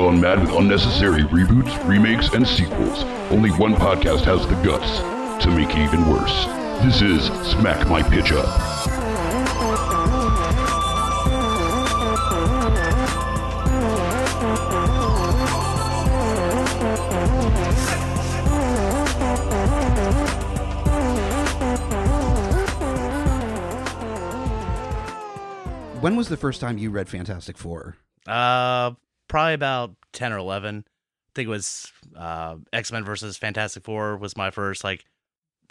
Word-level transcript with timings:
Gone 0.00 0.18
mad 0.18 0.40
with 0.40 0.50
unnecessary 0.52 1.24
reboots, 1.24 1.86
remakes, 1.86 2.32
and 2.32 2.48
sequels, 2.48 3.04
only 3.30 3.50
one 3.50 3.74
podcast 3.74 4.22
has 4.22 4.46
the 4.46 4.54
guts 4.62 5.00
to 5.44 5.50
make 5.50 5.68
it 5.68 5.76
even 5.76 6.08
worse. 6.08 6.46
This 6.82 7.02
is 7.02 7.26
Smack 7.46 7.86
My 7.86 8.02
Pitch 8.02 8.32
Up. 8.32 8.48
When 26.00 26.16
was 26.16 26.30
the 26.30 26.38
first 26.38 26.62
time 26.62 26.78
you 26.78 26.88
read 26.88 27.10
Fantastic 27.10 27.58
Four? 27.58 27.98
Uh, 28.26 28.92
probably 29.28 29.54
about 29.54 29.94
ten 30.12 30.32
or 30.32 30.38
eleven. 30.38 30.84
I 30.86 31.30
think 31.34 31.46
it 31.46 31.50
was 31.50 31.92
uh, 32.16 32.56
X 32.72 32.90
Men 32.92 33.04
versus 33.04 33.36
Fantastic 33.36 33.84
Four 33.84 34.16
was 34.16 34.36
my 34.36 34.50
first 34.50 34.82
like, 34.84 35.04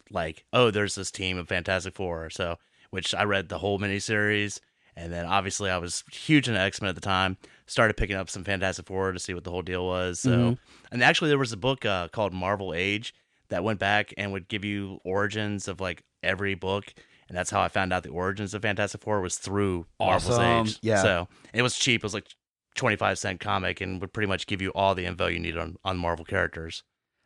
like 0.09 0.45
oh, 0.53 0.71
there's 0.71 0.95
this 0.95 1.11
team 1.11 1.37
of 1.37 1.47
Fantastic 1.47 1.95
Four. 1.95 2.29
So, 2.29 2.57
which 2.91 3.13
I 3.13 3.23
read 3.23 3.49
the 3.49 3.57
whole 3.59 3.79
miniseries, 3.79 4.59
and 4.95 5.11
then 5.11 5.25
obviously 5.25 5.69
I 5.69 5.77
was 5.77 6.03
huge 6.11 6.47
into 6.47 6.59
X 6.59 6.81
Men 6.81 6.89
at 6.89 6.95
the 6.95 7.01
time. 7.01 7.37
Started 7.67 7.97
picking 7.97 8.15
up 8.15 8.29
some 8.29 8.43
Fantastic 8.43 8.87
Four 8.87 9.11
to 9.11 9.19
see 9.19 9.33
what 9.33 9.43
the 9.43 9.51
whole 9.51 9.61
deal 9.61 9.85
was. 9.85 10.21
So, 10.21 10.29
Mhm. 10.29 10.57
and 10.91 11.03
actually 11.03 11.29
there 11.29 11.37
was 11.37 11.51
a 11.51 11.57
book 11.57 11.85
uh, 11.85 12.07
called 12.07 12.33
Marvel 12.33 12.73
Age 12.73 13.13
that 13.49 13.63
went 13.63 13.79
back 13.79 14.13
and 14.17 14.31
would 14.31 14.47
give 14.47 14.63
you 14.65 14.99
origins 15.03 15.67
of 15.67 15.79
like 15.79 16.03
every 16.23 16.55
book. 16.55 16.93
And 17.27 17.37
that's 17.37 17.51
how 17.51 17.61
I 17.61 17.67
found 17.67 17.93
out 17.93 18.01
the 18.01 18.09
origins 18.09 18.55
of 18.55 18.63
Fantastic 18.63 19.01
Four 19.01 19.21
was 19.21 19.37
through 19.37 19.85
Marvel's 19.99 20.39
Age. 20.39 20.79
Yeah. 20.81 21.01
So 21.03 21.27
it 21.53 21.61
was 21.61 21.77
cheap. 21.77 22.01
It 22.01 22.03
was 22.03 22.15
like 22.15 22.25
25 22.75 23.17
cent 23.19 23.39
comic 23.39 23.81
and 23.81 23.99
would 24.01 24.13
pretty 24.13 24.27
much 24.27 24.47
give 24.47 24.61
you 24.61 24.69
all 24.71 24.95
the 24.95 25.05
info 25.05 25.27
you 25.27 25.39
need 25.39 25.57
on, 25.57 25.75
on 25.83 25.97
Marvel 25.97 26.25
characters. 26.25 26.83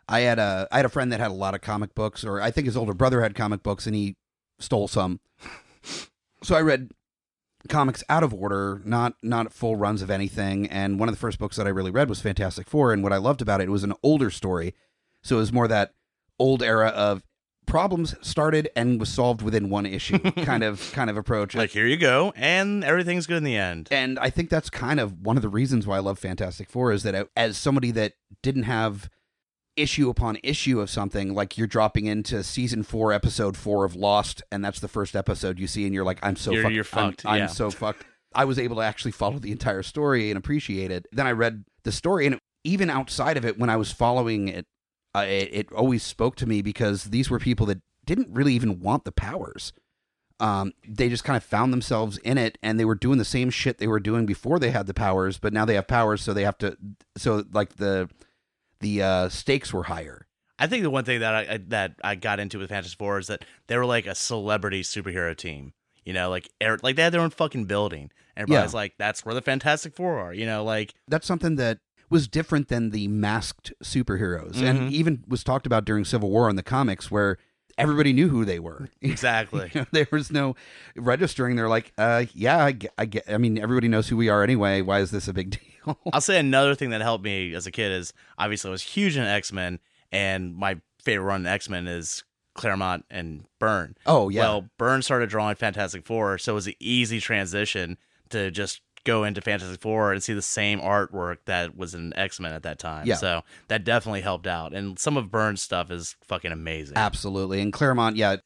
I 0.07 0.21
had 0.21 0.39
a 0.39 0.67
I 0.71 0.77
had 0.77 0.85
a 0.85 0.89
friend 0.89 1.11
that 1.11 1.19
had 1.19 1.31
a 1.31 1.35
lot 1.35 1.55
of 1.55 1.61
comic 1.61 1.95
books, 1.95 2.25
or 2.25 2.41
I 2.41 2.51
think 2.51 2.65
his 2.65 2.75
older 2.75 2.93
brother 2.93 3.21
had 3.21 3.35
comic 3.35 3.63
books, 3.63 3.85
and 3.85 3.95
he 3.95 4.17
stole 4.59 4.87
some. 4.87 5.19
So 6.43 6.55
I 6.55 6.61
read 6.61 6.91
comics 7.69 8.03
out 8.09 8.21
of 8.23 8.33
order, 8.33 8.81
not 8.83 9.13
not 9.23 9.53
full 9.53 9.77
runs 9.77 10.01
of 10.01 10.11
anything. 10.11 10.67
And 10.67 10.99
one 10.99 11.07
of 11.07 11.15
the 11.15 11.19
first 11.19 11.39
books 11.39 11.55
that 11.55 11.65
I 11.65 11.69
really 11.69 11.89
read 11.89 12.09
was 12.09 12.19
Fantastic 12.19 12.67
Four, 12.67 12.91
and 12.91 13.01
what 13.01 13.13
I 13.13 13.17
loved 13.17 13.41
about 13.41 13.61
it, 13.61 13.65
it 13.65 13.71
was 13.71 13.85
an 13.85 13.93
older 14.03 14.29
story, 14.29 14.73
so 15.21 15.37
it 15.37 15.39
was 15.39 15.53
more 15.53 15.69
that 15.69 15.93
old 16.37 16.61
era 16.61 16.89
of 16.89 17.23
problems 17.65 18.15
started 18.21 18.69
and 18.75 18.99
was 18.99 19.09
solved 19.09 19.41
within 19.41 19.69
one 19.69 19.85
issue 19.85 20.19
kind 20.43 20.63
of 20.63 20.91
kind 20.93 21.09
of 21.09 21.17
approach. 21.17 21.55
Like, 21.55 21.71
here 21.71 21.87
you 21.87 21.97
go. 21.97 22.33
And 22.35 22.83
everything's 22.83 23.27
good 23.27 23.37
in 23.37 23.43
the 23.43 23.55
end. 23.57 23.87
And 23.91 24.19
I 24.19 24.29
think 24.29 24.49
that's 24.49 24.69
kind 24.69 24.99
of 24.99 25.21
one 25.21 25.35
of 25.37 25.41
the 25.41 25.49
reasons 25.49 25.85
why 25.87 25.97
I 25.97 25.99
love 25.99 26.19
Fantastic 26.19 26.69
Four 26.69 26.91
is 26.91 27.03
that 27.03 27.15
uh, 27.15 27.25
as 27.35 27.57
somebody 27.57 27.91
that 27.91 28.13
didn't 28.41 28.63
have 28.63 29.09
issue 29.75 30.09
upon 30.09 30.37
issue 30.43 30.79
of 30.79 30.89
something, 30.89 31.33
like 31.33 31.57
you're 31.57 31.65
dropping 31.67 32.05
into 32.05 32.43
season 32.43 32.83
four, 32.83 33.11
episode 33.11 33.57
four 33.57 33.85
of 33.85 33.95
Lost, 33.95 34.43
and 34.51 34.63
that's 34.63 34.79
the 34.79 34.87
first 34.87 35.15
episode 35.15 35.57
you 35.59 35.65
see, 35.67 35.85
and 35.85 35.93
you're 35.95 36.03
like, 36.03 36.19
I'm 36.21 36.35
so 36.35 36.51
You're- 36.51 36.63
fucked. 36.63 36.75
you're 36.75 36.85
I'm- 36.93 37.11
fucked, 37.11 37.25
I'm, 37.25 37.47
so 37.49 37.71
fucked. 37.71 38.05
I 38.35 38.45
was 38.45 38.57
able 38.59 38.75
to 38.77 38.81
actually 38.81 39.11
follow 39.11 39.39
the 39.39 39.51
entire 39.51 39.83
story 39.83 40.29
and 40.31 40.37
appreciate 40.37 40.89
it. 40.91 41.05
Then 41.11 41.25
I 41.27 41.31
read 41.31 41.65
the 41.83 41.91
story, 41.91 42.25
and 42.27 42.37
even 42.63 42.89
outside 42.89 43.35
of 43.37 43.45
it, 43.45 43.59
when 43.59 43.69
I 43.69 43.75
was 43.77 43.91
following 43.91 44.47
it, 44.47 44.65
uh, 45.15 45.25
it, 45.27 45.49
it 45.51 45.71
always 45.71 46.03
spoke 46.03 46.35
to 46.35 46.45
me 46.45 46.61
because 46.61 47.05
these 47.05 47.29
were 47.29 47.39
people 47.39 47.65
that 47.65 47.81
didn't 48.05 48.27
really 48.31 48.53
even 48.53 48.79
want 48.79 49.05
the 49.05 49.11
powers 49.11 49.73
um, 50.39 50.73
they 50.87 51.09
just 51.09 51.23
kind 51.23 51.37
of 51.37 51.43
found 51.43 51.71
themselves 51.71 52.17
in 52.19 52.37
it 52.37 52.57
and 52.61 52.79
they 52.79 52.85
were 52.85 52.95
doing 52.95 53.17
the 53.17 53.25
same 53.25 53.49
shit 53.49 53.77
they 53.77 53.87
were 53.87 53.99
doing 53.99 54.25
before 54.25 54.59
they 54.59 54.71
had 54.71 54.87
the 54.87 54.93
powers 54.93 55.37
but 55.37 55.53
now 55.53 55.63
they 55.63 55.75
have 55.75 55.87
powers 55.87 56.21
so 56.21 56.33
they 56.33 56.43
have 56.43 56.57
to 56.57 56.75
so 57.17 57.43
like 57.51 57.75
the 57.75 58.09
the 58.79 59.01
uh 59.01 59.29
stakes 59.29 59.71
were 59.71 59.83
higher 59.83 60.27
I 60.59 60.67
think 60.67 60.83
the 60.83 60.89
one 60.89 61.03
thing 61.03 61.19
that 61.19 61.33
I, 61.33 61.53
I 61.53 61.57
that 61.67 61.95
I 62.03 62.15
got 62.15 62.39
into 62.39 62.59
with 62.59 62.69
Fantastic 62.69 62.97
Four 62.97 63.19
is 63.19 63.27
that 63.27 63.43
they 63.67 63.77
were 63.77 63.85
like 63.85 64.05
a 64.05 64.15
celebrity 64.15 64.81
superhero 64.81 65.35
team. 65.35 65.73
You 66.05 66.13
know, 66.13 66.29
like 66.29 66.49
er- 66.63 66.79
like 66.81 66.95
they 66.95 67.01
had 67.01 67.13
their 67.13 67.21
own 67.21 67.31
fucking 67.31 67.65
building. 67.65 68.11
Everybody's 68.37 68.73
like, 68.73 68.93
that's 68.97 69.25
where 69.25 69.35
the 69.35 69.41
Fantastic 69.41 69.95
Four 69.95 70.19
are. 70.19 70.33
You 70.33 70.45
know, 70.45 70.63
like 70.63 70.93
that's 71.07 71.27
something 71.27 71.55
that 71.57 71.79
was 72.13 72.27
different 72.27 72.67
than 72.69 72.91
the 72.91 73.07
masked 73.09 73.73
superheroes 73.83 74.53
Mhm. 74.53 74.63
and 74.69 74.93
even 74.93 75.23
was 75.27 75.43
talked 75.43 75.65
about 75.65 75.83
during 75.83 76.05
civil 76.05 76.29
war 76.29 76.49
in 76.49 76.55
the 76.55 76.63
comics 76.63 77.09
where 77.11 77.37
everybody 77.77 78.13
knew 78.13 78.29
who 78.29 78.45
they 78.45 78.59
were 78.59 78.87
exactly. 79.01 79.71
You 79.73 79.81
know, 79.81 79.87
there 79.91 80.07
was 80.11 80.31
no 80.31 80.55
registering 80.95 81.55
they're 81.55 81.67
like 81.67 81.91
uh 81.97 82.25
yeah 82.33 82.63
I 82.63 82.71
get, 82.73 82.93
I 82.97 83.05
get 83.05 83.23
i 83.27 83.37
mean 83.37 83.57
everybody 83.57 83.87
knows 83.87 84.07
who 84.09 84.15
we 84.17 84.29
are 84.29 84.43
anyway 84.43 84.81
why 84.81 84.99
is 84.99 85.09
this 85.11 85.27
a 85.27 85.33
big 85.33 85.49
deal 85.85 85.97
I'll 86.13 86.21
say 86.21 86.37
another 86.39 86.75
thing 86.75 86.91
that 86.91 87.01
helped 87.01 87.23
me 87.23 87.53
as 87.55 87.65
a 87.67 87.71
kid 87.71 87.91
is 87.91 88.13
obviously 88.37 88.69
I 88.69 88.71
was 88.71 88.83
huge 88.83 89.17
in 89.17 89.23
X 89.23 89.51
Men, 89.51 89.79
and 90.11 90.55
my 90.55 90.79
favorite 91.03 91.25
run 91.25 91.41
in 91.41 91.47
X 91.47 91.67
Men 91.69 91.87
is 91.87 92.23
Claremont 92.55 93.05
and 93.09 93.45
Byrne. 93.59 93.95
oh 94.05 94.29
yeah 94.29 94.41
Well, 94.41 94.69
Byrne 94.77 95.01
started 95.01 95.29
drawing 95.29 95.55
Fantastic 95.55 96.05
Four, 96.05 96.37
so 96.37 96.53
it 96.53 96.55
was 96.55 96.67
an 96.67 96.75
easy 96.79 97.19
transition 97.19 97.97
to 98.29 98.49
just 98.51 98.81
go 99.05 99.23
into 99.23 99.41
Fantastic 99.41 99.81
Four 99.81 100.13
and 100.13 100.23
see 100.23 100.33
the 100.33 100.41
same 100.41 100.79
artwork 100.79 101.37
that 101.45 101.75
was 101.77 101.93
in 101.93 102.15
X 102.17 102.39
Men 102.39 102.53
at 102.53 102.63
that 102.63 102.79
time. 102.79 103.05
Yeah. 103.05 103.15
So 103.15 103.41
that 103.67 103.83
definitely 103.83 104.21
helped 104.21 104.47
out. 104.47 104.73
And 104.73 104.97
some 104.97 105.17
of 105.17 105.29
Byrne's 105.31 105.61
stuff 105.61 105.91
is 105.91 106.15
fucking 106.23 106.51
amazing. 106.51 106.97
Absolutely. 106.97 107.61
And 107.61 107.73
Claremont, 107.73 108.15
yeah, 108.15 108.37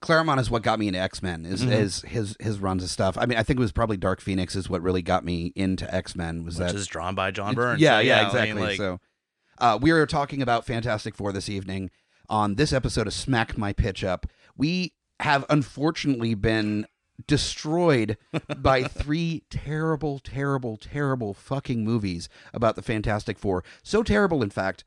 Claremont 0.00 0.40
is 0.40 0.50
what 0.50 0.62
got 0.62 0.78
me 0.78 0.86
into 0.88 1.00
X 1.00 1.22
Men. 1.22 1.44
Is 1.44 1.64
Mhm. 1.64 1.72
is 1.72 2.02
his 2.02 2.36
his 2.40 2.58
runs 2.60 2.82
of 2.84 2.90
stuff. 2.90 3.18
I 3.18 3.26
mean, 3.26 3.36
I 3.36 3.42
think 3.42 3.58
it 3.58 3.60
was 3.62 3.72
probably 3.72 3.96
Dark 3.96 4.20
Phoenix 4.20 4.54
is 4.54 4.70
what 4.70 4.80
really 4.82 5.02
got 5.02 5.24
me 5.24 5.52
into 5.56 5.92
X 5.94 6.14
Men. 6.14 6.44
Was 6.44 6.58
Which 6.58 6.68
that 6.68 6.74
is 6.76 6.86
drawn 6.86 7.14
by 7.14 7.30
John 7.30 7.54
Byrne. 7.54 7.78
Yeah, 7.80 7.96
So, 7.98 8.00
yeah, 8.00 8.14
I 8.14 8.18
mean, 8.18 8.26
exactly. 8.28 8.62
like, 8.62 8.76
so, 8.76 8.98
uh, 9.58 9.78
we 9.82 9.90
are 9.90 10.06
talking 10.06 10.40
about 10.40 10.64
Fantastic 10.66 11.16
Four 11.16 11.32
this 11.32 11.48
evening 11.48 11.90
on 12.30 12.54
this 12.54 12.72
episode 12.72 13.06
of 13.08 13.12
Smack 13.12 13.58
My 13.58 13.72
Pitch 13.72 14.04
Up. 14.04 14.26
We 14.56 14.94
have 15.20 15.44
unfortunately 15.50 16.34
been 16.34 16.86
destroyed 17.26 18.16
by 18.56 18.84
three 18.84 19.42
terrible, 19.50 20.18
terrible, 20.18 20.76
terrible 20.76 21.34
fucking 21.34 21.84
movies 21.84 22.28
about 22.52 22.76
the 22.76 22.82
Fantastic 22.82 23.38
Four. 23.38 23.64
So 23.82 24.02
terrible, 24.02 24.42
in 24.42 24.50
fact, 24.50 24.84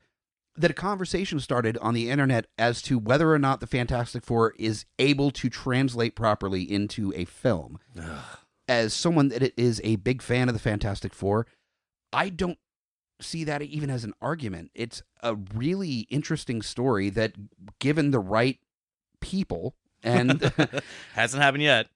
that 0.56 0.70
a 0.70 0.74
conversation 0.74 1.40
started 1.40 1.78
on 1.78 1.94
the 1.94 2.10
internet 2.10 2.46
as 2.58 2.82
to 2.82 2.98
whether 2.98 3.32
or 3.32 3.38
not 3.38 3.60
the 3.60 3.66
Fantastic 3.66 4.24
Four 4.24 4.54
is 4.58 4.84
able 4.98 5.30
to 5.32 5.48
translate 5.48 6.14
properly 6.14 6.62
into 6.62 7.12
a 7.14 7.24
film. 7.24 7.78
As 8.68 8.94
someone 8.94 9.28
that 9.28 9.52
is 9.60 9.80
a 9.84 9.96
big 9.96 10.22
fan 10.22 10.48
of 10.48 10.54
the 10.54 10.60
Fantastic 10.60 11.14
Four, 11.14 11.46
I 12.12 12.28
don't 12.28 12.58
see 13.20 13.44
that 13.44 13.62
even 13.62 13.90
as 13.90 14.04
an 14.04 14.14
argument. 14.20 14.70
It's 14.74 15.02
a 15.22 15.34
really 15.34 16.00
interesting 16.10 16.62
story 16.62 17.08
that, 17.10 17.32
given 17.78 18.10
the 18.10 18.18
right 18.18 18.58
people, 19.20 19.74
and 20.02 20.40
hasn't 21.14 21.42
happened 21.42 21.62
yet. 21.62 21.88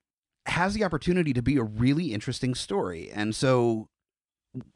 Has 0.46 0.74
the 0.74 0.84
opportunity 0.84 1.32
to 1.32 1.42
be 1.42 1.56
a 1.56 1.62
really 1.62 2.12
interesting 2.12 2.54
story. 2.54 3.10
And 3.12 3.34
so, 3.34 3.88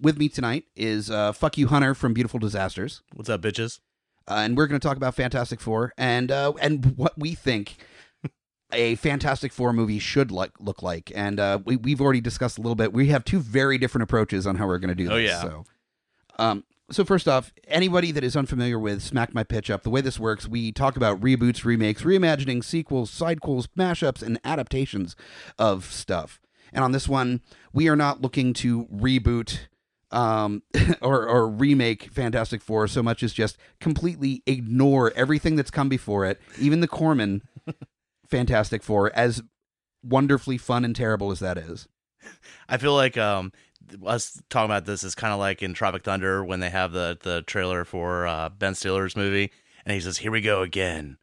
with 0.00 0.19
me 0.19 0.28
tonight 0.28 0.64
is 0.76 1.11
uh, 1.11 1.32
Fuck 1.32 1.56
You 1.56 1.69
Hunter 1.69 1.94
from 1.94 2.12
Beautiful 2.12 2.38
Disasters. 2.38 3.02
What's 3.14 3.31
up, 3.31 3.40
bitches? 3.40 3.81
Uh, 4.28 4.34
and 4.44 4.56
we're 4.56 4.67
going 4.67 4.81
to 4.81 4.87
talk 4.87 4.96
about 4.96 5.14
Fantastic 5.14 5.61
Four 5.61 5.93
and 5.96 6.31
uh, 6.31 6.52
and 6.61 6.96
what 6.96 7.19
we 7.19 7.34
think 7.34 7.76
a 8.72 8.94
Fantastic 8.96 9.52
Four 9.52 9.72
movie 9.72 9.99
should 9.99 10.31
like 10.31 10.52
look 10.61 10.82
like. 10.82 11.11
And 11.14 11.40
uh, 11.40 11.61
we 11.64 11.76
we've 11.76 12.00
already 12.00 12.20
discussed 12.20 12.58
a 12.58 12.61
little 12.61 12.76
bit. 12.76 12.93
We 12.93 13.08
have 13.08 13.25
two 13.25 13.40
very 13.40 13.78
different 13.78 14.02
approaches 14.05 14.46
on 14.46 14.56
how 14.56 14.66
we're 14.66 14.78
going 14.78 14.90
to 14.90 14.94
do 14.94 15.08
this. 15.08 15.12
Oh, 15.12 15.16
yeah. 15.16 15.40
So, 15.40 15.64
um, 16.38 16.64
so 16.90 17.04
first 17.04 17.28
off, 17.28 17.52
anybody 17.69 18.12
that 18.12 18.25
is 18.25 18.37
unfamiliar 18.37 18.78
with 18.78 19.02
Smack 19.02 19.32
My 19.34 19.44
Pitch 19.44 19.70
Up, 19.70 19.82
the 19.82 19.90
way 19.90 20.00
this 20.00 20.19
works, 20.19 20.48
we 20.48 20.72
talk 20.72 20.96
about 20.96 21.20
reboots, 21.20 21.64
remakes, 21.64 22.02
reimagining, 22.02 22.64
sequels, 22.64 23.10
sidequels, 23.10 23.69
mashups, 23.78 24.22
and 24.22 24.40
adaptations 24.44 25.14
of 25.58 25.84
stuff. 25.87 26.40
And 26.72 26.84
on 26.84 26.92
this 26.92 27.08
one, 27.08 27.40
we 27.72 27.88
are 27.88 27.96
not 27.96 28.20
looking 28.20 28.52
to 28.54 28.87
reboot 28.87 29.69
um, 30.10 30.62
or, 31.02 31.26
or 31.26 31.48
remake 31.48 32.10
Fantastic 32.12 32.62
Four 32.62 32.88
so 32.88 33.02
much 33.02 33.22
as 33.22 33.32
just 33.32 33.56
completely 33.81 34.42
ignore 34.46 35.12
everything 35.14 35.56
that's 35.56 35.70
come 35.70 35.88
before 35.88 36.25
it, 36.26 36.40
even 36.58 36.81
the 36.81 36.88
Corman 36.88 37.42
Fantastic 38.28 38.82
Four, 38.82 39.12
as 39.14 39.42
wonderfully 40.02 40.58
fun 40.58 40.84
and 40.84 40.96
terrible 40.96 41.31
as 41.31 41.40
that 41.40 41.58
is. 41.58 41.87
I 42.69 42.76
feel 42.76 42.94
like 42.94 43.16
um 43.16 43.52
us 44.06 44.40
talking 44.50 44.66
about 44.70 44.84
this 44.87 45.02
is 45.04 45.14
kind 45.14 45.32
of 45.32 45.38
like 45.38 45.62
in 45.62 45.75
Tropic 45.75 46.04
Thunder 46.04 46.44
when 46.44 46.60
they 46.60 46.70
have 46.70 46.92
the 46.92 47.19
the 47.20 47.42
trailer 47.42 47.84
for 47.84 48.26
uh, 48.26 48.48
Ben 48.48 48.75
Stiller's 48.75 49.16
movie, 49.16 49.50
and 49.84 49.94
he 49.94 50.00
says, 50.00 50.19
"Here 50.19 50.31
we 50.31 50.40
go 50.40 50.62
again, 50.62 51.19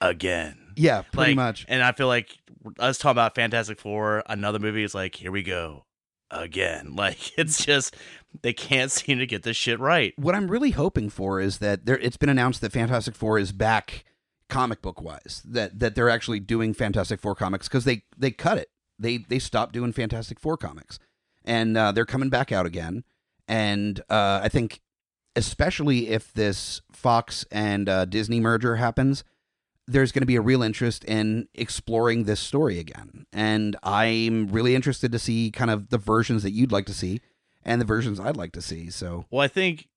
again." 0.00 0.72
Yeah, 0.76 1.02
pretty 1.02 1.30
Like, 1.30 1.36
much. 1.36 1.64
And 1.68 1.82
I 1.82 1.92
feel 1.92 2.06
like 2.06 2.36
us 2.78 2.98
talking 2.98 3.12
about 3.12 3.34
Fantastic 3.34 3.80
Four, 3.80 4.22
another 4.28 4.58
movie 4.58 4.82
is 4.84 4.94
like, 4.94 5.14
"Here 5.14 5.32
we 5.32 5.42
go 5.42 5.84
again." 6.30 6.92
Like 6.96 7.38
it's 7.38 7.64
just 7.64 7.96
they 8.42 8.52
can't 8.52 8.90
seem 8.90 9.18
to 9.18 9.26
get 9.26 9.42
this 9.42 9.56
shit 9.56 9.80
right. 9.80 10.12
What 10.16 10.34
I'm 10.34 10.50
really 10.50 10.70
hoping 10.72 11.08
for 11.10 11.40
is 11.40 11.58
that 11.58 11.86
there. 11.86 11.98
It's 11.98 12.16
been 12.16 12.28
announced 12.28 12.60
that 12.60 12.72
Fantastic 12.72 13.14
Four 13.14 13.38
is 13.38 13.52
back, 13.52 14.04
comic 14.48 14.82
book 14.82 15.00
wise. 15.00 15.42
That 15.46 15.78
that 15.78 15.94
they're 15.94 16.10
actually 16.10 16.40
doing 16.40 16.74
Fantastic 16.74 17.20
Four 17.20 17.34
comics 17.34 17.68
because 17.68 17.84
they 17.84 18.02
they 18.16 18.30
cut 18.30 18.58
it. 18.58 18.68
They 18.98 19.18
they 19.18 19.38
stopped 19.38 19.72
doing 19.72 19.92
Fantastic 19.92 20.40
Four 20.40 20.56
comics, 20.56 20.98
and 21.46 21.76
uh, 21.76 21.92
they're 21.92 22.04
coming 22.04 22.28
back 22.28 22.52
out 22.52 22.66
again. 22.66 23.04
And 23.48 24.00
uh, 24.10 24.40
I 24.42 24.48
think, 24.48 24.80
especially 25.36 26.08
if 26.08 26.32
this 26.32 26.82
Fox 26.92 27.44
and 27.50 27.88
uh, 27.88 28.04
Disney 28.04 28.40
merger 28.40 28.76
happens, 28.76 29.24
there's 29.86 30.10
going 30.10 30.22
to 30.22 30.26
be 30.26 30.36
a 30.36 30.40
real 30.40 30.62
interest 30.62 31.04
in 31.04 31.48
exploring 31.54 32.24
this 32.24 32.40
story 32.40 32.78
again. 32.78 33.26
And 33.32 33.76
I'm 33.82 34.48
really 34.48 34.74
interested 34.74 35.12
to 35.12 35.18
see 35.18 35.50
kind 35.52 35.70
of 35.70 35.90
the 35.90 35.98
versions 35.98 36.42
that 36.42 36.50
you'd 36.50 36.72
like 36.72 36.86
to 36.86 36.94
see 36.94 37.20
and 37.64 37.80
the 37.80 37.84
versions 37.84 38.18
I'd 38.18 38.36
like 38.36 38.52
to 38.52 38.62
see. 38.62 38.90
So 38.90 39.26
Well, 39.30 39.42
I 39.42 39.48
think 39.48 39.88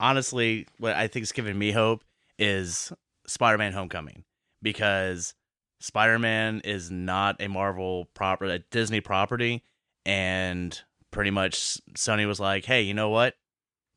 honestly, 0.00 0.66
what 0.78 0.94
I 0.94 1.06
think 1.08 1.24
is 1.24 1.32
giving 1.32 1.58
me 1.58 1.72
hope 1.72 2.02
is 2.38 2.92
Spider-Man: 3.26 3.72
Homecoming 3.72 4.24
because 4.62 5.34
Spider-Man 5.80 6.62
is 6.64 6.90
not 6.90 7.36
a 7.40 7.48
Marvel 7.48 8.08
property, 8.14 8.54
a 8.54 8.58
Disney 8.70 9.00
property, 9.00 9.62
and 10.06 10.80
pretty 11.10 11.30
much 11.30 11.78
Sony 11.94 12.26
was 12.26 12.40
like, 12.40 12.64
"Hey, 12.64 12.80
you 12.82 12.94
know 12.94 13.10
what? 13.10 13.34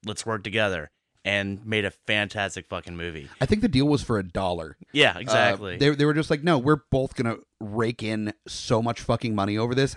Let's 0.06 0.26
work 0.26 0.44
together." 0.44 0.92
And 1.26 1.66
made 1.66 1.84
a 1.86 1.92
fantastic 1.92 2.66
fucking 2.68 2.96
movie. 2.96 3.28
I 3.42 3.46
think 3.46 3.62
the 3.62 3.68
deal 3.68 3.86
was 3.86 4.02
for 4.02 4.18
a 4.18 4.24
dollar. 4.24 4.78
Yeah, 4.94 5.16
Uh, 5.18 5.20
exactly. 5.20 5.78
they 5.78 5.90
they 5.92 6.06
were 6.06 6.14
just 6.14 6.30
like, 6.30 6.44
no, 6.44 6.58
we're 6.58 6.80
both 6.92 7.14
gonna 7.16 7.36
rake 7.60 8.02
in 8.02 8.34
so 8.48 8.82
much 8.82 9.02
fucking 9.02 9.36
money 9.36 9.58
over 9.58 9.76
this. 9.76 9.96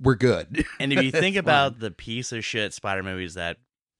We're 0.00 0.14
good. 0.14 0.64
and 0.80 0.92
if 0.94 1.02
you 1.04 1.10
think 1.12 1.36
about 1.46 1.78
the 1.78 1.90
piece 1.90 2.32
of 2.32 2.42
shit 2.44 2.72
Spider 2.72 3.02
movies 3.02 3.34
that 3.34 3.58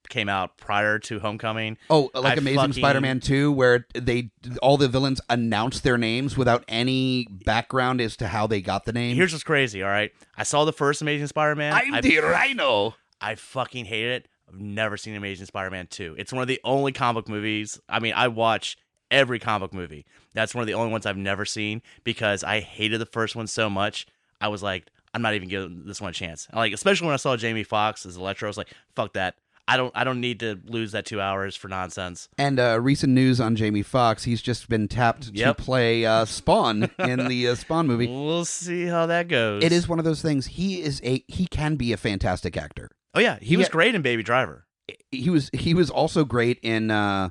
came 0.08 0.28
out 0.28 0.56
prior 0.58 0.98
to 1.00 1.18
Homecoming, 1.20 1.76
Oh, 1.90 2.10
like 2.14 2.34
I 2.34 2.40
Amazing 2.40 2.56
fucking- 2.58 2.72
Spider-Man 2.74 3.20
2 3.20 3.52
where 3.52 3.86
they 3.94 4.30
all 4.62 4.76
the 4.76 4.88
villains 4.88 5.20
announce 5.28 5.80
their 5.80 5.98
names 5.98 6.36
without 6.36 6.64
any 6.68 7.26
background 7.30 8.00
as 8.00 8.16
to 8.18 8.28
how 8.28 8.46
they 8.46 8.60
got 8.60 8.84
the 8.84 8.92
name. 8.92 9.16
here's 9.16 9.32
what's 9.32 9.44
crazy. 9.44 9.82
All 9.82 9.88
right, 9.90 10.12
I 10.36 10.42
saw 10.42 10.64
the 10.64 10.72
first 10.72 11.02
Amazing 11.02 11.26
Spider-Man. 11.28 11.72
I 11.72 12.00
did 12.00 12.22
Rhino. 12.22 12.94
I 13.20 13.34
fucking 13.34 13.86
hate 13.86 14.06
it. 14.08 14.28
I've 14.48 14.60
never 14.60 14.96
seen 14.96 15.16
Amazing 15.16 15.46
Spider-Man 15.46 15.88
2. 15.88 16.16
It's 16.18 16.32
one 16.32 16.42
of 16.42 16.48
the 16.48 16.60
only 16.64 16.92
comic 16.92 17.28
movies. 17.28 17.80
I 17.88 17.98
mean, 17.98 18.12
I 18.14 18.28
watch 18.28 18.76
every 19.10 19.38
comic 19.38 19.72
movie. 19.74 20.04
That's 20.34 20.54
one 20.54 20.62
of 20.62 20.66
the 20.66 20.74
only 20.74 20.92
ones 20.92 21.06
I've 21.06 21.16
never 21.16 21.44
seen 21.44 21.82
because 22.04 22.44
I 22.44 22.60
hated 22.60 23.00
the 23.00 23.06
first 23.06 23.34
one 23.34 23.46
so 23.46 23.68
much. 23.70 24.06
I 24.40 24.48
was 24.48 24.62
like, 24.62 24.86
I'm 25.14 25.22
not 25.22 25.34
even 25.34 25.48
giving 25.48 25.84
this 25.86 26.00
one 26.00 26.10
a 26.10 26.12
chance. 26.12 26.46
Like, 26.52 26.72
especially 26.74 27.06
when 27.06 27.14
I 27.14 27.16
saw 27.16 27.36
Jamie 27.36 27.64
Foxx 27.64 28.04
as 28.04 28.16
Electro, 28.16 28.46
I 28.46 28.50
was 28.50 28.58
like, 28.58 28.70
fuck 28.94 29.14
that. 29.14 29.34
I 29.68 29.76
don't 29.76 29.90
I 29.96 30.04
don't 30.04 30.20
need 30.20 30.40
to 30.40 30.60
lose 30.66 30.92
that 30.92 31.06
two 31.06 31.20
hours 31.20 31.56
for 31.56 31.66
nonsense. 31.68 32.28
And 32.38 32.60
uh, 32.60 32.78
recent 32.80 33.12
news 33.12 33.40
on 33.40 33.56
Jamie 33.56 33.82
Foxx, 33.82 34.22
he's 34.24 34.40
just 34.40 34.68
been 34.68 34.86
tapped 34.88 35.30
Yep. 35.32 35.56
to 35.56 35.62
play 35.62 36.06
uh, 36.06 36.24
Spawn 36.24 36.88
in 37.00 37.26
the 37.28 37.48
uh, 37.48 37.54
Spawn 37.56 37.86
movie. 37.86 38.06
We'll 38.06 38.44
see 38.44 38.86
how 38.86 39.06
that 39.06 39.26
goes. 39.28 39.64
It 39.64 39.72
is 39.72 39.88
one 39.88 39.98
of 39.98 40.04
those 40.04 40.22
things. 40.22 40.46
He 40.46 40.80
is 40.82 41.00
a 41.04 41.24
he 41.26 41.46
can 41.46 41.74
be 41.76 41.92
a 41.92 41.96
fantastic 41.96 42.56
actor. 42.56 42.90
Oh 43.14 43.20
yeah, 43.20 43.38
he 43.40 43.56
was 43.56 43.66
Yeah. 43.66 43.72
great 43.72 43.94
in 43.94 44.02
Baby 44.02 44.22
Driver. 44.22 44.66
he 45.10 45.30
was 45.30 45.50
he 45.52 45.74
was 45.74 45.90
also 45.90 46.24
great 46.24 46.58
in 46.62 46.90
uh 46.92 47.30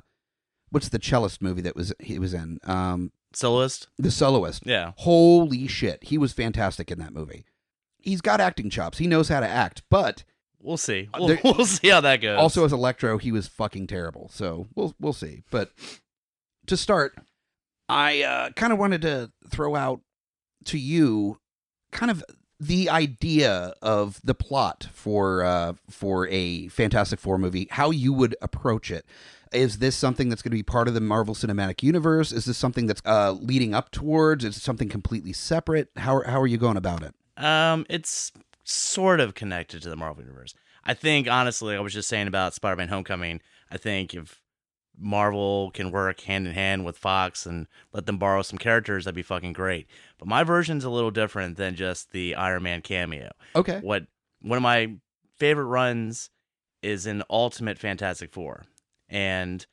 what's 0.70 0.90
the 0.90 0.98
cellist 0.98 1.40
movie 1.40 1.62
that 1.62 1.74
was 1.76 1.94
he 2.00 2.18
was 2.18 2.34
in 2.34 2.58
um 2.64 3.12
Soloist. 3.32 3.88
the 3.98 4.10
soloist 4.10 4.62
Yeah. 4.66 4.92
holy 4.96 5.66
shit 5.66 6.04
he 6.04 6.18
was 6.18 6.32
fantastic 6.34 6.90
in 6.90 6.98
that 6.98 7.12
movie 7.14 7.44
he's 7.98 8.20
got 8.20 8.40
acting 8.40 8.68
chops 8.68 8.98
he 8.98 9.06
knows 9.06 9.28
how 9.30 9.40
to 9.40 9.48
act 9.48 9.82
but 9.90 10.24
We'll 10.66 10.76
see. 10.76 11.08
Uh, 11.14 11.18
We'll, 11.20 11.28
there- 11.28 11.40
we'll 11.44 11.64
see 11.64 11.88
how 11.88 12.00
that 12.02 12.16
goes. 12.20 12.38
also 12.38 12.64
as 12.64 12.72
electro 12.72 13.18
he 13.18 13.30
was 13.32 13.46
fucking 13.46 13.86
terrible. 13.86 14.28
So 14.32 14.66
we'll 14.74 14.94
we'll 15.00 15.12
see. 15.12 15.42
But 15.50 15.70
to 16.66 16.76
start 16.76 17.14
i 17.88 18.22
uh 18.22 18.50
kind 18.56 18.72
of 18.72 18.78
wanted 18.80 19.00
to 19.02 19.30
throw 19.48 19.76
out 19.76 20.00
to 20.64 20.76
you 20.76 21.38
kind 21.92 22.10
of 22.10 22.24
the 22.58 22.90
idea 22.90 23.74
of 23.80 24.20
the 24.24 24.34
plot 24.34 24.88
for 24.92 25.44
uh 25.44 25.74
for 25.88 26.26
a 26.28 26.66
fantastic 26.68 27.20
four 27.20 27.38
movie 27.38 27.68
how 27.70 27.90
you 27.90 28.12
would 28.12 28.34
approach 28.42 28.90
it. 28.90 29.06
Is 29.52 29.78
this 29.78 29.94
something 29.94 30.28
that's 30.28 30.42
going 30.42 30.50
to 30.50 30.56
be 30.56 30.64
part 30.64 30.88
of 30.88 30.94
the 30.94 31.00
marvel 31.00 31.32
cinematic 31.34 31.80
universe? 31.84 32.32
Is 32.32 32.46
this 32.46 32.58
something 32.58 32.86
that's 32.86 33.02
uh 33.06 33.30
leading 33.32 33.72
up 33.74 33.92
towards? 33.92 34.44
Is 34.44 34.56
it 34.56 34.62
something 34.62 34.88
completely 34.88 35.32
separate? 35.32 35.90
How 35.96 36.22
how 36.26 36.40
are 36.40 36.46
you 36.48 36.58
going 36.58 36.76
about 36.76 37.04
it? 37.04 37.14
Um, 37.38 37.84
it's 37.90 38.32
sort 38.68 39.20
of 39.20 39.34
connected 39.34 39.82
to 39.82 39.90
the 39.90 39.96
Marvel 39.96 40.22
universe. 40.22 40.54
I 40.84 40.94
think 40.94 41.28
honestly, 41.28 41.76
I 41.76 41.80
was 41.80 41.92
just 41.94 42.08
saying 42.08 42.28
about 42.28 42.54
Spider-Man: 42.54 42.88
Homecoming. 42.88 43.40
I 43.70 43.76
think 43.76 44.14
if 44.14 44.40
Marvel 44.98 45.70
can 45.72 45.90
work 45.90 46.20
hand 46.20 46.46
in 46.46 46.54
hand 46.54 46.84
with 46.84 46.96
Fox 46.96 47.46
and 47.46 47.66
let 47.92 48.06
them 48.06 48.18
borrow 48.18 48.42
some 48.42 48.58
characters, 48.58 49.04
that'd 49.04 49.14
be 49.14 49.22
fucking 49.22 49.52
great. 49.52 49.86
But 50.18 50.28
my 50.28 50.42
version's 50.42 50.84
a 50.84 50.90
little 50.90 51.10
different 51.10 51.56
than 51.56 51.74
just 51.74 52.12
the 52.12 52.34
Iron 52.34 52.62
Man 52.62 52.82
cameo. 52.82 53.32
okay 53.54 53.80
What 53.82 54.06
one 54.40 54.56
of 54.56 54.62
my 54.62 54.94
favorite 55.36 55.66
runs 55.66 56.30
is 56.82 57.06
in 57.06 57.22
Ultimate 57.28 57.78
Fantastic 57.78 58.32
Four, 58.32 58.66
and 59.08 59.66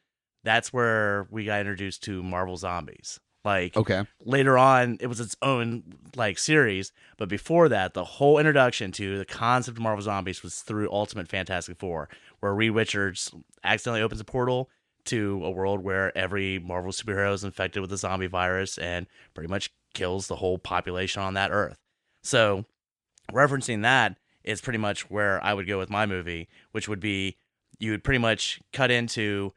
that's 0.43 0.73
where 0.73 1.27
we 1.29 1.45
got 1.45 1.61
introduced 1.61 2.03
to 2.03 2.23
Marvel 2.23 2.57
Zombies. 2.57 3.19
Like 3.45 3.75
okay. 3.75 4.03
later 4.23 4.57
on 4.57 4.97
it 5.01 5.07
was 5.07 5.19
its 5.19 5.35
own 5.41 5.83
like 6.15 6.37
series 6.37 6.93
but 7.17 7.27
before 7.27 7.67
that 7.69 7.93
the 7.93 8.05
whole 8.05 8.39
introduction 8.39 8.91
to 8.93 9.17
the 9.17 9.25
concept 9.25 9.77
of 9.77 9.83
marvel 9.83 10.01
zombies 10.01 10.41
was 10.43 10.61
through 10.61 10.89
ultimate 10.91 11.27
fantastic 11.27 11.77
four 11.77 12.07
where 12.39 12.53
reed 12.53 12.71
richards 12.71 13.33
accidentally 13.63 14.01
opens 14.01 14.21
a 14.21 14.23
portal 14.23 14.69
to 15.05 15.41
a 15.43 15.51
world 15.51 15.83
where 15.83 16.17
every 16.17 16.57
marvel 16.59 16.93
superhero 16.93 17.33
is 17.33 17.43
infected 17.43 17.81
with 17.81 17.89
the 17.89 17.97
zombie 17.97 18.27
virus 18.27 18.77
and 18.77 19.07
pretty 19.33 19.49
much 19.49 19.73
kills 19.93 20.27
the 20.27 20.37
whole 20.37 20.57
population 20.57 21.21
on 21.21 21.33
that 21.33 21.51
earth. 21.51 21.77
So 22.21 22.63
referencing 23.33 23.81
that 23.81 24.15
is 24.45 24.61
pretty 24.61 24.79
much 24.79 25.09
where 25.09 25.43
i 25.43 25.53
would 25.53 25.67
go 25.67 25.77
with 25.77 25.89
my 25.89 26.05
movie 26.05 26.47
which 26.71 26.87
would 26.87 26.99
be 26.99 27.37
you 27.79 27.91
would 27.91 28.03
pretty 28.03 28.19
much 28.19 28.61
cut 28.71 28.91
into 28.91 29.53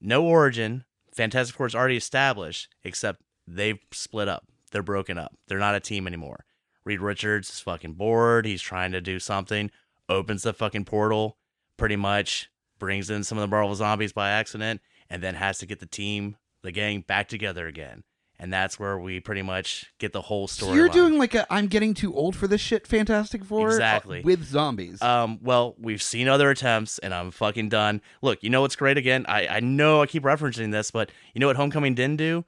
no 0.00 0.24
origin. 0.24 0.84
Fantastic 1.12 1.56
four 1.56 1.66
is 1.66 1.74
already 1.74 1.96
established 1.96 2.68
except 2.84 3.22
they've 3.46 3.78
split 3.92 4.28
up. 4.28 4.46
They're 4.72 4.82
broken 4.82 5.18
up. 5.18 5.34
They're 5.48 5.58
not 5.58 5.74
a 5.74 5.80
team 5.80 6.06
anymore. 6.06 6.44
Reed 6.84 7.00
Richards 7.00 7.48
is 7.50 7.60
fucking 7.60 7.94
bored. 7.94 8.44
He's 8.46 8.62
trying 8.62 8.92
to 8.92 9.00
do 9.00 9.18
something. 9.18 9.70
Opens 10.08 10.42
the 10.42 10.52
fucking 10.52 10.84
portal, 10.84 11.38
pretty 11.76 11.96
much 11.96 12.50
brings 12.78 13.08
in 13.08 13.24
some 13.24 13.38
of 13.38 13.42
the 13.42 13.48
Marvel 13.48 13.74
zombies 13.74 14.12
by 14.12 14.30
accident, 14.30 14.80
and 15.08 15.22
then 15.22 15.34
has 15.36 15.58
to 15.58 15.66
get 15.66 15.80
the 15.80 15.86
team, 15.86 16.36
the 16.62 16.72
gang, 16.72 17.00
back 17.00 17.28
together 17.28 17.66
again. 17.66 18.02
And 18.38 18.52
that's 18.52 18.78
where 18.80 18.98
we 18.98 19.20
pretty 19.20 19.42
much 19.42 19.92
get 19.98 20.12
the 20.12 20.20
whole 20.20 20.48
so 20.48 20.64
story. 20.66 20.76
you're 20.76 20.88
doing 20.88 21.16
like 21.18 21.36
a 21.36 21.46
i'm 21.54 21.68
getting 21.68 21.94
too 21.94 22.12
old 22.12 22.34
for 22.34 22.48
this 22.48 22.60
shit 22.60 22.84
fantastic 22.84 23.44
four 23.44 23.68
uh, 23.68 23.70
Exactly. 23.70 24.22
with 24.22 24.44
zombies 24.44 25.00
Um, 25.00 25.38
well, 25.40 25.76
we've 25.78 26.02
seen 26.02 26.26
other 26.28 26.50
attempts, 26.50 26.98
and 26.98 27.14
I'm 27.14 27.30
fucking 27.30 27.68
done. 27.68 28.02
Look, 28.22 28.42
you 28.42 28.50
know 28.50 28.60
what's 28.60 28.74
great 28.76 28.98
again? 28.98 29.24
I, 29.28 29.46
I 29.46 29.60
know 29.60 30.02
I 30.02 30.06
keep 30.06 30.24
referencing 30.24 30.72
this, 30.72 30.90
but 30.90 31.10
you 31.32 31.38
know 31.38 31.46
what 31.46 31.56
Homecoming 31.56 31.94
didn't 31.94 32.16
do? 32.16 32.44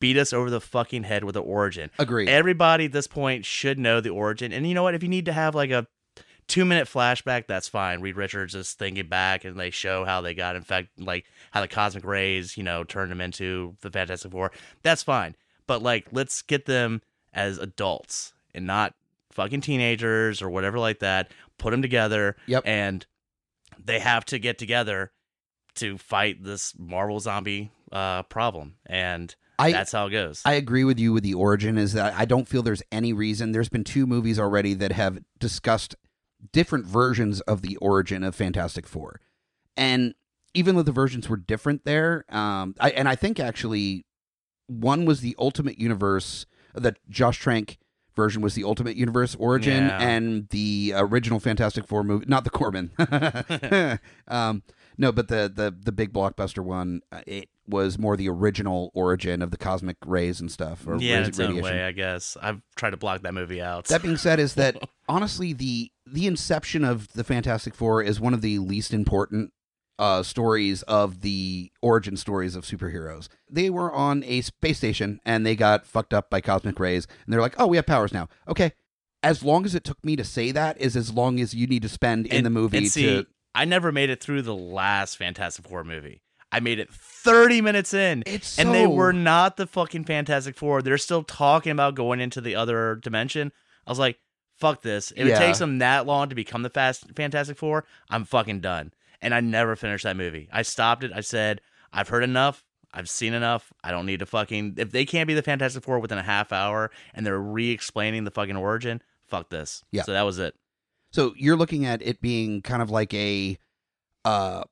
Beat 0.00 0.16
us 0.16 0.32
over 0.32 0.50
the 0.50 0.60
fucking 0.60 1.04
head 1.04 1.24
with 1.24 1.34
the 1.34 1.42
origin. 1.42 1.90
Agreed. 1.98 2.28
Everybody 2.28 2.86
at 2.86 2.92
this 2.92 3.06
point 3.06 3.44
should 3.44 3.78
know 3.78 4.00
the 4.00 4.10
origin. 4.10 4.52
And 4.52 4.66
you 4.66 4.74
know 4.74 4.82
what? 4.82 4.94
If 4.94 5.02
you 5.02 5.08
need 5.08 5.26
to 5.26 5.32
have 5.32 5.54
like 5.54 5.70
a 5.70 5.86
two 6.48 6.64
minute 6.64 6.88
flashback, 6.88 7.46
that's 7.46 7.68
fine. 7.68 8.00
Reed 8.00 8.16
Richards 8.16 8.54
is 8.54 8.72
thinking 8.72 9.06
back 9.06 9.44
and 9.44 9.58
they 9.58 9.70
show 9.70 10.04
how 10.04 10.20
they 10.20 10.34
got 10.34 10.56
infected, 10.56 11.04
like 11.04 11.26
how 11.52 11.60
the 11.60 11.68
cosmic 11.68 12.04
rays, 12.04 12.56
you 12.56 12.62
know, 12.62 12.84
turned 12.84 13.10
them 13.10 13.20
into 13.20 13.76
the 13.82 13.90
Fantastic 13.90 14.32
Four. 14.32 14.50
That's 14.82 15.02
fine. 15.02 15.36
But 15.66 15.82
like, 15.82 16.08
let's 16.10 16.42
get 16.42 16.66
them 16.66 17.02
as 17.32 17.58
adults 17.58 18.32
and 18.54 18.66
not 18.66 18.94
fucking 19.30 19.60
teenagers 19.60 20.42
or 20.42 20.50
whatever 20.50 20.78
like 20.78 20.98
that. 20.98 21.30
Put 21.58 21.70
them 21.70 21.82
together. 21.82 22.36
Yep. 22.46 22.64
And 22.66 23.06
they 23.78 24.00
have 24.00 24.24
to 24.26 24.38
get 24.38 24.58
together 24.58 25.12
to 25.76 25.98
fight 25.98 26.42
this 26.42 26.74
Marvel 26.76 27.20
zombie 27.20 27.70
uh, 27.92 28.24
problem. 28.24 28.74
And 28.86 29.34
I- 29.58 29.72
that's 29.72 29.92
how 29.92 30.06
it 30.06 30.10
goes. 30.10 30.42
I 30.44 30.54
agree 30.54 30.84
with 30.84 30.98
you 30.98 31.12
with 31.12 31.22
the 31.24 31.34
origin 31.34 31.78
is 31.78 31.92
that 31.94 32.14
I 32.14 32.24
don't 32.24 32.46
feel 32.48 32.62
there's 32.62 32.82
any 32.92 33.12
reason. 33.12 33.52
There's 33.52 33.68
been 33.68 33.84
two 33.84 34.06
movies 34.06 34.38
already 34.38 34.74
that 34.74 34.92
have 34.92 35.18
discussed 35.38 35.96
different 36.52 36.86
versions 36.86 37.40
of 37.42 37.62
the 37.62 37.76
origin 37.78 38.22
of 38.22 38.34
Fantastic 38.34 38.86
Four. 38.86 39.20
And 39.76 40.14
even 40.54 40.76
though 40.76 40.82
the 40.82 40.92
versions 40.92 41.28
were 41.28 41.36
different 41.36 41.84
there, 41.84 42.24
um, 42.28 42.74
I, 42.80 42.90
and 42.90 43.08
I 43.08 43.16
think 43.16 43.40
actually 43.40 44.04
one 44.68 45.04
was 45.04 45.20
the 45.20 45.34
Ultimate 45.38 45.78
Universe 45.78 46.46
that 46.74 46.98
Josh 47.08 47.38
Trank 47.38 47.78
version 48.14 48.42
was 48.42 48.54
the 48.54 48.64
Ultimate 48.64 48.96
Universe 48.96 49.34
origin, 49.36 49.86
Yeah. 49.86 49.98
and 50.00 50.48
the 50.50 50.92
original 50.96 51.40
Fantastic 51.40 51.86
Four 51.86 52.02
movie, 52.04 52.26
not 52.28 52.44
the 52.44 52.50
Corman. 52.50 52.90
um, 54.28 54.62
no, 54.96 55.12
but 55.12 55.28
the 55.28 55.50
the 55.54 55.74
the 55.78 55.92
big 55.92 56.12
blockbuster 56.12 56.62
one, 56.62 57.00
uh, 57.12 57.20
it 57.26 57.48
was 57.68 57.98
more 57.98 58.16
the 58.16 58.28
original 58.28 58.90
origin 58.94 59.42
of 59.42 59.50
the 59.50 59.56
cosmic 59.56 59.96
rays 60.06 60.40
and 60.40 60.50
stuff, 60.50 60.86
or 60.86 60.96
yeah, 60.96 61.14
in 61.14 61.18
rays- 61.20 61.28
its 61.28 61.40
own 61.40 61.60
way, 61.60 61.84
I 61.84 61.92
guess. 61.92 62.36
I've 62.40 62.62
tried 62.76 62.90
to 62.90 62.96
block 62.96 63.22
that 63.22 63.34
movie 63.34 63.60
out. 63.62 63.84
That 63.86 64.02
being 64.02 64.16
said, 64.16 64.40
is 64.40 64.54
that 64.54 64.76
honestly 65.08 65.52
the 65.52 65.90
the 66.06 66.26
inception 66.26 66.84
of 66.84 67.12
the 67.12 67.24
Fantastic 67.24 67.74
Four 67.74 68.02
is 68.02 68.18
one 68.20 68.32
of 68.34 68.40
the 68.40 68.58
least 68.58 68.94
important 68.94 69.52
uh, 69.98 70.22
stories 70.22 70.82
of 70.82 71.22
the 71.22 71.70
origin 71.82 72.16
stories 72.16 72.54
of 72.56 72.64
superheroes. 72.64 73.28
They 73.50 73.68
were 73.68 73.92
on 73.92 74.22
a 74.24 74.40
space 74.42 74.78
station 74.78 75.20
and 75.24 75.44
they 75.44 75.56
got 75.56 75.86
fucked 75.86 76.14
up 76.14 76.30
by 76.30 76.40
cosmic 76.40 76.78
rays, 76.80 77.06
and 77.26 77.32
they're 77.32 77.40
like, 77.40 77.54
"Oh, 77.58 77.66
we 77.66 77.76
have 77.76 77.86
powers 77.86 78.12
now." 78.12 78.28
Okay, 78.46 78.72
as 79.22 79.42
long 79.42 79.64
as 79.64 79.74
it 79.74 79.84
took 79.84 80.02
me 80.04 80.14
to 80.16 80.24
say 80.24 80.52
that 80.52 80.80
is 80.80 80.96
as 80.96 81.12
long 81.12 81.40
as 81.40 81.52
you 81.54 81.66
need 81.66 81.82
to 81.82 81.88
spend 81.88 82.26
in 82.26 82.36
And- 82.38 82.46
the 82.46 82.50
movie 82.50 82.86
see, 82.86 83.02
to. 83.06 83.26
I 83.54 83.64
never 83.64 83.90
made 83.90 84.08
it 84.08 84.22
through 84.22 84.42
the 84.42 84.54
last 84.54 85.16
Fantastic 85.16 85.66
Four 85.66 85.82
movie. 85.82 86.22
I 86.50 86.60
made 86.60 86.78
it 86.78 86.90
30 86.90 87.60
minutes 87.60 87.92
in. 87.92 88.22
It's 88.26 88.58
and 88.58 88.74
they 88.74 88.86
were 88.86 89.12
not 89.12 89.56
the 89.56 89.66
fucking 89.66 90.04
Fantastic 90.04 90.56
Four. 90.56 90.80
They're 90.82 90.96
still 90.98 91.22
talking 91.22 91.72
about 91.72 91.94
going 91.94 92.20
into 92.20 92.40
the 92.40 92.54
other 92.54 92.94
dimension. 92.96 93.52
I 93.86 93.90
was 93.90 93.98
like, 93.98 94.18
fuck 94.56 94.82
this. 94.82 95.12
If 95.16 95.26
Yeah. 95.26 95.36
it 95.36 95.38
takes 95.38 95.58
them 95.58 95.78
that 95.78 96.06
long 96.06 96.28
to 96.30 96.34
become 96.34 96.62
the 96.62 96.70
fast 96.70 97.04
Fantastic 97.14 97.58
Four, 97.58 97.84
I'm 98.10 98.24
fucking 98.24 98.60
done. 98.60 98.92
And 99.20 99.34
I 99.34 99.40
never 99.40 99.76
finished 99.76 100.04
that 100.04 100.16
movie. 100.16 100.48
I 100.52 100.62
stopped 100.62 101.04
it. 101.04 101.10
I 101.14 101.20
said, 101.20 101.60
I've 101.92 102.08
heard 102.08 102.22
enough. 102.24 102.64
I've 102.94 103.10
seen 103.10 103.34
enough. 103.34 103.72
I 103.84 103.90
don't 103.90 104.06
need 104.06 104.20
to 104.20 104.26
fucking. 104.26 104.74
If 104.78 104.90
they 104.92 105.04
can't 105.04 105.26
be 105.26 105.34
the 105.34 105.42
Fantastic 105.42 105.82
Four 105.84 105.98
within 105.98 106.16
a 106.18 106.22
half 106.22 106.52
hour 106.52 106.90
and 107.12 107.26
they're 107.26 107.38
re 107.38 107.70
explaining 107.70 108.24
the 108.24 108.30
fucking 108.30 108.56
origin, 108.56 109.02
fuck 109.26 109.50
this. 109.50 109.84
Yeah. 109.90 110.04
So 110.04 110.12
that 110.12 110.22
was 110.22 110.38
it. 110.38 110.54
So 111.10 111.34
you're 111.36 111.56
looking 111.56 111.84
at 111.84 112.00
it 112.00 112.20
being 112.22 112.62
kind 112.62 112.80
of 112.80 112.90
like 112.90 113.12
a 113.12 113.58
uh 114.24 114.62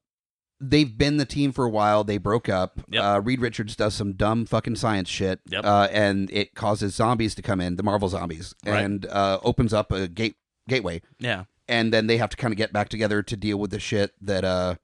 they've 0.60 0.96
been 0.96 1.16
the 1.18 1.24
team 1.26 1.52
for 1.52 1.64
a 1.64 1.70
while, 1.70 2.02
they 2.04 2.18
broke 2.18 2.48
up. 2.48 2.80
Yep. 2.90 3.02
Uh 3.04 3.20
Reed 3.22 3.40
Richards 3.40 3.76
does 3.76 3.94
some 3.94 4.12
dumb 4.14 4.46
fucking 4.46 4.76
science 4.76 5.08
shit. 5.08 5.40
Yep. 5.48 5.64
Uh 5.64 5.88
and 5.92 6.30
it 6.30 6.54
causes 6.54 6.94
zombies 6.94 7.34
to 7.34 7.42
come 7.42 7.60
in, 7.60 7.76
the 7.76 7.82
Marvel 7.82 8.08
zombies, 8.08 8.54
Right. 8.64 8.82
and 8.84 9.06
uh 9.06 9.38
opens 9.42 9.72
up 9.74 9.92
a 9.92 10.08
gate 10.08 10.36
gateway. 10.68 11.02
Yeah. 11.18 11.44
And 11.68 11.92
then 11.92 12.06
they 12.06 12.16
have 12.18 12.30
to 12.30 12.36
kind 12.36 12.52
of 12.52 12.58
get 12.58 12.72
back 12.72 12.88
together 12.88 13.22
to 13.22 13.36
deal 13.36 13.58
with 13.58 13.70
the 13.70 13.80
shit 13.80 14.12
that 14.20 14.44
uh 14.44 14.76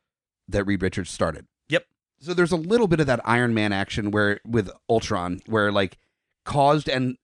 that 0.49 0.65
Reed 0.65 0.83
Richards 0.83 1.11
started. 1.11 1.47
Yep. 1.69 1.87
So 2.21 2.35
there's 2.35 2.53
a 2.53 2.57
little 2.57 2.87
bit 2.89 3.01
of 3.01 3.07
that 3.07 3.21
Iron 3.25 3.55
Man 3.55 3.73
action 3.73 4.11
where 4.11 4.41
with 4.45 4.71
Ultron 4.91 5.41
where 5.47 5.73
like 5.73 5.97
caused 6.45 6.89
and 6.89 7.17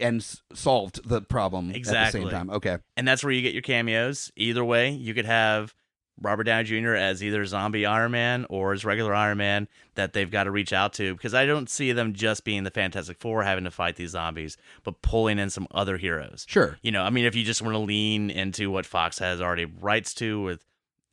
and 0.00 0.26
solved 0.54 1.06
the 1.08 1.20
problem 1.20 1.68
at 1.68 1.72
the 1.74 1.78
Exactly. 1.78 2.22
same 2.22 2.30
time. 2.30 2.50
Okay. 2.50 2.78
and 2.96 3.06
that's 3.06 3.22
where 3.22 3.32
you 3.32 3.42
get 3.42 3.52
your 3.52 3.62
cameos. 3.62 4.32
Either 4.36 4.64
way, 4.64 4.90
you 4.90 5.12
could 5.14 5.26
have 5.26 5.74
Robert 6.20 6.44
Downey 6.44 6.64
Jr. 6.64 6.94
as 6.94 7.22
either 7.22 7.44
zombie 7.46 7.84
Iron 7.86 8.12
Man 8.12 8.46
or 8.48 8.72
as 8.72 8.84
regular 8.84 9.14
Iron 9.14 9.38
Man 9.38 9.66
that 9.94 10.12
they've 10.12 10.30
got 10.30 10.44
to 10.44 10.50
reach 10.50 10.72
out 10.72 10.92
to 10.94 11.14
because 11.14 11.34
I 11.34 11.46
don't 11.46 11.68
see 11.70 11.90
them 11.92 12.12
just 12.12 12.44
being 12.44 12.62
the 12.64 12.70
Fantastic 12.70 13.18
Four 13.18 13.42
having 13.42 13.64
to 13.64 13.70
fight 13.70 13.96
these 13.96 14.10
zombies, 14.10 14.56
but 14.84 15.02
pulling 15.02 15.38
in 15.38 15.50
some 15.50 15.66
other 15.72 15.96
heroes. 15.96 16.44
Sure. 16.48 16.78
You 16.82 16.92
know, 16.92 17.02
I 17.02 17.10
mean, 17.10 17.24
if 17.24 17.34
you 17.34 17.44
just 17.44 17.62
want 17.62 17.74
to 17.74 17.78
lean 17.78 18.30
into 18.30 18.70
what 18.70 18.86
Fox 18.86 19.18
has 19.18 19.40
already 19.40 19.64
rights 19.64 20.14
to 20.14 20.40
with 20.42 20.64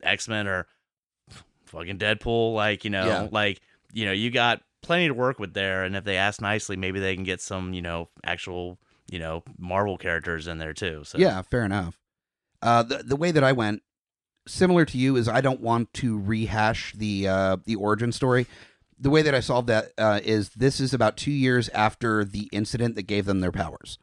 X 0.02 0.28
Men 0.28 0.46
or 0.46 0.66
fucking 1.66 1.98
Deadpool, 1.98 2.54
like 2.54 2.84
you 2.84 2.90
know, 2.90 3.06
Yeah. 3.06 3.28
like 3.30 3.60
you 3.92 4.04
know, 4.06 4.12
you 4.12 4.30
got 4.30 4.62
plenty 4.82 5.08
to 5.08 5.14
work 5.14 5.38
with 5.38 5.54
there, 5.54 5.82
and 5.84 5.96
if 5.96 6.04
they 6.04 6.16
ask 6.16 6.40
nicely, 6.40 6.76
maybe 6.76 7.00
they 7.00 7.14
can 7.14 7.24
get 7.24 7.40
some, 7.40 7.74
you 7.74 7.82
know, 7.82 8.08
actual, 8.24 8.78
you 9.10 9.18
know, 9.18 9.42
Marvel 9.58 9.98
characters 9.98 10.46
in 10.46 10.58
there 10.58 10.72
too. 10.72 11.02
So 11.04 11.18
Yeah, 11.18 11.42
fair 11.42 11.64
enough. 11.64 11.98
Uh, 12.62 12.82
the 12.82 12.98
the 12.98 13.16
way 13.16 13.30
that 13.32 13.42
I 13.42 13.52
went, 13.52 13.82
similar 14.46 14.84
to 14.86 14.98
you, 14.98 15.16
is 15.16 15.28
I 15.28 15.40
don't 15.40 15.60
want 15.60 15.92
to 15.94 16.18
rehash 16.18 16.92
the 16.92 17.28
uh, 17.28 17.56
the 17.64 17.76
origin 17.76 18.12
story. 18.12 18.46
The 18.98 19.10
way 19.10 19.22
that 19.22 19.34
I 19.34 19.40
solved 19.40 19.68
that 19.68 19.92
uh, 19.96 20.20
is 20.22 20.50
this 20.50 20.80
is 20.80 20.92
about 20.92 21.16
two 21.16 21.30
years 21.30 21.68
after 21.70 22.24
the 22.24 22.48
incident 22.52 22.96
that 22.96 23.02
gave 23.04 23.24
them 23.24 23.40
their 23.40 23.52
powers. 23.52 23.98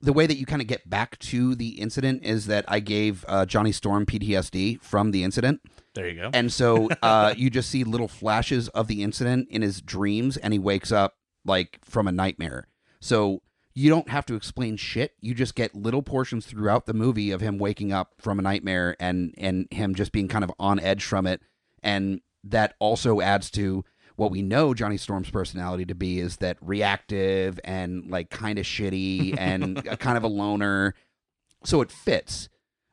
The 0.00 0.12
way 0.12 0.26
that 0.26 0.36
you 0.36 0.46
kind 0.46 0.62
of 0.62 0.68
get 0.68 0.88
back 0.88 1.18
to 1.18 1.56
the 1.56 1.70
incident 1.70 2.24
is 2.24 2.46
that 2.46 2.64
I 2.68 2.78
gave 2.78 3.24
uh, 3.26 3.46
Johnny 3.46 3.72
Storm 3.72 4.06
PTSD 4.06 4.80
from 4.80 5.10
the 5.10 5.24
incident, 5.24 5.60
there 5.94 6.08
you 6.08 6.14
go. 6.14 6.30
and 6.32 6.52
so 6.52 6.88
uh, 7.02 7.34
you 7.36 7.50
just 7.50 7.68
see 7.68 7.82
little 7.82 8.06
flashes 8.06 8.68
of 8.68 8.86
the 8.86 9.02
incident 9.02 9.48
in 9.50 9.62
his 9.62 9.80
dreams, 9.80 10.36
and 10.36 10.52
he 10.52 10.58
wakes 10.60 10.92
up 10.92 11.16
like 11.44 11.80
from 11.84 12.06
a 12.06 12.12
nightmare. 12.12 12.68
So 13.00 13.42
you 13.74 13.90
don't 13.90 14.08
have 14.08 14.26
to 14.26 14.34
explain 14.34 14.76
shit. 14.76 15.14
You 15.20 15.34
just 15.34 15.54
get 15.54 15.74
little 15.74 16.02
portions 16.02 16.46
throughout 16.46 16.86
the 16.86 16.94
movie 16.94 17.30
of 17.30 17.40
him 17.40 17.58
waking 17.58 17.92
up 17.92 18.14
from 18.18 18.38
a 18.38 18.42
nightmare 18.42 18.96
and 18.98 19.34
and 19.38 19.68
him 19.70 19.94
just 19.94 20.12
being 20.12 20.28
kind 20.28 20.44
of 20.44 20.52
on 20.58 20.80
edge 20.80 21.04
from 21.04 21.26
it, 21.26 21.42
and 21.82 22.20
that 22.44 22.74
also 22.78 23.20
adds 23.20 23.50
to 23.52 23.84
what 24.16 24.32
we 24.32 24.42
know 24.42 24.74
Johnny 24.74 24.96
Storm's 24.96 25.30
personality 25.30 25.84
to 25.84 25.94
be 25.94 26.18
is 26.18 26.38
that 26.38 26.56
reactive 26.60 27.60
and 27.62 28.10
like 28.10 28.30
kind 28.30 28.58
of 28.58 28.64
shitty 28.64 29.34
and 29.38 29.78
a 29.86 29.96
kind 29.96 30.16
of 30.16 30.24
a 30.24 30.28
loner. 30.28 30.94
So 31.64 31.80
it 31.80 31.90
fits. 31.92 32.48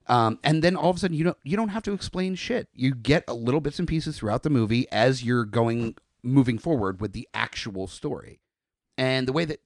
Um, 0.07 0.37
and 0.43 0.63
then 0.63 0.75
all 0.75 0.91
of 0.91 0.97
a 0.97 0.99
sudden 0.99 1.17
you 1.17 1.23
don't 1.23 1.37
you 1.43 1.57
don't 1.57 1.69
have 1.69 1.83
to 1.83 1.93
explain 1.93 2.35
shit. 2.35 2.67
You 2.73 2.93
get 2.93 3.23
a 3.27 3.33
little 3.33 3.59
bits 3.59 3.79
and 3.79 3.87
pieces 3.87 4.19
throughout 4.19 4.43
the 4.43 4.51
movie 4.51 4.87
as 4.91 5.23
you're 5.23 5.45
going 5.45 5.95
moving 6.21 6.59
forward 6.59 7.01
with 7.01 7.13
the 7.13 7.27
actual 7.33 7.87
story. 7.87 8.39
And 8.97 9.27
the 9.27 9.33
way 9.33 9.45
that 9.45 9.61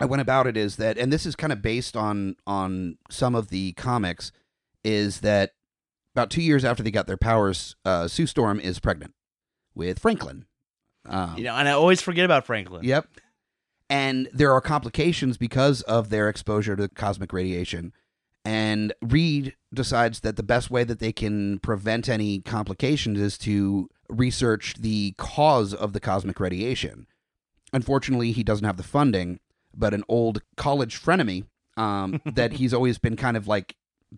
I 0.00 0.06
went 0.06 0.22
about 0.22 0.46
it 0.46 0.56
is 0.56 0.76
that 0.76 0.98
and 0.98 1.12
this 1.12 1.26
is 1.26 1.36
kind 1.36 1.52
of 1.52 1.62
based 1.62 1.96
on 1.96 2.36
on 2.46 2.96
some 3.10 3.34
of 3.34 3.48
the 3.48 3.72
comics 3.72 4.32
is 4.82 5.20
that 5.20 5.52
about 6.14 6.30
2 6.30 6.42
years 6.42 6.64
after 6.64 6.82
they 6.82 6.90
got 6.90 7.06
their 7.06 7.16
powers 7.16 7.76
uh, 7.84 8.08
Sue 8.08 8.26
Storm 8.26 8.58
is 8.58 8.80
pregnant 8.80 9.14
with 9.74 9.98
Franklin. 9.98 10.46
Um, 11.06 11.36
you 11.36 11.44
know, 11.44 11.54
and 11.54 11.68
I 11.68 11.72
always 11.72 12.00
forget 12.00 12.24
about 12.24 12.46
Franklin. 12.46 12.84
Yep. 12.84 13.06
And 13.88 14.28
there 14.32 14.52
are 14.52 14.60
complications 14.60 15.36
because 15.36 15.82
of 15.82 16.10
their 16.10 16.28
exposure 16.28 16.76
to 16.76 16.88
cosmic 16.88 17.32
radiation. 17.32 17.92
And 18.44 18.92
Reed 19.02 19.54
decides 19.74 20.20
that 20.20 20.36
the 20.36 20.42
best 20.42 20.70
way 20.70 20.84
that 20.84 20.98
they 20.98 21.12
can 21.12 21.58
prevent 21.58 22.08
any 22.08 22.40
complications 22.40 23.20
is 23.20 23.36
to 23.38 23.90
research 24.08 24.74
the 24.78 25.14
cause 25.18 25.74
of 25.74 25.92
the 25.92 26.00
cosmic 26.00 26.40
radiation. 26.40 27.06
Unfortunately, 27.72 28.32
he 28.32 28.42
doesn't 28.42 28.64
have 28.64 28.76
the 28.76 28.82
funding, 28.82 29.40
but 29.80 29.94
an 29.94 30.04
old 30.08 30.42
college 30.56 31.02
frenemy 31.02 31.44
um, 31.76 32.20
that 32.34 32.54
he's 32.54 32.74
always 32.74 32.98
been 32.98 33.16
kind 33.16 33.36
of 33.36 33.48
like 33.48 33.74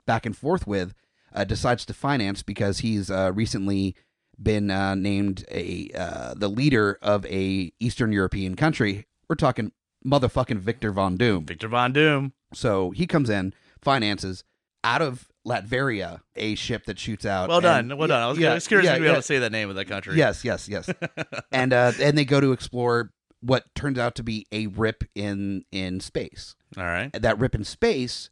back 0.06 0.26
and 0.26 0.36
forth 0.36 0.66
with 0.66 0.94
uh, 1.34 1.44
decides 1.44 1.86
to 1.86 1.94
finance 1.94 2.42
because 2.42 2.80
he's 2.80 3.10
uh, 3.10 3.32
recently 3.34 3.94
been 4.42 4.70
uh, 4.70 4.94
named 4.94 5.44
a 5.50 5.90
uh, 5.96 6.34
the 6.34 6.48
leader 6.48 6.98
of 7.00 7.24
a 7.26 7.72
Eastern 7.80 8.12
European 8.12 8.56
country. 8.56 9.06
We're 9.28 9.36
talking 9.36 9.72
motherfucking 10.04 10.58
Victor 10.58 10.92
Von 10.92 11.16
Doom. 11.16 11.46
Victor 11.46 11.68
Von 11.68 11.92
Doom. 11.92 12.32
So 12.52 12.90
he 12.90 13.06
comes 13.06 13.30
in, 13.30 13.54
finances 13.80 14.44
out 14.84 15.00
of 15.00 15.28
Latveria 15.46 16.20
a 16.36 16.54
ship 16.54 16.84
that 16.86 16.98
shoots 16.98 17.24
out. 17.24 17.48
Well 17.48 17.58
and- 17.58 17.88
done. 17.88 17.98
Well 17.98 18.08
done. 18.08 18.22
I 18.22 18.28
was, 18.28 18.38
yeah, 18.38 18.50
I 18.52 18.54
was 18.54 18.66
curious 18.66 18.86
yeah, 18.86 18.94
to 18.94 19.00
be 19.00 19.06
able 19.06 19.16
to 19.16 19.22
say 19.22 19.38
that 19.38 19.52
name 19.52 19.70
of 19.70 19.76
that 19.76 19.86
country. 19.86 20.16
Yes, 20.16 20.44
yes, 20.44 20.68
yes. 20.68 20.90
and 21.52 21.72
uh, 21.72 21.92
and 22.00 22.18
they 22.18 22.24
go 22.24 22.40
to 22.40 22.52
explore 22.52 23.10
what 23.42 23.74
turns 23.74 23.98
out 23.98 24.14
to 24.14 24.22
be 24.22 24.46
a 24.52 24.68
rip 24.68 25.04
in 25.14 25.64
in 25.70 26.00
space. 26.00 26.54
All 26.76 26.84
right. 26.84 27.12
That 27.12 27.38
rip 27.38 27.54
in 27.54 27.64
space 27.64 28.30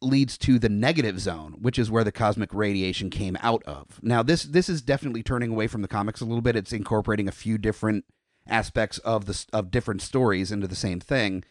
leads 0.00 0.38
to 0.38 0.58
the 0.58 0.68
negative 0.68 1.20
zone, 1.20 1.56
which 1.60 1.78
is 1.78 1.90
where 1.90 2.04
the 2.04 2.12
cosmic 2.12 2.54
radiation 2.54 3.10
came 3.10 3.36
out 3.42 3.62
of. 3.64 4.00
Now, 4.02 4.22
this 4.22 4.44
this 4.44 4.68
is 4.68 4.82
definitely 4.82 5.22
turning 5.22 5.50
away 5.50 5.66
from 5.66 5.82
the 5.82 5.88
comics 5.88 6.20
a 6.20 6.24
little 6.24 6.42
bit. 6.42 6.56
It's 6.56 6.72
incorporating 6.72 7.28
a 7.28 7.32
few 7.32 7.58
different 7.58 8.04
aspects 8.46 8.98
of 8.98 9.26
the 9.26 9.44
of 9.52 9.70
different 9.70 10.02
stories 10.02 10.50
into 10.50 10.66
the 10.66 10.76
same 10.76 11.00
thing. 11.00 11.44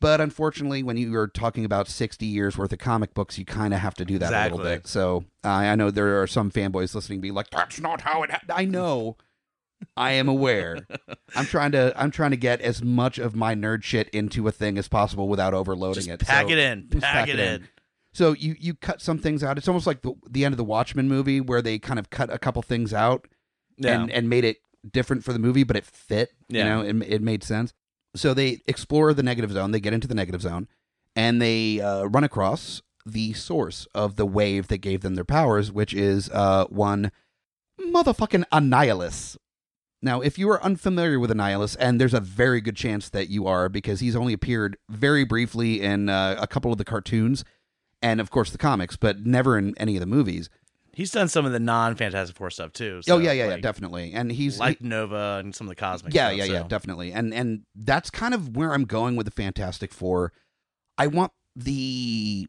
But 0.00 0.20
unfortunately, 0.20 0.82
when 0.82 0.96
you 0.96 1.14
are 1.16 1.28
talking 1.28 1.64
about 1.66 1.88
sixty 1.88 2.26
years 2.26 2.56
worth 2.56 2.72
of 2.72 2.78
comic 2.78 3.12
books, 3.12 3.38
you 3.38 3.44
kind 3.44 3.74
of 3.74 3.80
have 3.80 3.94
to 3.96 4.04
do 4.04 4.18
that 4.18 4.32
a 4.32 4.50
little 4.50 4.64
bit. 4.64 4.86
So 4.86 5.24
uh, 5.44 5.48
I 5.48 5.74
know 5.74 5.90
there 5.90 6.22
are 6.22 6.26
some 6.26 6.50
fanboys 6.50 6.94
listening, 6.94 7.20
be 7.20 7.30
like, 7.30 7.50
"That's 7.50 7.80
not 7.80 8.00
how 8.00 8.22
it." 8.22 8.30
Ha-. 8.30 8.40
I 8.48 8.64
know. 8.64 9.16
I 9.96 10.12
am 10.12 10.28
aware. 10.28 10.86
I'm 11.34 11.46
trying 11.46 11.72
to. 11.72 11.92
I'm 11.96 12.10
trying 12.10 12.30
to 12.32 12.36
get 12.36 12.60
as 12.60 12.82
much 12.82 13.18
of 13.18 13.34
my 13.34 13.54
nerd 13.54 13.82
shit 13.82 14.08
into 14.10 14.46
a 14.48 14.52
thing 14.52 14.78
as 14.78 14.88
possible 14.88 15.28
without 15.28 15.54
overloading 15.54 16.04
Just 16.04 16.22
it. 16.22 16.26
pack 16.26 16.46
So- 16.46 16.52
it 16.52 16.58
in. 16.58 16.88
just 16.90 17.04
Pack, 17.04 17.28
it 17.28 17.38
in. 17.38 17.68
so 18.12 18.32
you 18.32 18.56
you 18.58 18.74
cut 18.74 19.00
some 19.02 19.18
things 19.18 19.42
out. 19.42 19.58
It's 19.58 19.68
almost 19.68 19.86
like 19.86 20.02
the 20.02 20.14
the 20.28 20.44
end 20.44 20.52
of 20.52 20.56
the 20.58 20.64
Watchmen 20.64 21.08
movie 21.08 21.40
where 21.40 21.62
they 21.62 21.78
kind 21.78 21.98
of 21.98 22.10
cut 22.10 22.32
a 22.32 22.38
couple 22.38 22.62
things 22.62 22.92
out 22.94 23.26
Yeah. 23.78 24.00
and 24.00 24.10
and 24.10 24.28
made 24.28 24.44
it 24.44 24.58
different 24.90 25.24
for 25.24 25.32
the 25.32 25.38
movie, 25.38 25.64
but 25.64 25.76
it 25.76 25.84
fit. 25.84 26.30
Yeah. 26.48 26.64
You 26.64 26.70
know, 26.94 27.02
it, 27.04 27.12
it 27.14 27.22
made 27.22 27.42
sense. 27.42 27.72
So 28.16 28.32
they 28.34 28.60
explore 28.66 29.12
the 29.14 29.22
negative 29.22 29.52
zone. 29.52 29.70
They 29.72 29.80
get 29.80 29.92
into 29.92 30.08
the 30.08 30.14
negative 30.14 30.42
zone, 30.42 30.68
and 31.14 31.40
they 31.40 31.80
uh, 31.80 32.04
run 32.04 32.24
across 32.24 32.82
the 33.06 33.32
source 33.34 33.86
of 33.94 34.16
the 34.16 34.26
wave 34.26 34.68
that 34.68 34.78
gave 34.78 35.00
them 35.02 35.14
their 35.14 35.24
powers, 35.24 35.70
which 35.72 35.94
is 35.94 36.28
uh, 36.30 36.64
one 36.66 37.12
motherfucking 37.80 38.44
Annihilus. 38.52 39.36
Now, 40.02 40.20
if 40.20 40.38
you 40.38 40.48
are 40.50 40.62
unfamiliar 40.62 41.20
with 41.20 41.30
Annihilus, 41.30 41.76
and 41.78 42.00
there's 42.00 42.14
a 42.14 42.20
very 42.20 42.60
good 42.60 42.76
chance 42.76 43.10
that 43.10 43.28
you 43.28 43.46
are 43.46 43.68
because 43.68 44.00
he's 44.00 44.16
only 44.16 44.32
appeared 44.32 44.78
very 44.88 45.24
briefly 45.24 45.82
in 45.82 46.08
uh, 46.08 46.36
a 46.40 46.46
couple 46.46 46.72
of 46.72 46.78
the 46.78 46.84
cartoons 46.84 47.44
and, 48.00 48.20
of 48.20 48.30
course, 48.30 48.50
the 48.50 48.58
comics, 48.58 48.96
but 48.96 49.26
never 49.26 49.58
in 49.58 49.74
any 49.76 49.96
of 49.96 50.00
the 50.00 50.06
movies. 50.06 50.48
He's 50.92 51.10
done 51.10 51.28
some 51.28 51.46
of 51.46 51.52
the 51.52 51.60
non 51.60 51.94
Fantastic 51.96 52.36
Four 52.36 52.50
stuff 52.50 52.72
too. 52.72 52.96
oh 52.98 53.00
so, 53.02 53.18
yeah, 53.18 53.32
yeah, 53.32 53.44
yeah, 53.44 53.52
like, 53.52 53.62
definitely. 53.62 54.12
And 54.12 54.30
he's 54.32 54.58
like 54.58 54.80
Nova 54.80 55.38
and 55.42 55.54
some 55.54 55.66
of 55.66 55.70
the 55.70 55.76
cosmic. 55.76 56.12
yeah, 56.12 56.28
stuff, 56.28 56.38
yeah, 56.38 56.52
yeah, 56.52 56.62
definitely. 56.64 57.12
And 57.12 57.32
and 57.32 57.62
that's 57.74 58.10
kind 58.10 58.34
of 58.34 58.56
where 58.56 58.74
I'm 58.74 58.84
going 58.84 59.16
with 59.16 59.26
the 59.26 59.30
Fantastic 59.30 59.92
Four. 59.92 60.32
I 60.98 61.06
want 61.06 61.32
the 61.54 62.48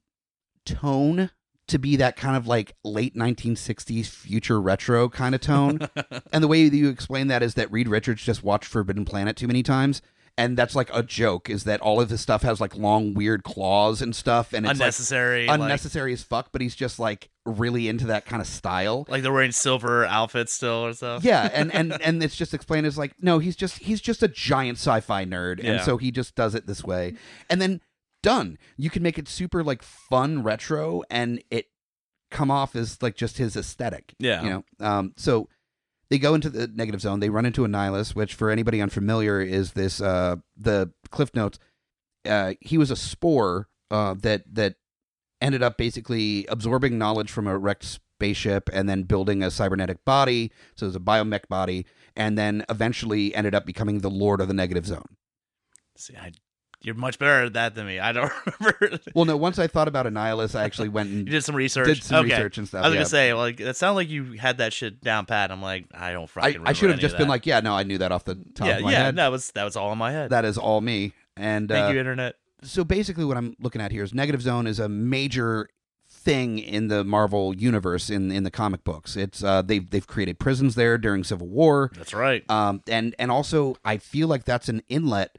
tone 0.65 1.29
to 1.68 1.80
be 1.80 1.96
that 1.96 2.15
kind 2.15 2.36
of 2.36 2.48
like 2.48 2.75
late 2.84 3.15
1960s 3.15 4.08
future 4.08 4.60
retro 4.60 5.10
kind 5.10 5.36
of 5.36 5.41
tone. 5.41 5.80
and 6.34 6.44
the 6.44 6.48
way 6.48 6.68
that 6.68 6.75
you 6.75 6.89
explain 6.89 7.27
that 7.27 7.44
is 7.44 7.53
that 7.56 7.72
Reed 7.72 7.88
Richards 7.88 8.24
just 8.24 8.44
watched 8.44 8.65
Forbidden 8.65 9.06
Planet 9.06 9.38
too 9.38 9.48
many 9.48 9.63
times. 9.63 10.01
And 10.38 10.58
that's 10.58 10.75
like 10.75 10.89
a 10.94 11.03
joke 11.03 11.50
is 11.50 11.65
that 11.65 11.82
all 11.82 12.00
of 12.00 12.10
his 12.10 12.22
stuff 12.22 12.41
has 12.41 12.60
like 12.62 12.75
long 12.75 13.13
weird 13.13 13.44
claws 13.44 14.01
and 14.01 14.15
stuff 14.15 14.53
and 14.53 14.65
it's 14.65 14.80
unnecessary. 14.80 15.46
like- 15.46 15.60
unnecessary 15.60 16.13
as 16.13 16.24
fuck, 16.24 16.51
but 16.51 16.62
he's 16.62 16.75
just 16.75 17.00
like 17.00 17.30
really 17.46 17.89
into 17.89 18.08
that 18.08 18.25
kind 18.25 18.41
of 18.41 18.48
style. 18.48 19.06
Like, 19.10 19.24
they're 19.24 19.34
wearing 19.34 19.51
silver 19.51 20.06
outfits 20.06 20.53
still 20.53 20.86
or 20.86 20.94
stuff. 20.94 21.24
Yeah, 21.24 21.50
and 21.53 21.74
and 21.74 22.01
and 22.01 22.24
it's 22.24 22.36
just 22.36 22.53
explained 22.53 22.88
as 22.88 22.98
like 22.98 23.13
no, 23.22 23.39
he's 23.39 23.56
just 23.56 23.80
he's 23.80 24.00
just 24.01 24.24
a 24.24 24.27
giant 24.27 24.77
sci-fi 24.77 25.25
nerd, 25.25 25.63
and 25.63 25.82
so 25.82 25.98
he 25.98 26.12
just 26.12 26.34
does 26.34 26.56
it 26.56 26.65
this 26.65 26.84
way, 26.84 27.15
and 27.50 27.62
then 27.62 27.82
done. 28.22 28.58
You 28.78 28.90
can 28.90 29.04
make 29.04 29.18
it 29.18 29.28
super 29.28 29.63
like 29.63 29.82
fun 29.84 30.44
retro, 30.44 31.04
and 31.10 31.44
it 31.50 31.68
come 32.30 32.50
off 32.50 32.75
as 32.75 33.01
like 33.01 33.16
just 33.16 33.38
his 33.38 33.56
aesthetic. 33.56 34.13
Yeah. 34.20 34.44
you 34.44 34.50
know. 34.50 34.63
Um, 34.80 35.13
so 35.18 35.50
they 36.10 36.20
go 36.20 36.34
into 36.34 36.50
the 36.50 36.68
negative 36.68 37.01
zone. 37.01 37.20
They 37.20 37.30
run 37.30 37.46
into 37.46 37.66
Annihilus, 37.66 38.16
which 38.16 38.34
for 38.34 38.50
anybody 38.50 38.82
unfamiliar 38.82 39.42
is 39.42 39.74
this 39.74 40.01
uh 40.01 40.38
the 40.58 40.92
cliff 41.10 41.34
notes. 41.36 41.60
Uh, 42.25 42.54
he 42.62 42.78
was 42.78 42.92
a 42.92 42.96
spore 42.96 43.68
uh 43.90 44.13
that 44.22 44.44
that 44.54 44.75
ended 45.42 45.63
up 45.63 45.78
basically 45.78 46.46
absorbing 46.48 46.98
knowledge 46.98 47.32
from 47.32 47.48
a 47.48 47.58
wrecked 47.58 47.84
spaceship 48.22 48.70
and 48.72 48.88
then 48.88 49.04
building 49.04 49.42
a 49.42 49.50
cybernetic 49.50 50.06
body. 50.06 50.51
So 50.75 50.86
it 50.86 50.90
was 50.90 50.96
a 50.96 51.00
biomech 51.00 51.48
body, 51.50 51.86
and 52.16 52.38
then 52.38 52.63
eventually 52.70 53.34
ended 53.34 53.56
up 53.56 53.66
becoming 53.66 54.00
the 54.00 54.10
Lord 54.10 54.40
of 54.42 54.48
the 54.48 54.54
Negative 54.54 54.86
Zone. 54.86 55.18
See, 55.98 56.16
I, 56.16 56.32
you're 56.84 56.96
much 56.96 57.20
better 57.20 57.46
at 57.46 57.54
that 57.54 57.76
than 57.76 57.86
me. 57.86 58.00
I 58.00 58.12
don't 58.12 58.32
remember. 58.60 59.00
Well, 59.14 59.26
no, 59.26 59.38
once 59.38 59.60
I 59.60 59.68
thought 59.68 59.88
about 59.88 60.06
Annihilus, 60.06 60.56
I 60.56 60.64
actually 60.64 60.90
went 60.90 61.10
and 61.10 61.20
You 61.28 61.32
did 61.32 61.44
some 61.44 61.56
research. 61.56 61.88
did 61.88 62.04
some 62.04 62.26
okay. 62.26 62.36
research 62.36 62.58
and 62.58 62.68
stuff. 62.68 62.84
I 62.84 62.88
was 62.88 62.94
yeah. 62.94 63.00
gonna 63.00 63.10
say, 63.10 63.34
like, 63.34 63.60
it 63.60 63.76
sounded 63.76 63.96
like 63.96 64.10
you 64.10 64.34
had 64.34 64.58
that 64.58 64.74
shit 64.74 65.02
down 65.02 65.26
pat. 65.26 65.52
I'm 65.52 65.62
like, 65.62 65.86
I 65.94 66.12
don't 66.12 66.30
fucking. 66.30 66.46
I, 66.46 66.48
remember 66.50 66.70
I 66.70 66.74
should 66.74 66.90
have 66.90 67.00
just 67.00 67.18
been 67.18 67.28
like, 67.28 67.46
yeah, 67.46 67.60
no, 67.60 67.74
I 67.74 67.84
knew 67.84 67.98
that 68.00 68.12
off 68.12 68.24
the 68.26 68.36
top 68.56 68.68
yeah, 68.68 68.78
of 68.78 68.84
my 68.84 68.92
yeah. 68.92 69.04
head. 69.06 69.16
That 69.16 69.32
was 69.32 69.52
that 69.52 69.64
was 69.64 69.76
all 69.76 69.92
in 69.92 69.98
my 69.98 70.12
head. 70.12 70.32
That 70.32 70.46
is 70.46 70.58
all 70.58 70.82
me. 70.82 71.14
And 71.38 71.70
Thank 71.70 71.90
uh, 71.90 71.94
you, 71.94 72.00
internet. 72.00 72.36
so 72.64 72.84
basically 72.84 73.26
what 73.26 73.38
I'm 73.38 73.56
looking 73.60 73.82
at 73.82 73.92
here 73.92 74.04
is 74.04 74.14
Negative 74.14 74.42
Zone 74.42 74.68
is 74.68 74.80
a 74.80 74.90
major 74.90 75.70
thing 76.12 76.60
in 76.60 76.88
the 76.88 77.04
Marvel 77.04 77.56
universe 77.56 78.10
in 78.10 78.32
in 78.32 78.44
the 78.44 78.52
comic 78.52 78.84
books. 78.84 79.16
It's 79.16 79.44
uh 79.44 79.62
they've 79.62 79.90
they've 79.90 80.06
created 80.06 80.40
prisons 80.40 80.76
there 80.76 80.98
during 80.98 81.24
Civil 81.24 81.48
War. 81.48 81.92
That's 81.96 82.14
right. 82.14 82.48
Um 82.50 82.82
and 82.88 83.16
and 83.18 83.32
also 83.32 83.76
I 83.86 83.98
feel 83.98 84.28
like 84.28 84.44
that's 84.44 84.70
an 84.70 84.84
inlet 84.90 85.38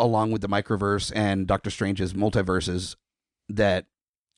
along 0.00 0.30
with 0.30 0.42
the 0.42 0.48
microverse 0.48 1.12
and 1.14 1.46
Doctor 1.46 1.70
Strange's 1.70 2.12
multiverses 2.12 2.96
that 3.48 3.86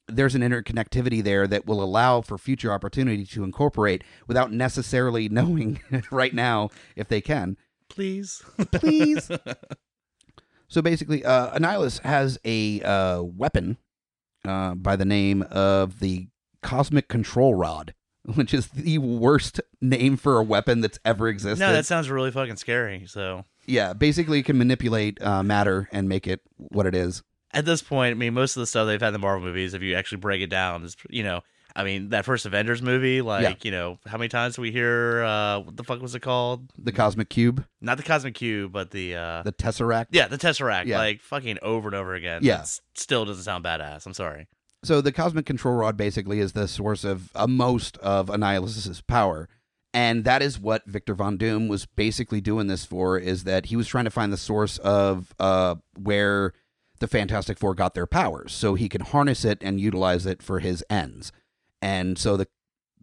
there's 0.08 0.34
an 0.34 0.42
interconnectivity 0.42 1.22
there 1.22 1.46
that 1.46 1.66
will 1.66 1.82
allow 1.82 2.20
for 2.20 2.36
future 2.36 2.72
opportunity 2.72 3.24
to 3.26 3.44
incorporate 3.44 4.02
without 4.26 4.52
necessarily 4.52 5.28
knowing 5.30 5.80
right 6.10 6.34
now 6.34 6.70
if 6.96 7.08
they 7.08 7.20
can. 7.20 7.56
Please. 7.88 8.42
Please. 8.72 9.30
So 10.72 10.80
basically, 10.80 11.22
uh, 11.22 11.54
Annihilus 11.54 12.00
has 12.00 12.38
a 12.46 12.80
uh, 12.80 13.20
weapon 13.20 13.76
uh, 14.42 14.74
by 14.74 14.96
the 14.96 15.04
name 15.04 15.42
of 15.50 16.00
the 16.00 16.28
Cosmic 16.62 17.08
Control 17.08 17.54
Rod, 17.54 17.92
which 18.36 18.54
is 18.54 18.68
the 18.68 18.96
worst 18.96 19.60
name 19.82 20.16
for 20.16 20.38
a 20.38 20.42
weapon 20.42 20.80
that's 20.80 20.98
ever 21.04 21.28
existed. 21.28 21.62
no, 21.62 21.74
that 21.74 21.84
sounds 21.84 22.08
really 22.08 22.30
fucking 22.30 22.56
scary. 22.56 23.04
So 23.06 23.44
yeah, 23.66 23.92
basically, 23.92 24.40
it 24.40 24.44
can 24.44 24.58
manipulate 24.58 25.20
uh, 25.22 25.42
matter 25.42 25.88
and 25.92 26.08
make 26.08 26.26
it 26.26 26.40
what 26.56 26.86
it 26.86 26.94
is. 26.94 27.22
at 27.54 27.64
this 27.64 27.82
point, 27.82 28.12
I 28.12 28.14
mean, 28.14 28.34
most 28.34 28.56
of 28.56 28.60
the 28.60 28.66
stuff 28.66 28.86
they've 28.86 29.00
had 29.00 29.08
in 29.08 29.12
the 29.14 29.18
Marvel 29.18 29.46
movies, 29.46 29.74
if 29.74 29.82
you 29.82 29.94
actually 29.94 30.18
break 30.18 30.40
it 30.42 30.48
down, 30.50 30.84
is 30.84 30.96
you 31.10 31.22
know, 31.22 31.40
I 31.74 31.84
mean, 31.84 32.10
that 32.10 32.24
first 32.26 32.44
Avengers 32.44 32.82
movie, 32.82 33.22
like 33.22 33.42
Yeah. 33.42 33.54
you 33.62 33.70
know, 33.70 33.98
how 34.06 34.18
many 34.18 34.28
times 34.28 34.56
do 34.56 34.62
we 34.62 34.70
hear 34.72 35.22
uh, 35.22 35.60
what 35.60 35.76
the 35.76 35.84
fuck 35.84 36.00
was 36.02 36.14
it 36.14 36.20
called? 36.20 36.70
The 36.78 36.92
Cosmic 36.92 37.28
Cube, 37.30 37.64
Not 37.80 37.96
the 37.96 38.02
Cosmic 38.02 38.34
Cube, 38.34 38.72
but 38.72 38.90
the 38.90 39.16
uh, 39.16 39.42
the 39.42 39.52
Tesseract. 39.52 40.06
yeah, 40.10 40.28
the 40.28 40.38
Tesseract, 40.38 40.84
Yeah. 40.86 40.98
like 40.98 41.20
fucking 41.22 41.58
over 41.62 41.88
and 41.88 41.94
over 41.94 42.14
again. 42.14 42.40
Yeah. 42.42 42.64
Still 42.94 43.24
doesn't 43.24 43.44
sound 43.44 43.64
badass. 43.64 44.04
I'm 44.06 44.14
sorry. 44.14 44.48
So 44.84 45.00
the 45.00 45.12
cosmic 45.12 45.46
control 45.46 45.74
rod 45.76 45.96
basically 45.96 46.40
is 46.40 46.52
the 46.54 46.66
source 46.66 47.04
of 47.04 47.30
uh, 47.36 47.46
most 47.46 47.96
of 47.98 48.26
Annihilus's 48.28 49.00
power. 49.02 49.48
And 49.94 50.24
that 50.24 50.40
is 50.42 50.58
what 50.58 50.86
Victor 50.86 51.14
Von 51.14 51.36
Doom 51.36 51.68
was 51.68 51.84
basically 51.84 52.40
doing 52.40 52.66
this 52.66 52.84
for 52.84 53.18
is 53.18 53.44
that 53.44 53.66
he 53.66 53.76
was 53.76 53.86
trying 53.86 54.04
to 54.04 54.10
find 54.10 54.32
the 54.32 54.38
source 54.38 54.78
of 54.78 55.34
uh, 55.38 55.74
where 55.98 56.54
the 57.00 57.08
Fantastic 57.08 57.58
Four 57.58 57.74
got 57.74 57.94
their 57.94 58.06
powers 58.06 58.52
so 58.52 58.74
he 58.74 58.88
can 58.88 59.02
harness 59.02 59.44
it 59.44 59.58
and 59.60 59.80
utilize 59.80 60.24
it 60.24 60.42
for 60.42 60.60
his 60.60 60.82
ends. 60.88 61.32
And 61.82 62.18
so 62.18 62.36
the 62.36 62.48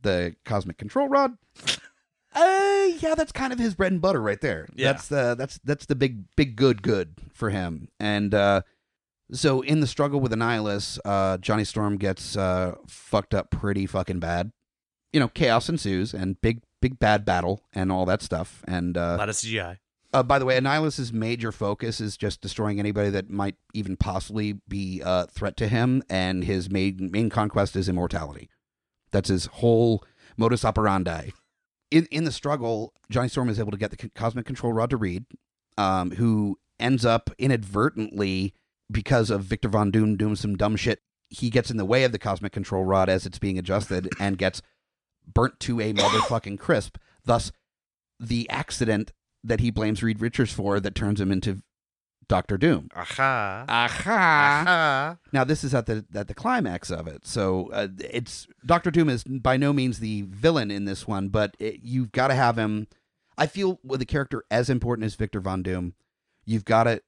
the 0.02 0.36
cosmic 0.46 0.78
control 0.78 1.10
rod 1.10 1.38
uh, 2.34 2.88
yeah, 3.00 3.16
that's 3.16 3.32
kind 3.32 3.52
of 3.52 3.60
his 3.60 3.76
bread 3.76 3.92
and 3.92 4.02
butter 4.02 4.22
right 4.22 4.40
there. 4.40 4.68
Yeah. 4.76 4.94
That's 4.94 5.08
the 5.08 5.36
that's 5.38 5.60
that's 5.64 5.86
the 5.88 5.96
big 5.96 6.24
big 6.36 6.56
good 6.56 6.82
good 6.82 7.16
for 7.34 7.50
him. 7.50 7.90
And 8.00 8.34
uh 8.34 8.62
so 9.32 9.62
in 9.62 9.80
the 9.80 9.88
struggle 9.88 10.20
with 10.20 10.32
Annihilus, 10.32 10.98
uh, 11.06 11.38
Johnny 11.38 11.64
Storm 11.64 11.98
gets 11.98 12.36
uh, 12.36 12.74
fucked 12.88 13.36
up 13.36 13.52
pretty 13.52 13.86
fucking 13.86 14.20
bad. 14.20 14.52
You 15.14 15.20
know, 15.20 15.28
chaos 15.28 15.70
ensues 15.70 16.16
and 16.16 16.42
big 16.42 16.64
big 16.82 17.00
bad 17.00 17.26
battle 17.26 17.64
and 17.74 17.92
all 17.92 18.06
that 18.06 18.22
stuff. 18.22 18.64
And 18.68 18.98
a 18.98 19.02
uh, 19.02 19.18
lot 19.18 19.30
of 19.30 19.36
CGI. 19.36 19.78
uh, 20.14 20.24
by 20.24 20.40
the 20.40 20.46
way, 20.46 20.58
Annihilus's 20.58 21.14
major 21.14 21.52
focus 21.52 22.00
is 22.00 22.18
just 22.18 22.42
destroying 22.42 22.80
anybody 22.80 23.10
that 23.10 23.30
might 23.30 23.56
even 23.74 23.98
possibly 23.98 24.54
be 24.68 25.02
a 25.04 25.28
threat 25.28 25.58
to 25.58 25.68
him. 25.68 26.04
And 26.10 26.44
his 26.44 26.70
main 26.70 27.10
main 27.12 27.30
conquest 27.30 27.76
is 27.76 27.90
immortality. 27.90 28.50
That's 29.12 29.30
his 29.30 29.46
whole 29.48 30.04
modus 30.38 30.66
operandi. 30.66 31.32
In 31.92 32.08
in 32.12 32.24
the 32.24 32.32
struggle, 32.32 32.94
Johnny 33.10 33.30
Storm 33.30 33.50
is 33.50 33.60
able 33.60 33.72
to 33.72 33.78
get 33.78 33.92
the 33.92 33.98
c- 34.00 34.12
cosmic 34.16 34.46
control 34.46 34.74
rod 34.74 34.90
to 34.92 34.98
Reed, 34.98 35.26
um, 35.78 36.12
who 36.12 36.60
ends 36.80 37.06
up 37.06 37.30
inadvertently 37.38 38.54
because 38.92 39.30
of 39.30 39.44
Victor 39.44 39.70
Von 39.70 39.92
Doom 39.92 40.16
doing 40.18 40.36
some 40.36 40.56
dumb 40.56 40.76
shit. 40.76 41.02
He 41.30 41.50
gets 41.50 41.70
in 41.70 41.78
the 41.78 41.86
way 41.86 42.04
of 42.04 42.12
the 42.12 42.20
cosmic 42.20 42.52
control 42.52 42.84
rod 42.86 43.10
as 43.10 43.26
it's 43.26 43.38
being 43.38 43.60
adjusted 43.60 44.10
and 44.20 44.38
gets 44.38 44.62
burnt 45.34 45.60
to 45.62 45.80
a 45.80 45.94
motherfucking 45.94 46.60
crisp. 46.60 46.98
Thus, 47.26 47.52
the 48.20 48.50
accident 48.50 49.12
that 49.44 49.60
he 49.60 49.72
blames 49.72 50.04
Reed 50.04 50.22
Richards 50.22 50.52
for 50.52 50.80
that 50.80 50.96
turns 50.96 51.22
him 51.22 51.32
into 51.32 51.62
Doctor 52.28 52.58
Doom. 52.58 52.90
Aha. 52.96 53.66
Aha! 53.68 54.62
Aha. 54.62 55.18
Now 55.34 55.44
this 55.44 55.64
is 55.64 55.74
at 55.74 55.88
the 55.88 56.06
at 56.14 56.28
the 56.28 56.34
climax 56.34 56.92
of 56.92 57.08
it, 57.08 57.26
so 57.26 57.70
uh, 57.74 57.88
it's 58.00 58.48
Doctor 58.66 58.92
Doom 58.92 59.10
is 59.10 59.24
by 59.24 59.58
no 59.58 59.74
means 59.74 60.00
the 60.00 60.22
villain 60.24 60.70
in 60.70 60.86
this 60.86 61.08
one, 61.08 61.30
but 61.30 61.56
it, 61.60 61.80
you've 61.82 62.12
got 62.12 62.28
to 62.28 62.36
have 62.36 62.58
him. 62.58 62.88
I 63.38 63.48
feel 63.48 63.80
with 63.84 64.02
a 64.02 64.06
character 64.06 64.44
as 64.52 64.70
important 64.70 65.06
as 65.06 65.16
Victor 65.16 65.40
Von 65.40 65.64
Doom, 65.64 65.96
you've 66.46 66.66
got 66.66 66.84
to 66.84 67.02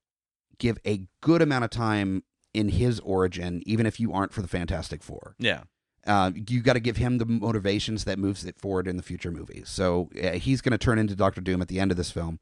give 0.58 0.80
a 0.86 1.06
good 1.22 1.42
amount 1.42 1.66
of 1.66 1.70
time 1.70 2.24
in 2.54 2.70
his 2.70 3.00
origin, 3.02 3.62
even 3.66 3.86
if 3.86 4.00
you 4.00 4.12
aren't 4.14 4.34
for 4.34 4.42
the 4.42 4.48
Fantastic 4.48 5.04
Four. 5.04 5.36
Yeah. 5.38 5.64
Uh, 6.06 6.32
you 6.48 6.62
got 6.62 6.74
to 6.74 6.80
give 6.80 6.98
him 6.98 7.20
the 7.20 7.26
motivations 7.26 8.06
that 8.06 8.18
moves 8.18 8.44
it 8.44 8.58
forward 8.58 8.88
in 8.88 8.98
the 8.98 9.04
future 9.04 9.32
movies. 9.32 9.70
So 9.70 10.10
uh, 10.22 10.32
he's 10.32 10.62
going 10.62 10.72
to 10.72 10.78
turn 10.78 10.98
into 10.98 11.16
Doctor 11.16 11.42
Doom 11.42 11.62
at 11.62 11.68
the 11.68 11.80
end 11.80 11.92
of 11.92 11.98
this 11.98 12.12
film. 12.12 12.40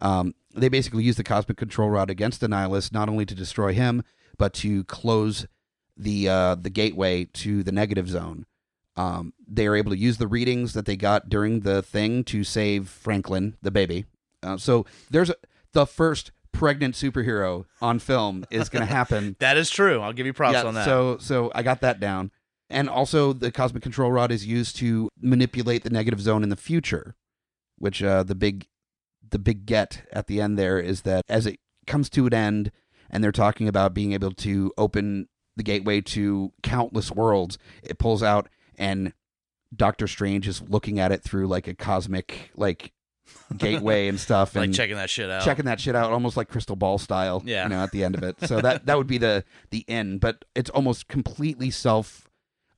Um, 0.00 0.34
they 0.54 0.68
basically 0.68 1.04
use 1.04 1.16
the 1.16 1.24
cosmic 1.24 1.56
control 1.56 1.90
rod 1.90 2.10
against 2.10 2.42
Annihilus, 2.42 2.92
not 2.92 3.08
only 3.08 3.26
to 3.26 3.34
destroy 3.34 3.72
him, 3.72 4.02
but 4.38 4.52
to 4.54 4.84
close 4.84 5.46
the 5.96 6.28
uh, 6.28 6.54
the 6.54 6.70
gateway 6.70 7.24
to 7.24 7.62
the 7.62 7.72
negative 7.72 8.08
zone. 8.08 8.46
Um, 8.96 9.32
they 9.46 9.66
are 9.66 9.76
able 9.76 9.92
to 9.92 9.98
use 9.98 10.18
the 10.18 10.26
readings 10.26 10.72
that 10.72 10.84
they 10.84 10.96
got 10.96 11.28
during 11.28 11.60
the 11.60 11.82
thing 11.82 12.24
to 12.24 12.44
save 12.44 12.88
Franklin, 12.88 13.56
the 13.62 13.70
baby. 13.70 14.06
Uh, 14.42 14.56
so 14.56 14.84
there's 15.10 15.30
a, 15.30 15.36
the 15.72 15.86
first 15.86 16.32
pregnant 16.52 16.94
superhero 16.94 17.64
on 17.80 17.98
film 17.98 18.44
is 18.50 18.68
going 18.68 18.84
to 18.84 18.92
happen 18.92 19.36
That 19.38 19.56
is 19.56 19.70
true. 19.70 20.00
I'll 20.00 20.12
give 20.12 20.26
you 20.26 20.32
props 20.32 20.54
yeah, 20.54 20.64
on 20.64 20.74
that. 20.74 20.84
So 20.84 21.18
so 21.18 21.52
I 21.54 21.62
got 21.62 21.82
that 21.82 22.00
down. 22.00 22.30
And 22.70 22.88
also 22.88 23.32
the 23.32 23.50
cosmic 23.50 23.82
control 23.82 24.12
rod 24.12 24.30
is 24.30 24.46
used 24.46 24.76
to 24.76 25.08
manipulate 25.20 25.82
the 25.82 25.90
negative 25.90 26.20
zone 26.20 26.42
in 26.42 26.48
the 26.48 26.56
future, 26.56 27.16
which 27.78 28.02
uh, 28.02 28.22
the 28.22 28.34
big 28.34 28.66
the 29.28 29.38
big 29.38 29.66
get 29.66 30.08
at 30.12 30.26
the 30.26 30.40
end 30.40 30.58
there 30.58 30.78
is 30.78 31.02
that 31.02 31.24
as 31.28 31.46
it 31.46 31.60
comes 31.86 32.08
to 32.10 32.26
an 32.26 32.34
end 32.34 32.72
and 33.10 33.22
they're 33.22 33.32
talking 33.32 33.68
about 33.68 33.94
being 33.94 34.12
able 34.12 34.32
to 34.32 34.72
open 34.78 35.28
the 35.56 35.62
gateway 35.62 36.00
to 36.00 36.52
countless 36.62 37.10
worlds, 37.10 37.58
it 37.82 37.98
pulls 37.98 38.22
out 38.22 38.48
and 38.78 39.12
Doctor 39.74 40.06
Strange 40.06 40.48
is 40.48 40.62
looking 40.62 40.98
at 40.98 41.12
it 41.12 41.22
through 41.22 41.46
like 41.46 41.68
a 41.68 41.74
cosmic 41.74 42.50
like 42.56 42.92
gateway 43.56 44.08
and 44.08 44.18
stuff, 44.18 44.54
like 44.54 44.66
and 44.66 44.74
checking 44.74 44.96
that 44.96 45.10
shit 45.10 45.30
out. 45.30 45.44
checking 45.44 45.64
that 45.64 45.80
shit 45.80 45.94
out, 45.94 46.12
almost 46.12 46.36
like 46.36 46.48
crystal 46.48 46.76
ball 46.76 46.98
style. 46.98 47.42
Yeah. 47.44 47.64
you 47.64 47.68
know, 47.68 47.82
at 47.82 47.92
the 47.92 48.02
end 48.04 48.16
of 48.16 48.22
it. 48.22 48.36
So 48.46 48.60
that 48.60 48.86
that 48.86 48.96
would 48.96 49.06
be 49.06 49.18
the 49.18 49.44
the 49.70 49.84
end, 49.88 50.20
but 50.20 50.44
it's 50.54 50.70
almost 50.70 51.08
completely 51.08 51.70
self 51.70 52.29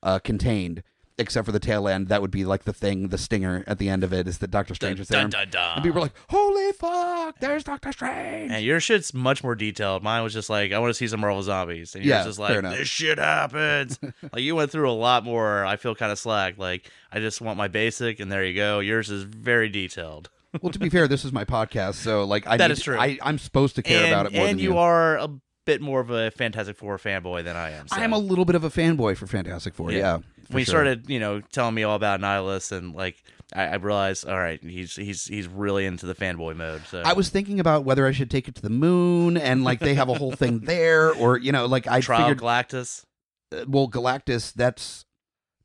uh, 0.03 0.19
contained, 0.19 0.83
except 1.17 1.45
for 1.45 1.51
the 1.51 1.59
tail 1.59 1.87
end. 1.87 2.09
That 2.09 2.21
would 2.21 2.29
be 2.31 2.45
like 2.45 2.63
the 2.65 2.73
thing, 2.73 3.07
the 3.07 3.17
stinger 3.17 3.63
at 3.65 3.77
the 3.79 3.89
end 3.89 4.03
of 4.03 4.13
it 4.13 4.27
is 4.27 4.37
that 4.39 4.51
Doctor 4.51 4.75
Strange 4.75 4.99
is 4.99 5.07
there. 5.07 5.21
Dun, 5.21 5.29
dun, 5.31 5.49
dun. 5.49 5.75
And 5.77 5.83
people 5.83 5.97
are 5.99 6.01
like, 6.03 6.15
"Holy 6.29 6.71
fuck! 6.73 7.39
There's 7.39 7.63
Doctor 7.63 7.91
Strange!" 7.91 8.51
And 8.51 8.63
your 8.63 8.79
shit's 8.79 9.13
much 9.13 9.43
more 9.43 9.55
detailed. 9.55 10.03
Mine 10.03 10.21
was 10.23 10.33
just 10.33 10.49
like, 10.49 10.71
I 10.71 10.79
want 10.79 10.89
to 10.91 10.93
see 10.95 11.07
some 11.07 11.21
Marvel 11.21 11.41
zombies. 11.41 11.95
And 11.95 12.03
yours 12.03 12.09
Yeah, 12.09 12.23
just 12.25 12.37
fair 12.37 12.47
like, 12.49 12.57
enough. 12.59 12.77
this 12.77 12.87
shit 12.87 13.17
happens. 13.17 13.99
like 14.33 14.41
you 14.43 14.55
went 14.55 14.71
through 14.71 14.89
a 14.89 14.93
lot 14.93 15.23
more. 15.23 15.65
I 15.65 15.77
feel 15.77 15.95
kind 15.95 16.11
of 16.11 16.19
slack. 16.19 16.57
Like 16.57 16.91
I 17.11 17.19
just 17.19 17.41
want 17.41 17.57
my 17.57 17.67
basic, 17.69 18.19
and 18.19 18.31
there 18.31 18.43
you 18.43 18.53
go. 18.55 18.79
Yours 18.79 19.09
is 19.09 19.23
very 19.23 19.69
detailed. 19.69 20.29
well, 20.61 20.71
to 20.71 20.77
be 20.79 20.89
fair, 20.89 21.07
this 21.07 21.25
is 21.25 21.31
my 21.31 21.45
podcast, 21.45 21.95
so 21.95 22.25
like 22.25 22.45
I 22.45 22.57
That 22.57 22.67
need- 22.67 22.73
is 22.73 22.83
true. 22.83 22.97
I, 22.99 23.17
I'm 23.23 23.39
supposed 23.39 23.75
to 23.77 23.81
care 23.81 24.03
and 24.03 24.13
about 24.13 24.25
it 24.27 24.33
more 24.33 24.45
and 24.45 24.59
than 24.59 24.63
you 24.63 24.77
are 24.77 25.17
a 25.17 25.29
bit 25.65 25.81
more 25.81 25.99
of 25.99 26.09
a 26.09 26.31
Fantastic 26.31 26.77
Four 26.77 26.97
fanboy 26.97 27.43
than 27.43 27.55
I 27.55 27.71
am. 27.71 27.87
So. 27.87 27.95
I 27.95 28.03
am 28.03 28.13
a 28.13 28.17
little 28.17 28.45
bit 28.45 28.55
of 28.55 28.63
a 28.63 28.69
fanboy 28.69 29.17
for 29.17 29.27
Fantastic 29.27 29.73
Four. 29.73 29.91
Yeah. 29.91 29.97
Yeah, 29.97 30.17
when 30.49 30.59
you 30.59 30.65
sure. 30.65 30.73
started, 30.73 31.09
you 31.09 31.19
know, 31.19 31.41
telling 31.41 31.75
me 31.75 31.83
all 31.83 31.95
about 31.95 32.19
Nihilus, 32.19 32.71
and 32.71 32.93
like, 32.93 33.23
I, 33.55 33.63
I 33.63 33.75
realized, 33.75 34.27
all 34.27 34.37
right, 34.37 34.61
he's 34.61 34.95
he's 34.95 35.25
he's 35.25 35.47
really 35.47 35.85
into 35.85 36.05
the 36.05 36.15
fanboy 36.15 36.55
mode. 36.55 36.83
So 36.87 37.01
I 37.03 37.13
was 37.13 37.29
thinking 37.29 37.59
about 37.59 37.85
whether 37.85 38.05
I 38.05 38.11
should 38.11 38.29
take 38.29 38.47
it 38.47 38.55
to 38.55 38.61
the 38.61 38.69
moon 38.69 39.37
and 39.37 39.63
like 39.63 39.79
they 39.79 39.93
have 39.95 40.09
a 40.09 40.13
whole 40.15 40.33
thing 40.33 40.59
there, 40.63 41.13
or 41.13 41.37
you 41.37 41.51
know, 41.51 41.65
like 41.65 41.87
I 41.87 42.01
Trial 42.01 42.27
figured. 42.27 42.39
Galactus. 42.39 43.05
uh, 43.51 43.65
well, 43.67 43.87
Galactus. 43.87 44.53
That's 44.53 45.05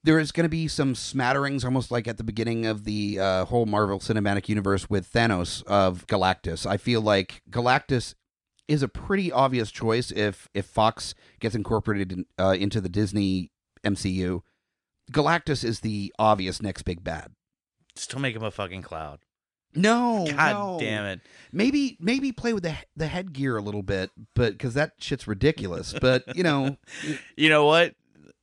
there 0.05 0.19
is 0.19 0.33
going 0.33 0.45
to 0.45 0.49
be 0.49 0.69
some 0.69 0.95
smatterings, 0.95 1.65
almost 1.65 1.91
like 1.91 2.07
at 2.07 2.17
the 2.17 2.25
beginning 2.25 2.67
of 2.67 2.85
the 2.85 3.19
uh, 3.19 3.45
whole 3.47 3.67
Marvel 3.67 3.99
Cinematic 3.99 4.49
Universe 4.49 4.89
with 4.89 5.13
Thanos 5.13 5.63
of 5.65 6.07
Galactus. 6.07 6.67
I 6.67 6.77
feel 6.77 7.01
like 7.01 7.43
Galactus 7.51 8.15
is 8.69 8.83
a 8.83 8.89
pretty 8.89 9.33
obvious 9.33 9.71
choice 9.71 10.11
if 10.11 10.49
if 10.55 10.67
Fox 10.67 11.15
gets 11.41 11.55
incorporated 11.55 12.13
in, 12.13 12.27
uh, 12.39 12.51
into 12.59 12.81
the 12.81 12.89
Disney 12.89 13.51
MCU. 13.83 14.43
Galactus 15.11 15.65
is 15.65 15.81
the 15.81 16.13
obvious 16.19 16.61
next 16.61 16.83
big 16.83 17.03
bad. 17.03 17.33
Still 17.97 18.21
make 18.21 18.37
him 18.37 18.43
a 18.43 18.51
fucking 18.51 18.83
cloud. 18.83 19.21
No, 19.75 20.27
God 20.31 20.53
no. 20.53 20.77
damn 20.81 21.05
it. 21.05 21.21
Maybe 21.53 21.97
maybe 22.01 22.33
play 22.33 22.53
with 22.53 22.63
the 22.63 22.75
the 22.97 23.07
headgear 23.07 23.57
a 23.57 23.63
little 23.63 23.83
bit, 23.83 24.11
but 24.35 24.53
because 24.53 24.75
that 24.75 24.93
shit's 24.99 25.27
ridiculous. 25.27 25.95
But 26.01 26.37
you 26.37 26.43
know, 26.43 26.77
You 27.37 27.49
know 27.49 27.65
what? 27.65 27.95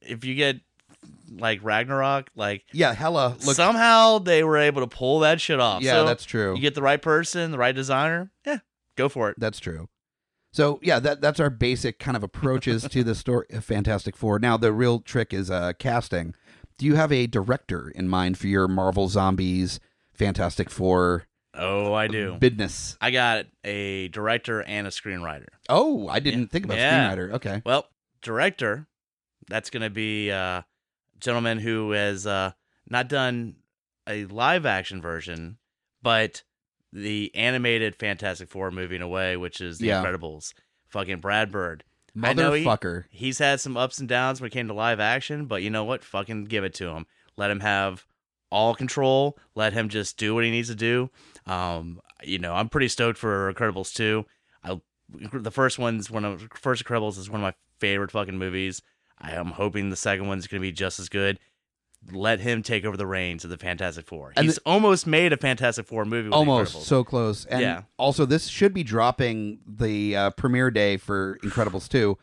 If 0.02 0.24
you 0.24 0.36
get 0.36 0.58
like 1.32 1.64
Ragnarok, 1.64 2.30
like 2.36 2.64
yeah, 2.72 2.94
hella 2.94 3.36
look. 3.46 3.56
somehow 3.56 4.20
they 4.20 4.44
were 4.44 4.58
able 4.58 4.82
to 4.82 4.88
pull 4.88 5.20
that 5.22 5.42
shit 5.42 5.60
off. 5.60 5.82
yeah, 5.82 5.94
So 5.94 6.06
that's 6.06 6.26
true. 6.26 6.56
you 6.56 6.62
get 6.62 6.76
the 6.76 6.82
right 6.82 7.02
person, 7.02 7.52
the 7.52 7.58
right 7.58 7.76
designer. 7.76 8.32
Yeah, 8.46 8.60
go 8.96 9.10
for 9.10 9.30
it. 9.30 9.36
That's 9.40 9.60
true. 9.60 9.90
So 10.56 10.80
yeah, 10.82 11.00
that 11.00 11.20
that's 11.20 11.42
our 11.42 11.50
basic 11.50 12.00
kind 12.00 12.16
of 12.16 12.24
approaches 12.24 12.88
to 12.88 13.04
the 13.04 13.14
story 13.14 13.46
of 13.50 13.66
Fantastic 13.66 14.16
Four. 14.16 14.40
Now 14.40 14.56
the 14.56 14.72
real 14.72 15.00
trick 15.02 15.34
is 15.34 15.52
uh, 15.52 15.74
casting. 15.78 16.34
Do 16.78 16.86
you 16.86 16.96
have 16.96 17.12
a 17.12 17.28
director 17.28 17.90
in 17.90 18.08
mind 18.08 18.38
for 18.38 18.48
your 18.48 18.70
Marvel 18.70 19.10
Zombies, 19.10 19.82
Fantastic 20.14 20.70
Four 20.70 21.26
Oh, 21.54 21.94
I 21.94 22.08
do. 22.08 22.36
business? 22.40 22.98
I 23.02 23.12
got 23.12 23.48
a 23.66 24.08
director 24.10 24.62
and 24.64 24.88
a 24.88 24.92
screenwriter. 24.92 25.48
Oh, 25.68 26.08
I 26.08 26.20
didn't 26.20 26.48
think 26.52 26.64
about 26.64 26.78
Yeah. 26.78 27.10
screenwriter. 27.14 27.34
Okay. 27.34 27.62
Well, 27.66 27.90
director, 28.22 28.88
that's 29.50 29.70
going 29.70 29.84
to 29.84 29.90
be 29.90 30.32
uh, 30.32 30.38
a 30.38 30.66
gentleman 31.20 31.60
who 31.60 31.92
has 31.92 32.26
uh, 32.26 32.52
not 32.90 33.10
done 33.10 33.56
a 34.08 34.24
live 34.26 34.66
action 34.66 35.02
version, 35.02 35.58
but 36.02 36.44
the 36.96 37.30
animated 37.36 37.96
Fantastic 37.96 38.48
Four 38.50 38.72
movie 38.72 38.96
in 38.96 39.02
a 39.02 39.08
way, 39.08 39.36
which 39.36 39.60
is 39.62 39.78
The 39.80 39.88
Yeah. 39.88 40.04
Incredibles. 40.04 40.54
Fucking 40.88 41.20
Brad 41.20 41.52
Bird. 41.52 41.84
Know 42.16 42.54
he- 42.54 42.64
Motherfucker. 42.64 43.04
He's 43.10 43.40
had 43.40 43.60
some 43.60 43.76
ups 43.76 44.00
and 44.00 44.08
downs 44.08 44.40
when 44.40 44.48
it 44.48 44.54
came 44.54 44.68
to 44.70 44.74
live 44.74 45.02
action, 45.02 45.46
but 45.46 45.62
you 45.62 45.70
know 45.70 45.84
what? 45.84 46.04
Fucking 46.06 46.46
give 46.46 46.64
it 46.64 46.74
to 46.76 46.88
him. 46.90 47.06
Let 47.36 47.52
him 47.52 47.60
have 47.60 48.06
all 48.50 48.74
control. 48.74 49.38
Let 49.56 49.74
him 49.74 49.90
just 49.90 50.18
do 50.18 50.34
what 50.34 50.46
he 50.46 50.52
needs 50.52 50.70
to 50.70 50.76
do. 50.76 51.10
Um, 51.46 52.00
you 52.24 52.40
know, 52.40 52.54
I'm 52.56 52.70
pretty 52.70 52.88
stoked 52.88 53.18
for 53.18 53.52
Incredibles 53.54 53.94
2. 53.94 54.26
I 54.64 54.80
the 55.34 55.52
first 55.52 55.78
one's 55.78 56.10
one 56.10 56.24
of 56.24 56.48
first 56.56 56.84
Incredibles 56.86 57.18
is 57.18 57.30
one 57.30 57.42
of 57.42 57.44
my 57.44 57.54
favorite 57.80 58.12
fucking 58.12 58.38
movies. 58.38 58.82
I 59.20 59.32
am 59.34 59.48
hoping 59.48 59.90
the 59.90 59.96
second 59.98 60.28
one's 60.28 60.48
going 60.48 60.62
to 60.62 60.66
be 60.68 60.72
just 60.72 61.00
as 61.00 61.10
good. 61.10 61.40
Let 62.12 62.40
him 62.40 62.62
take 62.62 62.86
over 62.86 62.96
the 62.98 63.08
reins 63.08 63.44
of 63.44 63.50
the 63.50 63.58
Fantastic 63.58 64.06
Four. 64.06 64.32
And 64.36 64.46
He's 64.46 64.58
almost 64.60 65.08
made 65.08 65.34
a 65.34 65.38
Fantastic 65.38 65.88
Four 65.88 66.06
movie. 66.06 66.28
With 66.30 66.34
Almost 66.36 66.84
so 66.84 67.04
close. 67.04 67.46
And 67.46 67.62
Yeah. 67.62 67.82
also, 67.98 68.26
this 68.26 68.48
should 68.48 68.74
be 68.74 68.84
dropping 68.84 69.60
the 69.68 70.16
uh, 70.16 70.30
premiere 70.32 70.70
day 70.72 70.98
for 70.98 71.40
Incredibles 71.44 71.90
2, 71.90 72.18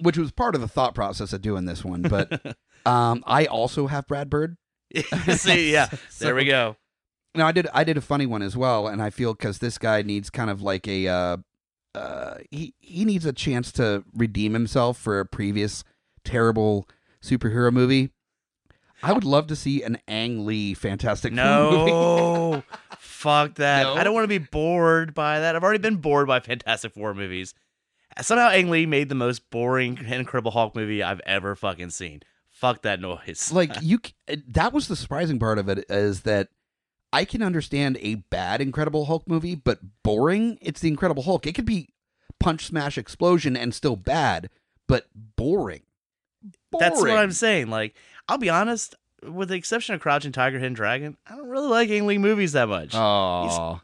which 0.00 0.16
was 0.16 0.32
part 0.32 0.54
of 0.54 0.60
the 0.60 0.68
thought 0.68 0.94
process 0.94 1.32
of 1.32 1.42
doing 1.42 1.66
this 1.66 1.84
one. 1.84 2.02
But 2.02 2.56
um, 2.86 3.22
I 3.26 3.44
also 3.46 3.88
have 3.88 4.06
Brad 4.06 4.30
Bird. 4.30 4.56
See, 5.36 5.72
yeah, 5.72 5.88
So- 6.08 6.24
there 6.24 6.34
we 6.34 6.44
go. 6.46 6.76
No, 7.34 7.46
I 7.46 7.52
did. 7.52 7.68
I 7.72 7.84
did 7.84 7.96
a 7.96 8.00
funny 8.00 8.26
one 8.26 8.42
as 8.42 8.56
well, 8.56 8.88
and 8.88 9.00
I 9.00 9.10
feel 9.10 9.34
because 9.34 9.60
this 9.60 9.78
guy 9.78 10.02
needs 10.02 10.30
kind 10.30 10.50
of 10.50 10.62
like 10.62 10.88
a 10.88 11.06
uh, 11.06 11.36
uh, 11.94 12.34
he 12.50 12.74
he 12.80 13.04
needs 13.04 13.24
a 13.24 13.32
chance 13.32 13.70
to 13.72 14.02
redeem 14.12 14.52
himself 14.52 14.98
for 14.98 15.20
a 15.20 15.24
previous 15.26 15.84
terrible 16.24 16.88
superhero 17.22 17.72
movie. 17.72 18.10
I 19.02 19.12
would 19.12 19.24
love 19.24 19.46
to 19.48 19.56
see 19.56 19.82
an 19.82 19.98
Ang 20.08 20.46
Lee 20.46 20.74
Fantastic 20.74 21.34
Four 21.34 21.70
movie. 21.70 21.90
No, 21.90 22.62
fuck 22.98 23.56
that. 23.56 23.82
No? 23.84 23.94
I 23.94 24.04
don't 24.04 24.14
want 24.14 24.24
to 24.24 24.28
be 24.28 24.38
bored 24.38 25.14
by 25.14 25.40
that. 25.40 25.56
I've 25.56 25.62
already 25.62 25.78
been 25.78 25.96
bored 25.96 26.26
by 26.26 26.40
Fantastic 26.40 26.94
Four 26.94 27.14
movies. 27.14 27.54
Somehow, 28.20 28.50
Ang 28.50 28.70
Lee 28.70 28.86
made 28.86 29.08
the 29.08 29.14
most 29.14 29.50
boring 29.50 29.98
Incredible 29.98 30.50
Hulk 30.50 30.74
movie 30.74 31.02
I've 31.02 31.20
ever 31.20 31.54
fucking 31.54 31.90
seen. 31.90 32.22
Fuck 32.50 32.82
that 32.82 33.00
noise. 33.00 33.50
like 33.54 33.74
you 33.80 34.00
eh, 34.28 34.36
that 34.48 34.72
was 34.72 34.88
the 34.88 34.96
surprising 34.96 35.38
part 35.38 35.58
of 35.58 35.68
it 35.68 35.86
is 35.88 36.22
that 36.22 36.48
i 37.12 37.24
can 37.24 37.42
understand 37.42 37.96
a 38.02 38.16
bad 38.16 38.60
incredible 38.60 39.06
hulk 39.06 39.26
movie 39.26 39.54
but 39.54 39.78
boring 40.04 40.58
it's 40.60 40.80
the 40.80 40.88
incredible 40.88 41.22
hulk 41.22 41.46
it 41.46 41.54
could 41.54 41.64
be 41.64 41.88
punch 42.38 42.66
smash 42.66 42.98
explosion 42.98 43.56
and 43.56 43.74
still 43.74 43.96
bad 43.96 44.50
but 44.90 45.06
boring, 45.36 45.82
That's 46.76 47.00
what 47.00 47.10
I'm 47.10 47.30
saying. 47.30 47.68
Like, 47.68 47.94
I'll 48.30 48.38
be 48.38 48.48
honest, 48.48 48.94
with 49.28 49.48
the 49.48 49.56
exception 49.56 49.94
of 49.94 50.00
Crouching 50.00 50.32
Tiger, 50.32 50.58
Hidden 50.58 50.74
Dragon, 50.74 51.16
I 51.26 51.36
don't 51.36 51.48
really 51.48 51.68
like 51.68 51.90
Ang 51.90 52.06
Lee 52.06 52.18
movies 52.18 52.52
that 52.52 52.68
much. 52.68 52.92
oh 52.94 53.80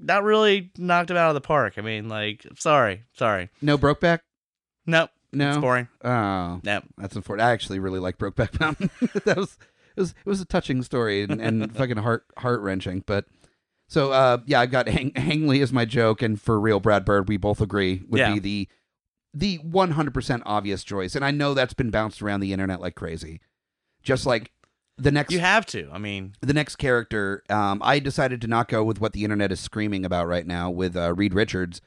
That 0.00 0.22
really 0.22 0.70
knocked 0.78 1.10
him 1.10 1.16
out 1.16 1.30
of 1.30 1.34
the 1.34 1.40
park. 1.40 1.74
I 1.76 1.80
mean, 1.80 2.08
like, 2.08 2.46
sorry, 2.56 3.04
sorry. 3.14 3.48
no 3.62 3.76
brokeback 3.78 4.20
Nope, 4.86 5.10
no 5.32 5.48
it's 5.50 5.58
boring. 5.58 5.88
oh 6.04 6.60
Nope. 6.62 6.84
that's 6.96 7.14
unfortunate 7.16 7.44
i 7.46 7.50
actually 7.52 7.78
really 7.78 7.98
like 7.98 8.16
brokeback 8.18 8.58
mountain 8.60 8.88
that 9.26 9.36
was 9.36 9.58
it 9.96 10.00
was 10.00 10.10
it 10.12 10.26
was 10.26 10.40
a 10.40 10.46
touching 10.46 10.82
story 10.82 11.22
and, 11.22 11.40
and 11.42 11.76
fucking 11.76 11.98
heart 11.98 12.24
heart 12.38 12.60
wrenching 12.62 13.02
but 13.06 13.26
so 13.88 14.12
uh 14.12 14.38
yeah 14.46 14.60
i 14.60 14.66
got 14.66 14.88
Hang, 14.88 15.12
Hang 15.14 15.46
Lee 15.46 15.60
as 15.60 15.72
my 15.74 15.84
joke 15.84 16.22
and 16.22 16.40
for 16.40 16.58
real 16.58 16.80
brad 16.80 17.04
bird 17.04 17.28
we 17.28 17.36
both 17.36 17.60
agree 17.60 18.02
would 18.08 18.18
Yeah. 18.20 18.32
be 18.34 18.38
the 18.38 18.68
the 19.34 19.58
100% 19.58 20.42
obvious 20.46 20.82
choice 20.84 21.14
and 21.14 21.22
i 21.24 21.30
know 21.30 21.52
that's 21.52 21.74
been 21.74 21.90
bounced 21.90 22.22
around 22.22 22.40
the 22.40 22.52
internet 22.54 22.80
like 22.80 22.94
crazy 22.94 23.40
just 24.02 24.26
like 24.26 24.52
the 24.96 25.12
next 25.12 25.32
You 25.32 25.40
have 25.40 25.64
to. 25.66 25.88
I 25.92 25.98
mean, 25.98 26.34
the 26.40 26.52
next 26.52 26.76
character 26.76 27.42
um 27.50 27.80
i 27.84 27.98
decided 27.98 28.40
to 28.40 28.46
not 28.46 28.68
go 28.68 28.82
with 28.84 29.00
what 29.00 29.12
the 29.12 29.24
internet 29.24 29.52
is 29.52 29.60
screaming 29.60 30.04
about 30.04 30.26
right 30.26 30.46
now 30.46 30.70
with 30.70 30.96
uh, 30.96 31.14
reed 31.14 31.34
richards 31.34 31.80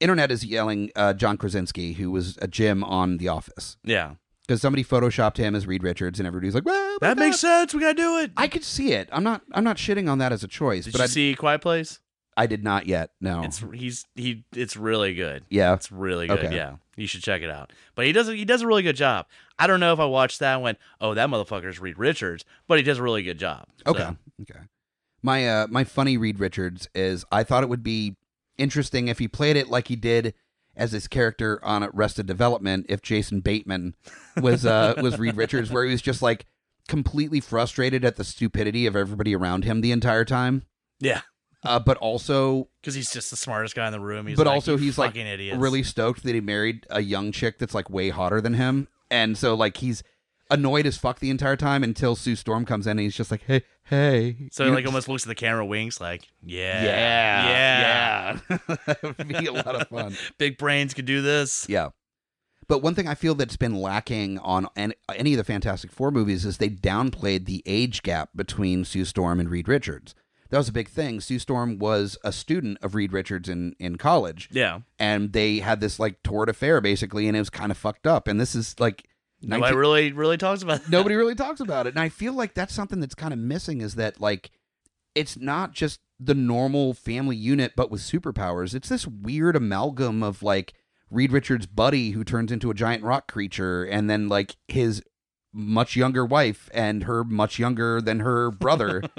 internet 0.00 0.30
is 0.30 0.44
yelling 0.44 0.90
uh, 0.96 1.12
john 1.12 1.36
krasinski 1.36 1.94
who 1.94 2.10
was 2.10 2.38
a 2.40 2.48
jim 2.48 2.82
on 2.84 3.18
the 3.18 3.28
office 3.28 3.76
yeah. 3.84 4.14
because 4.46 4.60
somebody 4.62 4.84
photoshopped 4.84 5.36
him 5.36 5.54
as 5.54 5.66
Reed 5.66 5.82
Richards, 5.82 6.20
and 6.20 6.26
everybody's 6.26 6.54
like, 6.54 6.64
"Well, 6.64 6.98
That 7.00 7.18
makes 7.18 7.40
sense. 7.40 7.74
We 7.74 7.80
gotta 7.80 7.94
do 7.94 8.18
it. 8.18 8.30
I 8.36 8.46
could 8.48 8.62
see 8.64 8.92
it. 8.92 9.08
I'm 9.10 9.24
not. 9.24 9.42
I'm 9.52 9.64
not 9.64 9.76
shitting 9.76 10.08
on 10.08 10.18
that 10.18 10.32
as 10.32 10.44
a 10.44 10.48
choice, 10.48 10.84
Did 10.84 10.92
but 10.92 10.98
you 10.98 11.04
I, 11.04 11.08
see 11.08 11.34
Quiet 11.34 11.60
Place? 11.62 11.98
I 12.36 12.46
did 12.46 12.62
not 12.62 12.86
yet. 12.86 13.10
No. 13.20 13.42
It's 13.42 13.64
he's 13.72 14.04
he. 14.14 14.44
It's 14.54 14.76
really 14.76 15.14
good. 15.14 15.44
yeah. 15.48 15.74
It's 15.74 15.90
really 15.90 16.26
good. 16.26 16.38
Okay. 16.44 16.54
Yeah, 16.54 16.76
you 16.96 17.06
should 17.06 17.22
check 17.22 17.42
it 17.42 17.50
out. 17.50 17.72
But 17.94 18.06
he 18.06 18.12
does 18.12 18.28
a, 18.28 18.34
he 18.34 18.44
does 18.44 18.62
a 18.62 18.66
really 18.66 18.82
good 18.82 18.96
job. 18.96 19.26
I 19.58 19.66
don't 19.66 19.80
know 19.80 19.92
if 19.92 20.00
I 20.00 20.04
watched 20.04 20.40
that 20.40 20.54
and 20.54 20.62
went, 20.62 20.78
oh, 21.00 21.14
that 21.14 21.30
motherfucker's 21.30 21.80
Reed 21.80 21.98
Richards, 21.98 22.44
but 22.68 22.76
he 22.78 22.84
does 22.84 22.98
a 22.98 23.02
really 23.02 23.22
good 23.22 23.38
job. 23.38 23.66
So, 23.86 23.92
Okay. 23.92 24.08
Okay. 24.42 24.60
My 25.22 25.48
uh 25.48 25.66
my 25.68 25.82
funny 25.84 26.16
Reed 26.18 26.38
Richards 26.38 26.88
is 26.94 27.24
I 27.32 27.42
thought 27.42 27.62
it 27.62 27.68
would 27.68 27.82
be 27.82 28.16
interesting 28.58 29.08
if 29.08 29.18
he 29.18 29.28
played 29.28 29.56
it 29.56 29.68
like 29.68 29.88
he 29.88 29.96
did 29.96 30.34
as 30.76 30.92
his 30.92 31.08
character 31.08 31.58
on 31.64 31.82
Arrested 31.82 32.26
Development 32.26 32.84
if 32.88 33.00
Jason 33.00 33.40
Bateman 33.40 33.94
was 34.40 34.66
uh 34.66 34.94
was 35.02 35.18
Reed 35.18 35.36
Richards 35.36 35.70
where 35.70 35.84
he 35.84 35.90
was 35.90 36.02
just 36.02 36.20
like 36.20 36.44
completely 36.86 37.40
frustrated 37.40 38.04
at 38.04 38.16
the 38.16 38.24
stupidity 38.24 38.86
of 38.86 38.94
everybody 38.94 39.34
around 39.34 39.64
him 39.64 39.80
the 39.80 39.90
entire 39.90 40.24
time. 40.24 40.62
yeah, 41.00 41.22
Uh, 41.66 41.78
but 41.78 41.96
also 41.98 42.68
because 42.80 42.94
he's 42.94 43.10
just 43.12 43.30
the 43.30 43.36
smartest 43.36 43.74
guy 43.74 43.86
in 43.86 43.92
the 43.92 44.00
room. 44.00 44.26
He's 44.26 44.36
But 44.36 44.46
like, 44.46 44.54
also 44.54 44.76
he's, 44.76 44.96
like, 44.98 45.16
idiots. 45.16 45.58
really 45.58 45.82
stoked 45.82 46.22
that 46.24 46.34
he 46.34 46.40
married 46.40 46.86
a 46.90 47.00
young 47.00 47.32
chick 47.32 47.58
that's 47.58 47.74
like 47.74 47.90
way 47.90 48.10
hotter 48.10 48.40
than 48.40 48.54
him. 48.54 48.88
And 49.10 49.36
so 49.36 49.54
like 49.54 49.76
he's 49.78 50.02
annoyed 50.50 50.86
as 50.86 50.96
fuck 50.96 51.18
the 51.18 51.30
entire 51.30 51.56
time 51.56 51.82
until 51.82 52.14
Sue 52.16 52.36
Storm 52.36 52.64
comes 52.64 52.86
in 52.86 52.92
and 52.92 53.00
he's 53.00 53.16
just 53.16 53.30
like, 53.30 53.42
hey, 53.46 53.62
hey. 53.84 54.48
So 54.52 54.64
he 54.64 54.70
like 54.70 54.86
almost 54.86 55.08
looks 55.08 55.24
at 55.24 55.28
the 55.28 55.34
camera, 55.34 55.64
winks, 55.66 56.00
like, 56.00 56.28
yeah, 56.44 56.84
yeah, 56.84 57.48
yeah, 57.48 58.38
yeah. 58.48 58.76
that 58.86 59.02
would 59.18 59.28
be 59.28 59.46
a 59.46 59.52
lot 59.52 59.74
of 59.74 59.88
fun. 59.88 60.16
Big 60.38 60.56
brains 60.58 60.94
could 60.94 61.06
do 61.06 61.20
this. 61.22 61.66
Yeah. 61.68 61.90
But 62.68 62.82
one 62.82 62.96
thing 62.96 63.06
I 63.06 63.14
feel 63.14 63.36
that's 63.36 63.56
been 63.56 63.76
lacking 63.76 64.40
on 64.40 64.66
any 64.76 65.34
of 65.34 65.38
the 65.38 65.44
Fantastic 65.44 65.92
Four 65.92 66.10
movies 66.10 66.44
is 66.44 66.58
they 66.58 66.68
downplayed 66.68 67.44
the 67.46 67.62
age 67.64 68.02
gap 68.02 68.30
between 68.34 68.84
Sue 68.84 69.04
Storm 69.04 69.38
and 69.38 69.48
Reed 69.48 69.68
Richards. 69.68 70.16
That 70.50 70.58
was 70.58 70.68
a 70.68 70.72
big 70.72 70.88
thing. 70.88 71.20
Sue 71.20 71.38
Storm 71.38 71.78
was 71.78 72.16
a 72.24 72.32
student 72.32 72.78
of 72.82 72.94
Reed 72.94 73.12
Richards 73.12 73.48
in, 73.48 73.74
in 73.78 73.96
college, 73.96 74.48
Yeah. 74.52 74.80
and 74.98 75.32
they 75.32 75.58
had 75.58 75.80
this 75.80 75.98
like 75.98 76.22
torrid 76.22 76.48
affair 76.48 76.80
basically, 76.80 77.26
and 77.28 77.36
it 77.36 77.40
was 77.40 77.50
kind 77.50 77.70
of 77.72 77.78
fucked 77.78 78.06
up. 78.06 78.28
And 78.28 78.40
this 78.40 78.54
is 78.54 78.74
like 78.78 79.08
Nobody 79.42 79.76
really, 79.76 80.12
really 80.12 80.38
talks 80.38 80.62
about 80.62 80.82
that. 80.82 80.90
nobody 80.90 81.14
really 81.14 81.34
talks 81.44 81.60
about 81.60 81.86
it 81.86 81.90
and 81.90 82.00
i 82.00 82.08
feel 82.08 82.32
like 82.32 82.54
that's 82.54 82.72
something 82.74 83.00
that's 83.00 83.14
kind 83.14 83.34
of 83.34 83.38
missing 83.38 83.82
is 83.82 83.94
that 83.96 84.18
like 84.18 84.50
it's 85.14 85.36
not 85.36 85.72
just 85.72 86.00
the 86.18 86.34
normal 86.34 86.94
family 86.94 87.36
unit 87.36 87.74
but 87.76 87.90
with 87.90 88.00
superpowers 88.00 88.74
it's 88.74 88.88
this 88.88 89.06
weird 89.06 89.54
amalgam 89.54 90.22
of 90.22 90.42
like 90.42 90.72
reed 91.10 91.30
richards 91.32 91.66
buddy 91.66 92.12
who 92.12 92.24
turns 92.24 92.50
into 92.50 92.70
a 92.70 92.74
giant 92.74 93.04
rock 93.04 93.30
creature 93.30 93.84
and 93.84 94.08
then 94.08 94.26
like 94.26 94.56
his 94.68 95.02
much 95.56 95.96
younger 95.96 96.24
wife 96.24 96.68
and 96.74 97.04
her 97.04 97.24
much 97.24 97.58
younger 97.58 98.00
than 98.02 98.20
her 98.20 98.50
brother. 98.50 99.02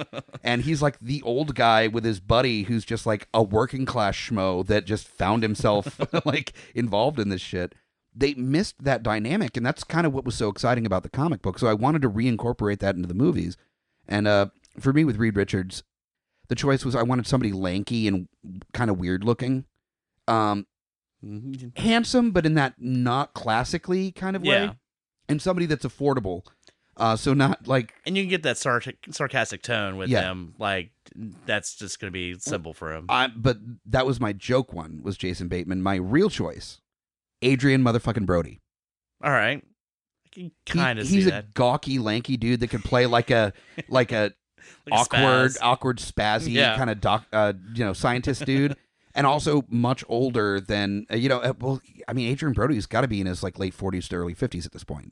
And 0.43 0.61
he's 0.61 0.81
like 0.81 0.97
the 0.99 1.21
old 1.23 1.55
guy 1.55 1.87
with 1.87 2.05
his 2.05 2.21
buddy 2.21 2.63
who's 2.63 2.85
just 2.85 3.05
like 3.05 3.27
a 3.33 3.43
working 3.43 3.85
class 3.85 4.15
schmo 4.15 4.65
that 4.67 4.85
just 4.85 5.07
found 5.07 5.43
himself 5.43 5.99
like 6.25 6.53
involved 6.73 7.19
in 7.19 7.27
this 7.27 7.41
shit. 7.41 7.75
They 8.15 8.33
missed 8.35 8.81
that 8.81 9.03
dynamic 9.03 9.57
and 9.57 9.65
that's 9.65 9.83
kind 9.83 10.07
of 10.07 10.13
what 10.13 10.23
was 10.23 10.35
so 10.35 10.47
exciting 10.47 10.85
about 10.85 11.03
the 11.03 11.09
comic 11.09 11.41
book. 11.41 11.59
So 11.59 11.67
i 11.67 11.73
wanted 11.73 12.01
to 12.03 12.09
reincorporate 12.09 12.79
that 12.79 12.95
into 12.95 13.07
the 13.07 13.13
movies. 13.13 13.57
And 14.07 14.27
uh 14.27 14.47
for 14.79 14.93
me 14.93 15.03
with 15.03 15.17
reed 15.17 15.35
richards 15.35 15.83
the 16.47 16.55
choice 16.55 16.85
was 16.85 16.95
i 16.95 17.03
wanted 17.03 17.27
somebody 17.27 17.51
lanky 17.51 18.07
and 18.07 18.27
kind 18.73 18.89
of 18.89 18.99
weird 18.99 19.23
looking. 19.23 19.65
Um 20.27 20.67
handsome 21.75 22.31
but 22.31 22.45
in 22.45 22.53
that 22.53 22.75
not 22.77 23.33
classically 23.33 24.11
kind 24.11 24.35
of 24.35 24.43
way. 24.43 24.49
Yeah. 24.49 24.73
And 25.29 25.41
somebody 25.41 25.65
that's 25.65 25.85
affordable 25.85 26.43
uh 26.95 27.15
so 27.15 27.33
not 27.33 27.67
like 27.67 27.93
And 28.05 28.17
you 28.17 28.23
can 28.23 28.29
get 28.29 28.43
that 28.43 28.57
sar- 28.57 28.81
sarcastic 29.11 29.61
tone 29.61 29.97
with 29.97 30.09
Yeah. 30.09 30.21
him. 30.31 30.55
Like, 30.57 30.91
that's 31.45 31.75
just 31.75 31.99
going 31.99 32.07
to 32.09 32.13
be 32.13 32.37
simple 32.39 32.73
for 32.73 32.93
him. 32.93 33.05
I, 33.09 33.27
but 33.27 33.57
that 33.85 34.05
was 34.05 34.19
my 34.19 34.33
joke 34.33 34.73
one 34.73 35.01
was 35.03 35.15
Jason 35.17 35.47
Bateman. 35.47 35.81
My 35.83 35.95
real 35.95 36.29
choice, 36.29 36.79
Adrien 37.45 37.83
motherfucking 37.83 38.25
Brody. 38.25 38.59
All 39.23 39.31
right. 39.31 39.63
I 40.25 40.29
can 40.33 40.43
He- 40.43 40.51
kind 40.65 40.97
of 40.99 41.07
see 41.07 41.15
he's 41.17 41.27
a 41.27 41.31
that. 41.31 41.53
gawky, 41.53 41.99
lanky 41.99 42.35
dude 42.37 42.59
that 42.61 42.69
could 42.69 42.83
play 42.83 43.05
like 43.05 43.29
a 43.31 43.53
like 43.89 44.11
a 44.11 44.33
Like 44.85 44.91
a 44.91 44.95
awkward, 44.95 45.51
spaz. 45.51 45.57
awkward, 45.61 45.97
spazzy 45.99 46.53
Yeah. 46.53 46.75
kind 46.77 46.89
of 46.89 46.99
doc, 46.99 47.25
uh, 47.31 47.53
you 47.75 47.85
know, 47.85 47.93
scientist 47.93 48.43
dude, 48.45 48.75
and 49.17 49.27
also 49.27 49.63
much 49.67 50.05
older 50.07 50.61
than 50.61 51.05
uh, 51.11 51.17
you 51.17 51.27
know. 51.27 51.39
Uh, 51.39 51.53
well, 51.59 51.81
I 52.07 52.13
mean, 52.13 52.31
Adrien 52.31 52.53
Brody's 52.53 52.85
got 52.85 53.01
to 53.01 53.07
be 53.09 53.19
in 53.19 53.27
his 53.27 53.43
like 53.43 53.59
late 53.59 53.73
forties 53.73 54.07
to 54.09 54.15
early 54.15 54.33
fifties 54.33 54.65
at 54.65 54.71
this 54.71 54.85
point. 54.85 55.11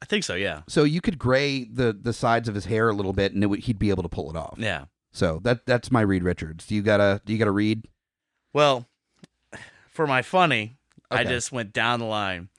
I 0.00 0.06
think 0.06 0.22
so, 0.22 0.36
yeah. 0.36 0.62
So 0.68 0.84
you 0.84 1.00
could 1.00 1.18
gray 1.18 1.64
the 1.64 1.92
the 1.92 2.12
sides 2.12 2.48
of 2.48 2.54
his 2.54 2.66
hair 2.66 2.88
a 2.88 2.94
little 2.94 3.12
bit, 3.12 3.32
and 3.32 3.44
would, 3.50 3.60
he'd 3.60 3.80
be 3.80 3.90
able 3.90 4.04
to 4.04 4.08
pull 4.08 4.30
it 4.30 4.36
off. 4.36 4.54
Yeah. 4.58 4.84
So 5.10 5.40
that 5.42 5.66
that's 5.66 5.90
my 5.90 6.02
Reed 6.02 6.22
Richards. 6.22 6.66
Do 6.66 6.76
you 6.76 6.82
gotta 6.82 7.20
do 7.24 7.32
you 7.32 7.38
gotta 7.38 7.50
read? 7.50 7.88
Well, 8.52 8.86
for 9.90 10.06
my 10.06 10.22
funny, 10.22 10.76
I 11.10 11.24
just 11.24 11.50
went 11.50 11.72
down 11.72 11.98
the 11.98 12.06
line. 12.06 12.50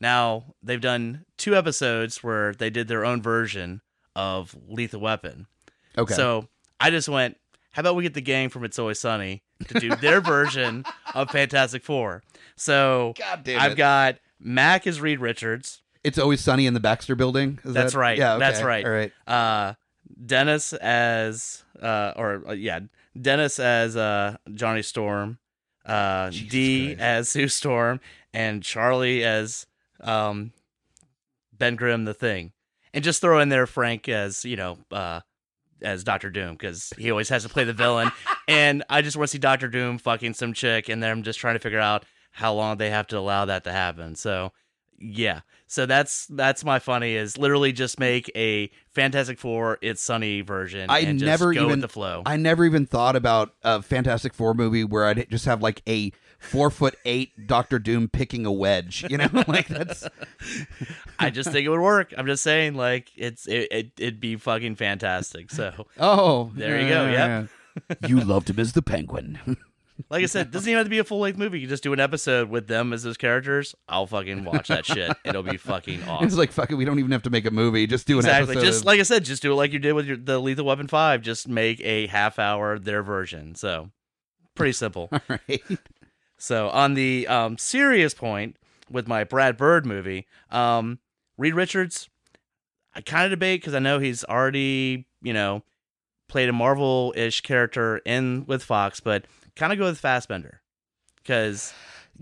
Now, 0.00 0.54
they've 0.62 0.80
done 0.80 1.24
two 1.38 1.56
episodes 1.56 2.22
where 2.22 2.52
they 2.52 2.70
did 2.70 2.88
their 2.88 3.04
own 3.04 3.22
version 3.22 3.80
of 4.14 4.54
Lethal 4.68 5.00
Weapon. 5.00 5.46
Okay. 5.96 6.14
So 6.14 6.48
I 6.78 6.90
just 6.90 7.08
went, 7.08 7.38
how 7.76 7.80
about 7.80 7.94
we 7.94 8.02
get 8.02 8.14
the 8.14 8.22
gang 8.22 8.48
from 8.48 8.64
It's 8.64 8.78
Always 8.78 8.98
Sunny 8.98 9.42
to 9.68 9.78
do 9.78 9.94
their 9.96 10.22
version 10.22 10.82
of 11.14 11.30
Fantastic 11.30 11.84
Four? 11.84 12.22
So 12.56 13.12
God 13.18 13.44
damn 13.44 13.60
I've 13.60 13.76
got 13.76 14.16
Mac 14.40 14.86
as 14.86 14.98
Reed 14.98 15.20
Richards, 15.20 15.82
It's 16.02 16.18
always 16.18 16.40
sunny 16.40 16.64
in 16.66 16.72
the 16.72 16.80
Baxter 16.80 17.14
building. 17.14 17.58
Is 17.64 17.74
That's 17.74 17.92
that- 17.92 17.98
right. 17.98 18.16
Yeah, 18.16 18.38
That's 18.38 18.62
right. 18.62 18.82
All 18.84 18.90
right. 18.90 19.12
uh, 19.26 19.74
Dennis 20.24 20.72
as, 20.72 21.64
uh, 21.82 22.12
or 22.16 22.42
uh, 22.48 22.52
yeah, 22.52 22.80
Dennis 23.20 23.58
as 23.58 23.94
uh, 23.94 24.36
Johnny 24.54 24.80
Storm, 24.82 25.36
uh, 25.84 26.30
Jesus 26.30 26.48
Dee 26.50 26.86
Christ. 26.94 27.00
as 27.00 27.28
Sue 27.28 27.48
Storm, 27.48 28.00
and 28.32 28.62
Charlie 28.62 29.22
as 29.22 29.66
um, 30.00 30.52
Ben 31.52 31.76
Grimm, 31.76 32.04
the 32.06 32.14
Thing, 32.14 32.52
and 32.94 33.04
just 33.04 33.20
throw 33.20 33.38
in 33.40 33.50
there 33.50 33.66
Frank 33.66 34.08
as 34.08 34.44
you 34.46 34.56
know. 34.56 34.78
Uh, 34.90 35.20
as 35.82 36.04
Doctor 36.04 36.30
Doom 36.30 36.52
because 36.52 36.92
he 36.98 37.10
always 37.10 37.28
has 37.28 37.42
to 37.42 37.48
play 37.48 37.64
the 37.64 37.72
villain, 37.72 38.10
and 38.48 38.82
I 38.88 39.02
just 39.02 39.16
want 39.16 39.28
to 39.28 39.32
see 39.32 39.38
Doctor 39.38 39.68
Doom 39.68 39.98
fucking 39.98 40.34
some 40.34 40.52
chick, 40.52 40.88
and 40.88 41.02
then 41.02 41.10
I'm 41.10 41.22
just 41.22 41.38
trying 41.38 41.54
to 41.54 41.60
figure 41.60 41.80
out 41.80 42.04
how 42.32 42.52
long 42.54 42.76
they 42.76 42.90
have 42.90 43.06
to 43.08 43.18
allow 43.18 43.44
that 43.46 43.64
to 43.64 43.72
happen. 43.72 44.14
So, 44.14 44.52
yeah, 44.98 45.40
so 45.66 45.84
that's 45.86 46.26
that's 46.26 46.64
my 46.64 46.78
funny 46.78 47.14
is 47.14 47.36
literally 47.38 47.72
just 47.72 47.98
make 48.00 48.30
a 48.36 48.70
Fantastic 48.94 49.38
Four 49.38 49.78
It's 49.82 50.02
Sunny 50.02 50.40
version. 50.40 50.88
I 50.90 51.00
and 51.00 51.18
just 51.18 51.26
never 51.26 51.52
go 51.52 51.60
even- 51.60 51.70
with 51.72 51.80
the 51.82 51.88
flow. 51.88 52.22
I 52.24 52.36
never 52.36 52.64
even 52.64 52.86
thought 52.86 53.16
about 53.16 53.54
a 53.62 53.82
Fantastic 53.82 54.32
Four 54.34 54.54
movie 54.54 54.84
where 54.84 55.04
I'd 55.06 55.28
just 55.30 55.44
have 55.46 55.62
like 55.62 55.82
a 55.88 56.12
four 56.38 56.70
foot 56.70 56.96
eight 57.04 57.46
Doctor 57.46 57.78
Doom 57.78 58.08
picking 58.08 58.46
a 58.46 58.52
wedge. 58.52 59.04
You 59.08 59.18
know, 59.18 59.28
like 59.46 59.68
that's 59.68 60.06
I 61.18 61.30
just 61.30 61.50
think 61.50 61.66
it 61.66 61.68
would 61.68 61.80
work. 61.80 62.12
I'm 62.16 62.26
just 62.26 62.42
saying, 62.42 62.74
like 62.74 63.10
it's 63.16 63.46
it, 63.46 63.68
it 63.70 63.90
it'd 63.98 64.20
be 64.20 64.36
fucking 64.36 64.76
fantastic. 64.76 65.50
So, 65.50 65.86
oh, 65.98 66.50
There 66.54 66.80
you 66.80 66.88
go, 66.88 67.06
yep. 67.08 67.48
yeah. 67.90 67.94
you 68.08 68.20
loved 68.20 68.50
him 68.50 68.58
as 68.58 68.72
the 68.72 68.82
Penguin. 68.82 69.38
like 70.10 70.22
I 70.22 70.26
said, 70.26 70.50
doesn't 70.50 70.68
even 70.68 70.78
have 70.78 70.86
to 70.86 70.90
be 70.90 70.98
a 70.98 71.04
full 71.04 71.20
length 71.20 71.38
movie. 71.38 71.60
You 71.60 71.66
just 71.66 71.82
do 71.82 71.92
an 71.92 72.00
episode 72.00 72.48
with 72.48 72.68
them 72.68 72.92
as 72.92 73.02
those 73.02 73.16
characters. 73.16 73.74
I'll 73.88 74.06
fucking 74.06 74.44
watch 74.44 74.68
that 74.68 74.86
shit. 74.86 75.12
It'll 75.24 75.42
be 75.42 75.56
fucking 75.56 76.02
awesome. 76.04 76.26
It's 76.26 76.36
like 76.36 76.52
fuck 76.52 76.70
it. 76.70 76.74
We 76.74 76.84
don't 76.84 76.98
even 76.98 77.12
have 77.12 77.22
to 77.24 77.30
make 77.30 77.46
a 77.46 77.50
movie. 77.50 77.86
Just 77.86 78.06
do 78.06 78.14
an 78.14 78.24
exactly. 78.24 78.52
episode. 78.52 78.66
Just 78.66 78.80
of- 78.80 78.86
like 78.86 79.00
I 79.00 79.04
said, 79.04 79.24
just 79.24 79.42
do 79.42 79.52
it 79.52 79.56
like 79.56 79.72
you 79.72 79.78
did 79.78 79.92
with 79.92 80.06
your, 80.06 80.16
the 80.16 80.38
Lethal 80.38 80.64
Weapon 80.64 80.86
Five. 80.88 81.22
Just 81.22 81.48
make 81.48 81.80
a 81.80 82.06
half 82.06 82.38
hour 82.38 82.78
their 82.78 83.02
version. 83.02 83.54
So 83.54 83.90
pretty 84.54 84.72
simple. 84.72 85.08
all 85.12 85.20
right. 85.28 85.62
So 86.38 86.68
on 86.70 86.94
the 86.94 87.26
um, 87.28 87.58
serious 87.58 88.14
point 88.14 88.56
with 88.90 89.08
my 89.08 89.24
Brad 89.24 89.56
Bird 89.56 89.84
movie, 89.86 90.26
um, 90.50 90.98
Reed 91.38 91.54
Richards, 91.54 92.08
I 92.94 93.00
kind 93.00 93.24
of 93.24 93.30
debate 93.30 93.60
because 93.60 93.74
I 93.74 93.78
know 93.78 93.98
he's 93.98 94.24
already 94.24 95.06
you 95.22 95.32
know 95.32 95.62
played 96.28 96.48
a 96.48 96.52
Marvel 96.52 97.12
ish 97.16 97.40
character 97.42 97.98
in 97.98 98.44
with 98.46 98.62
Fox, 98.62 99.00
but 99.00 99.26
kind 99.54 99.72
of 99.72 99.78
go 99.78 99.84
with 99.86 99.98
Fassbender 99.98 100.60
because 101.16 101.72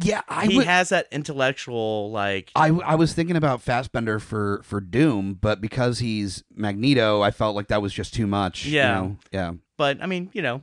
Yeah, 0.01 0.23
I 0.29 0.47
he 0.47 0.57
would. 0.59 0.67
has 0.67 0.89
that 0.91 1.07
intellectual 1.13 2.11
like 2.11 2.51
I, 2.57 2.69
I 2.69 2.95
was 2.97 3.13
thinking 3.15 3.37
about 3.37 3.61
Fassbender 3.63 4.19
for 4.19 4.61
for 4.65 4.81
Doom, 4.81 5.35
but 5.41 5.61
because 5.61 5.99
he's 6.01 6.43
Magneto, 6.55 7.23
I 7.23 7.31
felt 7.31 7.55
like 7.57 7.69
that 7.69 7.83
was 7.83 7.93
just 7.93 8.15
too 8.15 8.27
much. 8.27 8.65
you 8.67 8.73
Yeah. 8.77 8.95
know? 8.95 9.17
yeah. 9.33 9.53
but 9.77 10.03
I 10.03 10.07
mean, 10.07 10.31
you 10.33 10.43
know, 10.43 10.63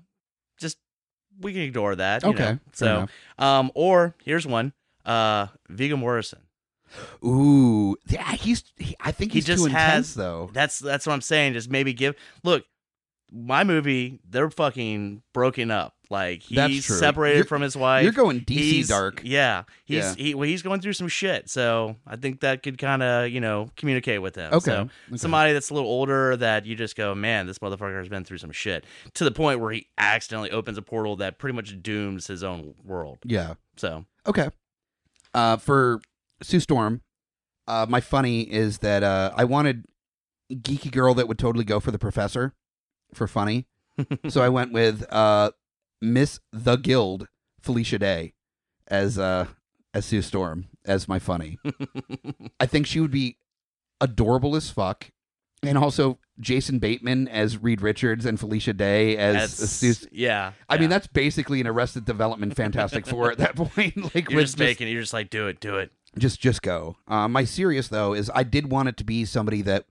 we 1.41 1.53
can 1.53 1.61
ignore 1.63 1.95
that. 1.95 2.23
you 2.23 2.29
Okay, 2.29 2.43
know. 2.53 2.59
So, 2.73 3.07
um, 3.37 3.71
or 3.75 4.15
here's 4.23 4.45
one, 4.47 4.73
uh, 5.05 5.47
Viggo 5.69 5.97
Morrison. 5.97 6.39
Ooh, 7.23 7.95
yeah. 8.07 8.33
He's. 8.33 8.63
He, 8.77 8.95
I 8.99 9.11
think 9.11 9.31
He 9.31 9.41
just 9.41 9.61
too 9.63 9.67
intense, 9.67 10.07
has- 10.09 10.15
though. 10.15 10.49
That's 10.53 10.79
that's 10.79 11.05
what 11.07 11.13
I'm 11.13 11.21
saying. 11.21 11.53
Just 11.53 11.69
maybe 11.69 11.93
give 11.93 12.15
look, 12.43 12.65
my 13.31 13.63
movie. 13.63 14.19
They're 14.29 14.49
fucking 14.49 15.21
broken 15.33 15.71
up. 15.71 15.95
Like 16.11 16.43
he's 16.43 16.85
separated 16.85 17.37
You're- 17.37 17.47
from 17.47 17.61
his 17.61 17.75
wife. 17.75 18.03
You're 18.03 18.11
going 18.11 18.41
DC 18.41 18.57
He's- 18.57 18.87
dark. 18.89 19.21
Yeah, 19.23 19.63
he's 19.85 19.97
Yeah. 20.03 20.13
he 20.15 20.35
well, 20.35 20.47
he's 20.47 20.61
going 20.61 20.81
through 20.81 20.93
some 20.93 21.07
shit. 21.07 21.49
So 21.49 21.95
I 22.05 22.17
think 22.17 22.41
that 22.41 22.61
could 22.61 22.77
kind 22.77 23.01
of 23.01 23.29
you 23.31 23.39
know 23.39 23.69
communicate 23.77 24.21
with 24.21 24.35
him. 24.35 24.53
Okay. 24.53 24.65
So 24.65 24.73
okay. 24.81 25.17
somebody 25.17 25.53
that's 25.53 25.69
a 25.69 25.73
little 25.73 25.89
older 25.89 26.35
that 26.37 26.65
you 26.65 26.75
just 26.75 26.95
go, 26.95 27.15
man, 27.15 27.47
this 27.47 27.59
motherfucker 27.59 27.97
has 27.97 28.09
been 28.09 28.23
through 28.25 28.39
some 28.39 28.51
shit 28.51 28.85
to 29.13 29.23
the 29.23 29.31
point 29.31 29.59
where 29.61 29.71
he 29.71 29.87
accidentally 29.97 30.51
opens 30.51 30.77
a 30.77 30.81
portal 30.81 31.15
that 31.15 31.39
pretty 31.39 31.55
much 31.55 31.81
dooms 31.81 32.27
his 32.27 32.43
own 32.43 32.75
world. 32.83 33.19
Yeah. 33.25 33.53
So 33.77 34.05
Okay. 34.27 34.49
Uh, 35.33 35.55
for 35.57 36.01
Sue 36.43 36.59
Storm, 36.59 37.01
uh, 37.67 37.85
my 37.87 38.01
funny 38.01 38.41
is 38.41 38.79
that 38.79 39.01
uh, 39.01 39.31
I 39.35 39.45
wanted 39.45 39.85
geeky 40.51 40.91
girl 40.91 41.13
that 41.13 41.29
would 41.29 41.39
totally 41.39 41.63
go 41.63 41.79
for 41.79 41.91
the 41.91 41.97
professor 41.99 42.53
for 43.13 43.27
funny, 43.27 43.65
so 44.29 44.41
I 44.41 44.49
went 44.49 44.73
with 44.73 45.05
uh, 45.09 45.51
Miss 46.01 46.39
the 46.51 46.75
Guild 46.75 47.27
Felicia 47.61 47.99
Day 47.99 48.33
as 48.87 49.17
uh, 49.17 49.47
as 49.93 50.05
Sue 50.05 50.21
Storm 50.21 50.67
as 50.85 51.07
my 51.07 51.19
funny. 51.19 51.59
I 52.59 52.65
think 52.65 52.87
she 52.87 52.99
would 52.99 53.11
be 53.11 53.37
adorable 53.99 54.55
as 54.55 54.69
fuck, 54.69 55.11
and 55.63 55.77
also 55.77 56.19
Jason 56.39 56.79
Bateman 56.79 57.27
as 57.27 57.61
Reed 57.61 57.81
Richards 57.81 58.25
and 58.25 58.39
Felicia 58.39 58.73
Day 58.73 59.15
as, 59.17 59.53
Sue. 59.53 59.93
yeah. 60.11 60.53
I 60.67 60.75
yeah. 60.75 60.81
mean, 60.81 60.89
that's 60.89 61.07
basically 61.07 61.61
an 61.61 61.67
Arrested 61.67 62.05
Development 62.05 62.55
Fantastic 62.55 63.05
Four 63.05 63.31
at 63.31 63.37
that 63.37 63.55
point. 63.55 63.95
like 64.15 64.29
you're 64.29 64.37
with 64.37 64.47
just 64.47 64.59
making. 64.59 64.87
You're 64.87 65.01
just 65.01 65.13
like, 65.13 65.29
do 65.29 65.47
it, 65.47 65.59
do 65.59 65.77
it. 65.77 65.91
just 66.17 66.39
just 66.39 66.61
go. 66.61 66.97
Uh, 67.07 67.27
my 67.27 67.43
serious 67.43 67.87
though 67.87 68.13
is 68.13 68.31
I 68.33 68.43
did 68.43 68.71
want 68.71 68.89
it 68.89 68.97
to 68.97 69.03
be 69.03 69.23
somebody 69.25 69.61
that 69.63 69.85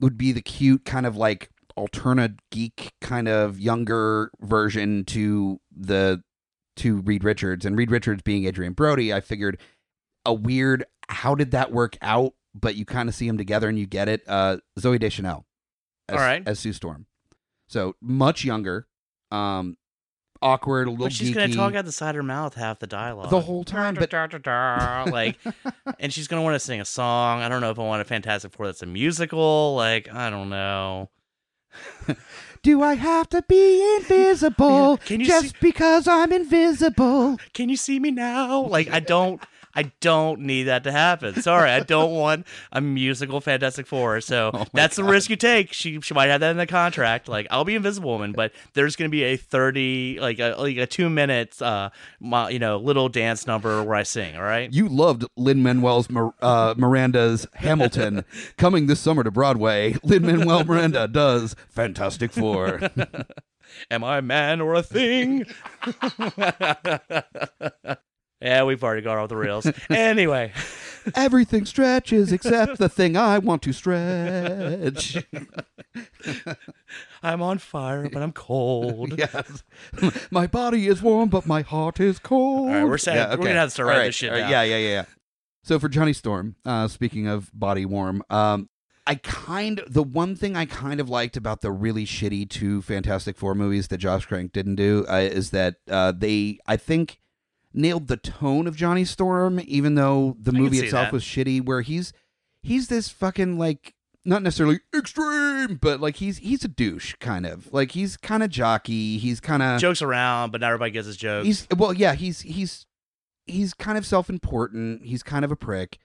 would 0.00 0.18
be 0.18 0.32
the 0.32 0.42
cute 0.42 0.84
kind 0.84 1.06
of 1.06 1.16
like 1.16 1.50
alternate 1.76 2.32
geek 2.50 2.92
kind 3.00 3.28
of 3.28 3.58
younger 3.58 4.30
version 4.40 5.04
to 5.06 5.60
the 5.74 6.22
to 6.76 6.96
Reed 7.00 7.24
Richards 7.24 7.66
and 7.66 7.76
Reed 7.76 7.90
Richards 7.90 8.22
being 8.22 8.46
Adrien 8.46 8.72
Brody. 8.72 9.12
I 9.12 9.20
figured 9.20 9.58
a 10.24 10.32
weird 10.32 10.84
how 11.08 11.34
did 11.34 11.50
that 11.52 11.72
work 11.72 11.96
out? 12.02 12.34
But 12.54 12.76
you 12.76 12.84
kind 12.84 13.08
of 13.08 13.14
see 13.14 13.26
them 13.26 13.38
together 13.38 13.68
and 13.68 13.78
you 13.78 13.86
get 13.86 14.08
it. 14.08 14.22
Uh, 14.26 14.58
Zooey 14.78 15.00
Deschanel, 15.00 15.46
as, 16.08 16.18
All 16.18 16.22
right. 16.22 16.42
as 16.46 16.58
Sue 16.58 16.74
Storm. 16.74 17.06
So 17.66 17.96
much 18.02 18.44
younger, 18.44 18.86
um, 19.30 19.78
awkward, 20.42 20.86
a 20.86 20.90
little. 20.90 21.06
But 21.06 21.14
she's 21.14 21.30
geeky 21.30 21.34
gonna 21.34 21.54
talk 21.54 21.74
out 21.74 21.86
the 21.86 21.92
side 21.92 22.10
of 22.10 22.16
her 22.16 22.22
mouth 22.22 22.54
half 22.54 22.78
the 22.78 22.86
dialogue 22.86 23.30
the 23.30 23.40
whole 23.40 23.64
time, 23.64 23.94
but 23.94 24.10
like, 25.10 25.38
and 25.98 26.12
she's 26.12 26.28
gonna 26.28 26.42
want 26.42 26.54
to 26.54 26.60
sing 26.60 26.82
a 26.82 26.84
song. 26.84 27.40
I 27.40 27.48
don't 27.48 27.62
know 27.62 27.70
if 27.70 27.78
I 27.78 27.82
want 27.82 28.02
a 28.02 28.04
Fantastic 28.04 28.52
Four 28.52 28.66
that's 28.66 28.82
a 28.82 28.86
musical. 28.86 29.74
Like, 29.74 30.12
I 30.12 30.28
don't 30.28 30.50
know. 30.50 31.08
Do 32.62 32.82
I 32.82 32.94
have 32.94 33.28
to 33.30 33.42
be 33.48 33.96
invisible 33.96 34.98
Can 34.98 35.20
you 35.20 35.26
just 35.26 35.46
see- 35.48 35.56
because 35.60 36.06
I'm 36.06 36.32
invisible? 36.32 37.38
Can 37.54 37.68
you 37.68 37.76
see 37.76 37.98
me 37.98 38.10
now? 38.12 38.60
Like, 38.66 38.88
I 38.90 39.00
don't. 39.00 39.40
I 39.74 39.84
don't 40.00 40.40
need 40.40 40.64
that 40.64 40.84
to 40.84 40.92
happen. 40.92 41.40
Sorry, 41.42 41.70
I 41.70 41.80
don't 41.80 42.12
want 42.16 42.46
a 42.72 42.80
musical 42.80 43.40
Fantastic 43.40 43.86
Four. 43.86 44.20
So 44.20 44.50
Oh 44.62 44.64
that's 44.72 44.96
the 44.96 45.04
risk 45.04 45.30
you 45.30 45.36
take. 45.36 45.72
She 45.72 46.00
she 46.00 46.14
might 46.14 46.28
have 46.28 46.40
that 46.40 46.50
in 46.50 46.56
the 46.56 46.66
contract. 46.66 47.28
Like 47.28 47.46
I'll 47.50 47.64
be 47.64 47.74
Invisible 47.74 48.10
Woman, 48.10 48.32
but 48.32 48.52
there's 48.74 48.96
going 48.96 49.10
to 49.10 49.12
be 49.12 49.24
a 49.24 49.36
thirty 49.36 50.18
like 50.20 50.38
a 50.38 50.54
like 50.58 50.76
a 50.76 50.86
two 50.86 51.08
minutes 51.08 51.62
uh 51.62 51.90
my, 52.20 52.50
you 52.50 52.58
know 52.58 52.76
little 52.76 53.08
dance 53.08 53.46
number 53.46 53.82
where 53.82 53.94
I 53.94 54.02
sing. 54.02 54.36
All 54.36 54.42
right. 54.42 54.72
You 54.72 54.88
loved 54.88 55.24
Lin 55.36 55.62
Manuel's 55.62 56.08
uh, 56.40 56.74
Miranda's 56.76 57.46
Hamilton 57.54 58.24
coming 58.56 58.86
this 58.86 59.00
summer 59.00 59.24
to 59.24 59.30
Broadway. 59.30 59.96
Lin 60.02 60.22
Manuel 60.22 60.64
Miranda 60.64 61.08
does 61.08 61.56
Fantastic 61.68 62.32
Four. 62.32 62.80
Am 63.90 64.04
I 64.04 64.18
a 64.18 64.22
man 64.22 64.60
or 64.60 64.74
a 64.74 64.82
thing? 64.82 65.46
Yeah, 68.42 68.64
we've 68.64 68.82
already 68.82 69.02
got 69.02 69.18
off 69.18 69.28
the 69.28 69.36
rails. 69.36 69.70
Anyway, 69.90 70.52
Everything 71.14 71.64
stretches 71.64 72.32
except 72.32 72.78
the 72.78 72.88
thing 72.88 73.16
I 73.16 73.38
want 73.38 73.62
to 73.62 73.72
stretch. 73.72 75.16
I'm 77.22 77.42
on 77.42 77.58
fire, 77.58 78.08
but 78.08 78.22
I'm 78.22 78.32
cold. 78.32 79.18
yes. 79.18 79.62
My 80.30 80.46
body 80.46 80.86
is 80.86 81.02
warm, 81.02 81.28
but 81.28 81.46
my 81.46 81.62
heart 81.62 82.00
is 82.00 82.18
cold. 82.18 82.68
All 82.68 82.74
right, 82.74 82.84
we're 82.84 82.98
sad- 82.98 83.38
we're 83.38 83.46
gonna 83.46 83.60
have 83.60 83.68
to 83.68 83.72
start 83.72 83.88
writing 83.88 84.00
right, 84.00 84.06
this 84.08 84.14
shit 84.16 84.32
right, 84.32 84.50
yeah, 84.50 84.62
yeah, 84.62 84.76
yeah. 84.76 85.04
So 85.64 85.78
for 85.78 85.88
Johnny 85.88 86.12
Storm, 86.12 86.56
uh, 86.64 86.88
speaking 86.88 87.28
of 87.28 87.50
body 87.54 87.86
warm, 87.86 88.22
um, 88.30 88.68
I 89.06 89.16
kind 89.16 89.80
the 89.88 90.02
one 90.02 90.36
thing 90.36 90.56
I 90.56 90.64
kind 90.64 91.00
of 91.00 91.08
liked 91.08 91.36
about 91.36 91.60
the 91.60 91.70
really 91.70 92.04
shitty 92.04 92.48
two 92.48 92.82
Fantastic 92.82 93.36
Four 93.36 93.54
movies 93.54 93.88
that 93.88 93.98
Josh 93.98 94.26
Trank 94.26 94.52
didn't 94.52 94.76
do 94.76 95.04
uh, 95.08 95.16
is 95.16 95.50
that 95.50 95.76
uh, 95.90 96.12
they, 96.16 96.58
I 96.66 96.76
think, 96.76 97.18
nailed 97.74 98.08
the 98.08 98.16
tone 98.16 98.66
of 98.66 98.76
Johnny 98.76 99.04
Storm, 99.04 99.60
even 99.64 99.94
though 99.94 100.36
the 100.40 100.52
I 100.52 100.58
movie 100.58 100.78
itself 100.78 101.06
that. 101.06 101.12
was 101.12 101.24
shitty. 101.24 101.64
Where 101.64 101.82
he's 101.82 102.12
he's 102.62 102.88
this 102.88 103.08
fucking 103.08 103.58
like 103.58 103.94
not 104.24 104.42
necessarily 104.42 104.80
extreme, 104.96 105.76
but 105.76 106.00
like 106.00 106.16
he's 106.16 106.38
he's 106.38 106.64
a 106.64 106.68
douche 106.68 107.14
kind 107.20 107.46
of 107.46 107.72
like 107.72 107.92
he's 107.92 108.16
kind 108.16 108.42
of 108.42 108.50
jockey. 108.50 109.18
He's 109.18 109.40
kind 109.40 109.62
of 109.62 109.80
Jokes 109.80 110.02
around, 110.02 110.52
but 110.52 110.60
not 110.60 110.68
everybody 110.68 110.90
gets 110.90 111.06
his 111.06 111.16
jokes. 111.16 111.46
He's 111.46 111.66
well, 111.76 111.92
yeah. 111.92 112.14
He's 112.14 112.40
he's 112.40 112.86
he's 113.46 113.74
kind 113.74 113.98
of 113.98 114.06
self-important. 114.06 115.04
He's 115.04 115.22
kind 115.22 115.44
of 115.44 115.50
a 115.50 115.56
prick. 115.56 115.98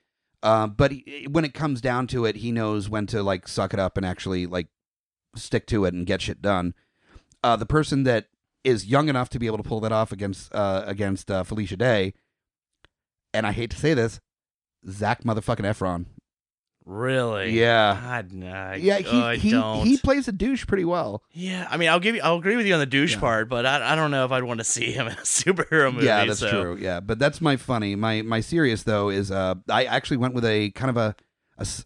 Um, 0.44 0.72
but 0.78 0.92
he, 0.92 1.28
when 1.30 1.46
it 1.46 1.54
comes 1.54 1.82
down 1.82 2.08
to 2.08 2.26
it, 2.26 2.38
he 2.38 2.52
knows 2.52 2.90
when 2.90 3.08
to 3.08 3.24
like 3.24 3.48
suck 3.48 3.74
it 3.74 3.80
up 3.80 3.98
and 3.98 4.06
actually 4.06 4.46
like 4.46 4.68
stick 5.36 5.68
to 5.68 5.86
it 5.86 5.94
and 5.94 6.06
get 6.06 6.22
shit 6.22 6.42
done. 6.42 6.74
Uh, 7.44 7.56
the 7.56 7.66
person 7.66 8.04
that 8.04 8.28
is 8.68 8.86
young 8.86 9.10
enough 9.10 9.30
to 9.30 9.40
be 9.40 9.48
able 9.48 9.58
to 9.58 9.64
pull 9.64 9.80
that 9.82 9.92
off 9.92 10.12
against 10.12 10.54
uh, 10.54 10.84
against 10.86 11.32
uh, 11.32 11.44
Felicia 11.44 11.78
Day, 11.78 12.14
and 13.34 13.48
I 13.48 13.52
hate 13.52 13.72
to 13.72 13.78
say 13.78 13.94
this, 13.94 14.20
Zac 14.90 15.24
motherfucking 15.24 15.66
Efron. 15.66 16.06
really? 16.86 17.52
Yeah. 17.52 17.98
God, 18.02 18.32
no, 18.32 18.48
I, 18.52 18.76
Yeah, 18.76 19.00
oh, 19.08 19.22
I 19.22 19.36
he 19.36 19.50
he, 19.52 19.90
he 19.92 19.98
plays 19.98 20.28
a 20.28 20.32
douche 20.32 20.66
pretty 20.68 20.86
well. 20.86 21.24
yeah, 21.32 21.68
I 21.70 21.78
mean, 21.78 21.90
I'll 21.90 22.00
give 22.00 22.16
you, 22.16 22.22
I'll 22.24 22.38
agree 22.38 22.56
with 22.56 22.66
you 22.66 22.74
on 22.74 22.80
the 22.80 22.86
douche 22.86 23.14
Yeah. 23.16 23.20
part, 23.20 23.50
but 23.50 23.66
I, 23.66 23.94
I 23.94 23.96
don't 23.96 24.12
know 24.12 24.26
if 24.26 24.32
I'd 24.32 24.44
want 24.44 24.60
to 24.60 24.64
see 24.64 24.92
him 24.92 25.08
in 25.08 25.14
a 25.14 25.16
superhero 25.22 25.94
movie. 25.94 26.06
yeah, 26.06 26.26
that's 26.26 26.40
so- 26.40 26.50
true. 26.50 26.78
Yeah, 26.80 27.00
but 27.00 27.20
that's 27.20 27.42
my 27.42 27.56
funny. 27.58 27.96
My 27.96 28.22
my 28.22 28.40
serious 28.42 28.84
though 28.84 29.10
is 29.10 29.32
uh 29.32 29.56
I 29.70 29.84
actually 29.86 30.18
went 30.18 30.34
with 30.34 30.46
a 30.46 30.72
kind 30.72 30.90
of 30.90 30.98
a 30.98 31.16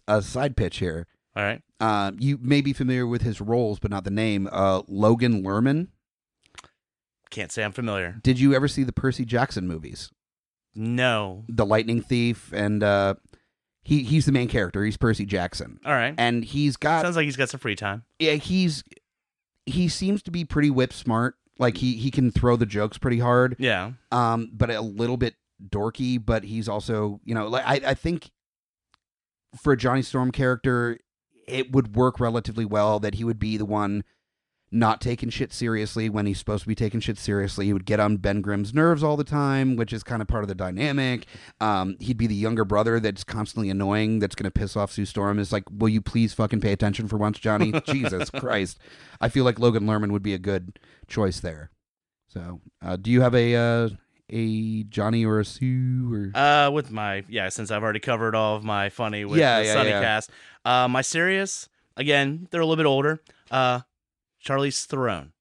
a 0.06 0.20
side 0.22 0.56
pitch 0.56 0.76
here. 0.78 1.06
All 1.34 1.42
right. 1.42 1.62
Uh, 1.80 2.12
you 2.18 2.38
may 2.42 2.60
be 2.60 2.74
familiar 2.74 3.06
with 3.06 3.22
his 3.22 3.40
roles, 3.40 3.78
but 3.80 3.90
not 3.90 4.04
the 4.04 4.10
name. 4.10 4.46
Uh, 4.52 4.82
Logan 4.86 5.42
Lerman. 5.42 5.88
Can't 7.32 7.50
say 7.50 7.64
I'm 7.64 7.72
familiar. 7.72 8.20
Did 8.22 8.38
you 8.38 8.54
ever 8.54 8.68
see 8.68 8.84
the 8.84 8.92
Percy 8.92 9.24
Jackson 9.24 9.66
movies? 9.66 10.10
No. 10.74 11.44
The 11.48 11.66
Lightning 11.66 12.00
Thief, 12.00 12.52
and 12.52 12.82
uh, 12.82 13.14
he 13.82 14.04
he's 14.04 14.26
the 14.26 14.32
main 14.32 14.48
character. 14.48 14.84
He's 14.84 14.96
Percy 14.96 15.26
Jackson, 15.26 15.80
All 15.84 15.92
right. 15.92 16.14
and 16.16 16.44
he's 16.44 16.76
got 16.76 17.02
Sounds 17.02 17.16
like 17.16 17.24
he's 17.24 17.36
got 17.36 17.48
some 17.50 17.58
free 17.60 17.74
time. 17.76 18.04
yeah 18.20 18.34
he's 18.34 18.84
he 19.66 19.88
seems 19.88 20.22
to 20.24 20.30
be 20.30 20.44
pretty 20.44 20.70
whip 20.70 20.92
smart. 20.92 21.34
Like 21.58 21.78
he 21.78 21.96
he 21.96 22.10
can 22.10 22.30
throw 22.30 22.56
the 22.56 22.66
jokes 22.66 22.98
pretty 22.98 23.18
hard. 23.18 23.56
Yeah. 23.58 23.92
um, 24.12 24.50
but 24.52 24.70
a 24.70 24.80
little 24.80 25.16
bit 25.16 25.34
dorky. 25.68 26.24
But 26.24 26.44
he's 26.44 26.68
also, 26.68 27.20
you 27.24 27.34
know, 27.34 27.48
like 27.48 27.64
I, 27.66 27.90
I 27.90 27.94
think 27.94 28.30
for 29.60 29.72
a 29.72 29.76
Johnny 29.76 30.02
Storm 30.02 30.32
character, 30.32 30.98
it 31.46 31.72
would 31.72 31.94
work 31.96 32.18
relatively 32.20 32.64
well 32.64 32.98
that 33.00 33.14
he 33.16 33.24
would 33.24 33.38
be 33.38 33.56
the 33.56 33.66
one 33.66 34.04
not 34.74 35.00
taking 35.02 35.28
shit 35.28 35.52
seriously 35.52 36.08
when 36.08 36.24
he's 36.24 36.38
supposed 36.38 36.62
to 36.62 36.68
be 36.68 36.74
taking 36.74 36.98
shit 36.98 37.18
seriously. 37.18 37.66
He 37.66 37.72
would 37.74 37.84
get 37.84 38.00
on 38.00 38.16
Ben 38.16 38.40
Grimm's 38.40 38.72
nerves 38.72 39.02
all 39.02 39.16
the 39.18 39.22
time, 39.24 39.76
which 39.76 39.92
is 39.92 40.02
kind 40.02 40.22
of 40.22 40.28
part 40.28 40.42
of 40.42 40.48
the 40.48 40.54
dynamic. 40.54 41.26
Um, 41.60 41.96
he'd 42.00 42.16
be 42.16 42.26
the 42.26 42.34
younger 42.34 42.64
brother 42.64 42.98
that's 42.98 43.22
constantly 43.22 43.68
annoying, 43.68 44.18
that's 44.18 44.34
going 44.34 44.44
to 44.44 44.50
piss 44.50 44.74
off 44.76 44.90
Sue 44.90 45.04
Storm. 45.04 45.38
Is 45.38 45.52
like, 45.52 45.64
will 45.70 45.90
you 45.90 46.00
please 46.00 46.32
fucking 46.32 46.60
pay 46.60 46.72
attention 46.72 47.06
for 47.06 47.18
once, 47.18 47.38
Johnny? 47.38 47.72
Jesus 47.86 48.30
Christ. 48.30 48.78
I 49.20 49.28
feel 49.28 49.44
like 49.44 49.58
Logan 49.58 49.84
Lerman 49.84 50.10
would 50.10 50.22
be 50.22 50.34
a 50.34 50.38
good 50.38 50.78
choice 51.06 51.38
there. 51.38 51.70
So, 52.28 52.60
uh, 52.82 52.96
do 52.96 53.10
you 53.10 53.20
have 53.20 53.34
a 53.34 53.54
uh, 53.54 53.88
a 54.30 54.84
Johnny 54.84 55.26
or 55.26 55.38
a 55.40 55.44
Sue 55.44 56.10
or? 56.10 56.30
Uh, 56.34 56.70
with 56.70 56.90
my 56.90 57.24
yeah, 57.28 57.50
since 57.50 57.70
I've 57.70 57.82
already 57.82 58.00
covered 58.00 58.34
all 58.34 58.56
of 58.56 58.64
my 58.64 58.88
funny 58.88 59.26
with 59.26 59.38
Yeah, 59.38 59.60
the 59.60 59.66
yeah, 59.66 59.72
Sunny 59.74 59.90
yeah. 59.90 60.00
cast. 60.00 60.30
Uh, 60.64 60.88
my 60.88 61.02
serious 61.02 61.68
again, 61.98 62.48
they're 62.50 62.62
a 62.62 62.64
little 62.66 62.82
bit 62.82 62.86
older. 62.88 63.20
Uh, 63.50 63.80
Charlize 64.44 64.84
Theron 64.86 65.32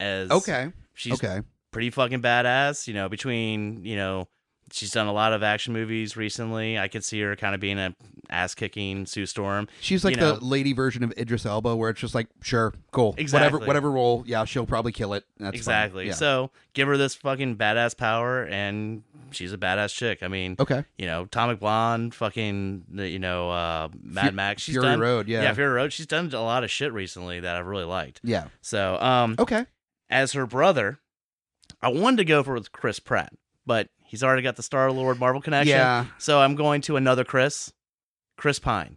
as 0.00 0.30
okay, 0.30 0.72
She's 0.94 1.14
okay, 1.14 1.42
pretty 1.70 1.90
fucking 1.90 2.22
badass. 2.22 2.86
You 2.86 2.94
know, 2.94 3.08
between 3.08 3.84
you 3.84 3.96
know, 3.96 4.28
she's 4.72 4.90
done 4.90 5.06
a 5.06 5.12
lot 5.12 5.32
of 5.32 5.42
action 5.42 5.72
movies 5.72 6.16
recently. 6.16 6.78
I 6.78 6.88
could 6.88 7.04
see 7.04 7.20
her 7.20 7.36
kind 7.36 7.54
of 7.54 7.60
being 7.60 7.78
a 7.78 7.94
ass 8.30 8.54
kicking 8.54 9.06
Sue 9.06 9.24
Storm. 9.24 9.68
she's 9.80 10.04
like 10.04 10.16
you 10.16 10.20
know. 10.20 10.34
the 10.36 10.44
lady 10.44 10.74
version 10.74 11.02
of 11.02 11.12
Idris 11.16 11.46
Elba, 11.46 11.74
where 11.74 11.88
it's 11.90 12.00
just 12.00 12.14
like, 12.14 12.28
sure, 12.42 12.74
cool, 12.90 13.14
Exactly. 13.16 13.46
whatever, 13.52 13.66
whatever 13.66 13.90
role, 13.90 14.22
yeah, 14.26 14.44
she'll 14.44 14.66
probably 14.66 14.92
kill 14.92 15.14
it. 15.14 15.24
That's 15.38 15.56
exactly. 15.56 16.08
Yeah. 16.08 16.12
So 16.12 16.50
give 16.74 16.88
her 16.88 16.98
this 16.98 17.14
fucking 17.14 17.56
badass 17.56 17.96
power, 17.96 18.44
and 18.44 19.02
she's 19.30 19.52
a 19.54 19.56
badass 19.58 19.94
chick. 19.94 20.22
I 20.22 20.28
mean, 20.28 20.56
okay, 20.60 20.84
you 20.98 21.06
know, 21.06 21.22
Atomic 21.22 21.58
Blonde, 21.60 22.14
fucking, 22.14 22.84
you 22.92 23.18
know, 23.18 23.50
uh, 23.50 23.88
Mad 24.02 24.34
Max. 24.34 24.60
She's 24.62 24.74
Fury 24.74 24.86
done, 24.88 25.00
Road, 25.00 25.26
yeah, 25.26 25.42
yeah, 25.42 25.54
Fury 25.54 25.72
Road. 25.72 25.92
She's 25.94 26.06
done 26.06 26.30
a 26.34 26.42
lot 26.42 26.64
of 26.64 26.70
shit 26.70 26.92
recently 26.92 27.40
that 27.40 27.56
I've 27.56 27.66
really 27.66 27.84
liked. 27.84 28.20
yeah, 28.22 28.48
So, 28.60 29.00
um, 29.00 29.36
okay, 29.38 29.64
as 30.10 30.32
her 30.32 30.46
brother, 30.46 30.98
I 31.80 31.88
wanted 31.88 32.18
to 32.18 32.24
go 32.26 32.42
for 32.42 32.60
Chris 32.72 32.98
Pratt, 33.00 33.32
but 33.68 33.88
he's 34.04 34.24
already 34.24 34.42
got 34.42 34.56
the 34.56 34.62
Star 34.64 34.90
Lord 34.90 35.20
Marvel 35.20 35.40
connection. 35.40 35.76
yeah. 35.76 36.06
So 36.18 36.40
I'm 36.40 36.56
going 36.56 36.80
to 36.82 36.96
another 36.96 37.22
Chris, 37.22 37.72
Chris 38.36 38.58
Pine. 38.58 38.96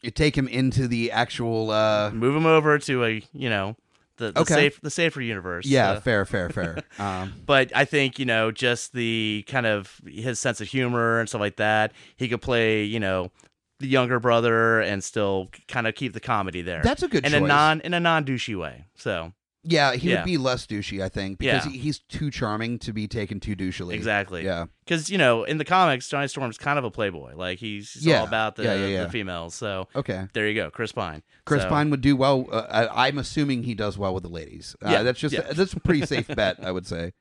You 0.00 0.10
take 0.10 0.36
him 0.36 0.48
into 0.48 0.86
the 0.88 1.10
actual, 1.12 1.70
uh, 1.70 2.10
Move 2.12 2.34
him 2.36 2.46
over 2.46 2.78
to 2.78 3.04
a, 3.04 3.22
you 3.32 3.48
know, 3.50 3.76
the, 4.18 4.30
the 4.32 4.40
Okay. 4.42 4.54
safe 4.54 4.80
the 4.80 4.90
safer 4.90 5.20
universe. 5.20 5.66
yeah, 5.66 5.98
fair, 5.98 6.24
fair, 6.24 6.48
fair. 6.48 6.78
Um, 6.98 7.32
but 7.44 7.72
I 7.74 7.84
think 7.84 8.18
you 8.20 8.24
know 8.26 8.52
just 8.52 8.92
the 8.92 9.44
kind 9.48 9.66
of 9.66 10.00
his 10.06 10.38
sense 10.38 10.60
of 10.60 10.68
humor 10.68 11.18
and 11.20 11.28
stuff 11.28 11.40
like 11.40 11.56
that. 11.56 11.92
He 12.16 12.28
could 12.28 12.40
play, 12.40 12.84
you 12.84 13.00
know, 13.00 13.32
the 13.80 13.88
younger 13.88 14.20
brother 14.20 14.80
and 14.80 15.02
still 15.02 15.48
kind 15.66 15.88
of 15.88 15.96
keep 15.96 16.12
the 16.12 16.20
comedy 16.20 16.62
there. 16.62 16.80
that's 16.84 17.02
a 17.02 17.08
good 17.08 17.24
in 17.26 17.32
choice. 17.32 17.42
a 17.42 17.46
non 17.46 17.80
in 17.80 17.92
a 17.92 17.98
non 17.98 18.24
douchey 18.24 18.56
way. 18.56 18.84
So 18.94 19.32
yeah, 19.64 19.94
he 19.94 20.10
Yeah. 20.10 20.16
would 20.20 20.24
be 20.26 20.36
less 20.36 20.66
douchey, 20.66 21.02
I 21.02 21.08
think, 21.08 21.38
because 21.38 21.64
Yeah. 21.66 21.72
he, 21.72 21.78
he's 21.78 21.98
too 21.98 22.30
charming 22.30 22.78
to 22.80 22.92
be 22.92 23.08
taken 23.08 23.40
too 23.40 23.56
douchily. 23.56 23.94
exactly, 23.94 24.44
Yeah, 24.44 24.66
Because 24.84 25.10
you 25.10 25.18
know 25.18 25.44
in 25.44 25.58
the 25.58 25.64
comics, 25.64 26.08
Johnny 26.08 26.28
Storm's 26.28 26.58
kind 26.58 26.78
of 26.78 26.84
a 26.84 26.90
playboy. 26.90 27.34
Like 27.34 27.58
he's, 27.58 27.92
he's 27.94 28.06
Yeah. 28.06 28.20
all 28.20 28.26
about 28.26 28.56
the, 28.56 28.62
the 28.62 29.08
females. 29.10 29.54
So 29.54 29.88
okay. 29.96 30.28
there 30.34 30.46
you 30.48 30.54
go, 30.54 30.70
Chris 30.70 30.92
Pine. 30.92 31.22
Chris 31.46 31.62
So- 31.62 31.68
Pine 31.68 31.90
would 31.90 32.00
do 32.02 32.14
well. 32.16 32.46
Uh, 32.52 32.66
I, 32.70 33.08
I'm 33.08 33.18
assuming 33.18 33.62
he 33.64 33.74
does 33.74 33.96
well 33.98 34.12
with 34.14 34.22
the 34.22 34.28
ladies. 34.28 34.76
Uh, 34.84 34.90
Yeah, 34.90 35.02
that's 35.02 35.18
just 35.18 35.34
that's 35.34 35.72
a 35.72 35.80
pretty 35.80 36.04
safe 36.06 36.26
bet, 36.36 36.62
I 36.62 36.70
would 36.70 36.86
say. 36.86 37.12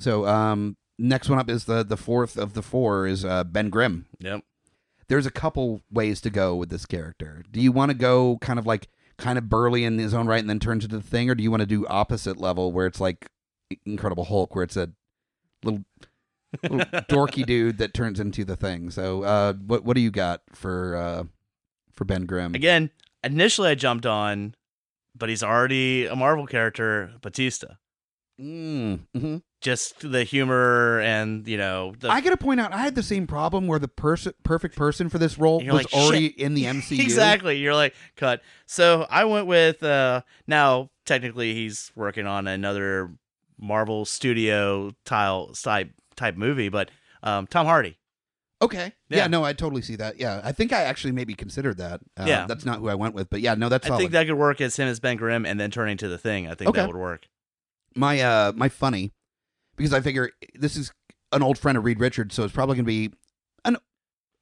So, 0.00 0.26
um, 0.26 0.76
next 0.98 1.28
one 1.28 1.38
up 1.38 1.50
is 1.50 1.64
the 1.64 1.82
the 1.84 1.96
fourth 1.96 2.36
of 2.38 2.54
the 2.54 2.62
four 2.62 3.06
is 3.06 3.24
uh, 3.24 3.44
Ben 3.44 3.68
Grimm. 3.70 4.06
Yep. 4.20 4.42
There's 5.08 5.26
a 5.26 5.30
couple 5.30 5.82
ways 5.90 6.20
to 6.22 6.30
go 6.30 6.54
with 6.56 6.70
this 6.70 6.86
character. 6.86 7.42
Do 7.50 7.60
you 7.60 7.70
want 7.72 7.90
to 7.90 7.94
go 7.94 8.38
kind 8.40 8.58
of 8.58 8.66
like 8.66 8.88
kind 9.22 9.38
of 9.38 9.48
burly 9.48 9.84
in 9.84 9.98
his 9.98 10.12
own 10.12 10.26
right 10.26 10.40
and 10.40 10.50
then 10.50 10.58
turns 10.58 10.84
into 10.84 10.96
the 10.96 11.02
thing, 11.02 11.30
or 11.30 11.34
do 11.34 11.42
you 11.42 11.50
want 11.50 11.60
to 11.60 11.66
do 11.66 11.86
opposite 11.86 12.38
level 12.38 12.72
where 12.72 12.86
it's 12.86 13.00
like 13.00 13.30
Incredible 13.86 14.24
Hulk, 14.24 14.54
where 14.54 14.64
it's 14.64 14.76
a 14.76 14.90
little, 15.62 15.84
little 16.62 16.78
dorky 17.08 17.46
dude 17.46 17.78
that 17.78 17.94
turns 17.94 18.18
into 18.18 18.44
the 18.44 18.56
thing? 18.56 18.90
So, 18.90 19.22
uh, 19.22 19.52
what 19.54 19.84
what 19.84 19.94
do 19.94 20.00
you 20.02 20.10
got 20.10 20.42
for 20.52 20.96
uh, 20.96 21.24
for 21.92 22.04
Ben 22.04 22.26
Grimm? 22.26 22.54
Again, 22.54 22.90
initially 23.22 23.68
I 23.68 23.76
jumped 23.76 24.06
on, 24.06 24.56
but 25.16 25.28
he's 25.28 25.44
already 25.44 26.06
a 26.06 26.16
Marvel 26.16 26.46
character, 26.46 27.12
Batista. 27.22 27.74
Mm, 28.40 29.00
hmm 29.16 29.36
Just 29.62 30.10
the 30.10 30.24
humor 30.24 31.00
and 31.00 31.46
you 31.46 31.56
know 31.56 31.94
the 32.00 32.10
I 32.10 32.20
gotta 32.20 32.36
point 32.36 32.60
out, 32.60 32.72
I 32.72 32.78
had 32.78 32.94
the 32.96 33.02
same 33.02 33.26
problem 33.28 33.66
where 33.68 33.78
the 33.78 33.88
person, 33.88 34.32
perfect 34.42 34.74
person 34.76 35.08
for 35.08 35.18
this 35.18 35.38
role 35.38 35.58
was 35.64 35.72
like, 35.72 35.92
already 35.94 36.26
in 36.26 36.54
the 36.54 36.64
MCU. 36.76 36.98
exactly. 36.98 37.58
You're 37.58 37.74
like 37.74 37.94
cut. 38.16 38.42
So 38.66 39.06
I 39.08 39.24
went 39.24 39.46
with 39.46 39.82
uh 39.82 40.22
now 40.48 40.90
technically 41.06 41.54
he's 41.54 41.92
working 41.94 42.26
on 42.26 42.46
another 42.48 43.12
Marvel 43.58 44.04
Studio 44.04 44.92
tile 45.04 45.52
type 45.54 45.92
type 46.16 46.36
movie, 46.36 46.68
but 46.68 46.90
um 47.22 47.46
Tom 47.46 47.66
Hardy. 47.66 47.98
Okay. 48.60 48.92
Yeah. 49.08 49.18
Yeah. 49.18 49.26
no, 49.28 49.44
I 49.44 49.52
totally 49.52 49.82
see 49.82 49.96
that. 49.96 50.18
Yeah, 50.20 50.40
I 50.42 50.52
think 50.52 50.72
I 50.72 50.82
actually 50.82 51.12
maybe 51.12 51.34
considered 51.34 51.78
that. 51.78 52.00
Uh, 52.18 52.24
Yeah. 52.26 52.46
that's 52.46 52.64
not 52.64 52.78
who 52.80 52.88
I 52.88 52.94
went 52.94 53.14
with, 53.14 53.28
but 53.30 53.40
yeah, 53.40 53.54
no, 53.54 53.68
that's 53.68 53.86
I 53.86 53.90
solid. 53.90 53.98
think 54.00 54.12
that 54.12 54.26
could 54.26 54.34
work 54.36 54.60
as 54.60 54.76
him 54.76 54.86
as 54.88 55.00
Ben 55.00 55.16
Grimm 55.16 55.46
and 55.46 55.58
then 55.60 55.70
turning 55.70 55.96
to 55.98 56.08
the 56.08 56.18
thing. 56.18 56.46
I 56.48 56.54
think 56.54 56.70
Okay. 56.70 56.80
that 56.80 56.86
would 56.88 56.96
work. 56.96 57.26
my 57.96 58.20
uh 58.20 58.52
my 58.56 58.68
funny 58.68 59.12
because 59.76 59.92
I 59.92 60.00
figure 60.00 60.30
this 60.54 60.76
is 60.76 60.92
an 61.32 61.42
old 61.42 61.58
friend 61.58 61.78
of 61.78 61.84
Reed 61.84 62.00
Richards, 62.00 62.34
so 62.34 62.44
it's 62.44 62.52
probably 62.52 62.76
gonna 62.76 62.84
be 62.86 63.12
an 63.64 63.76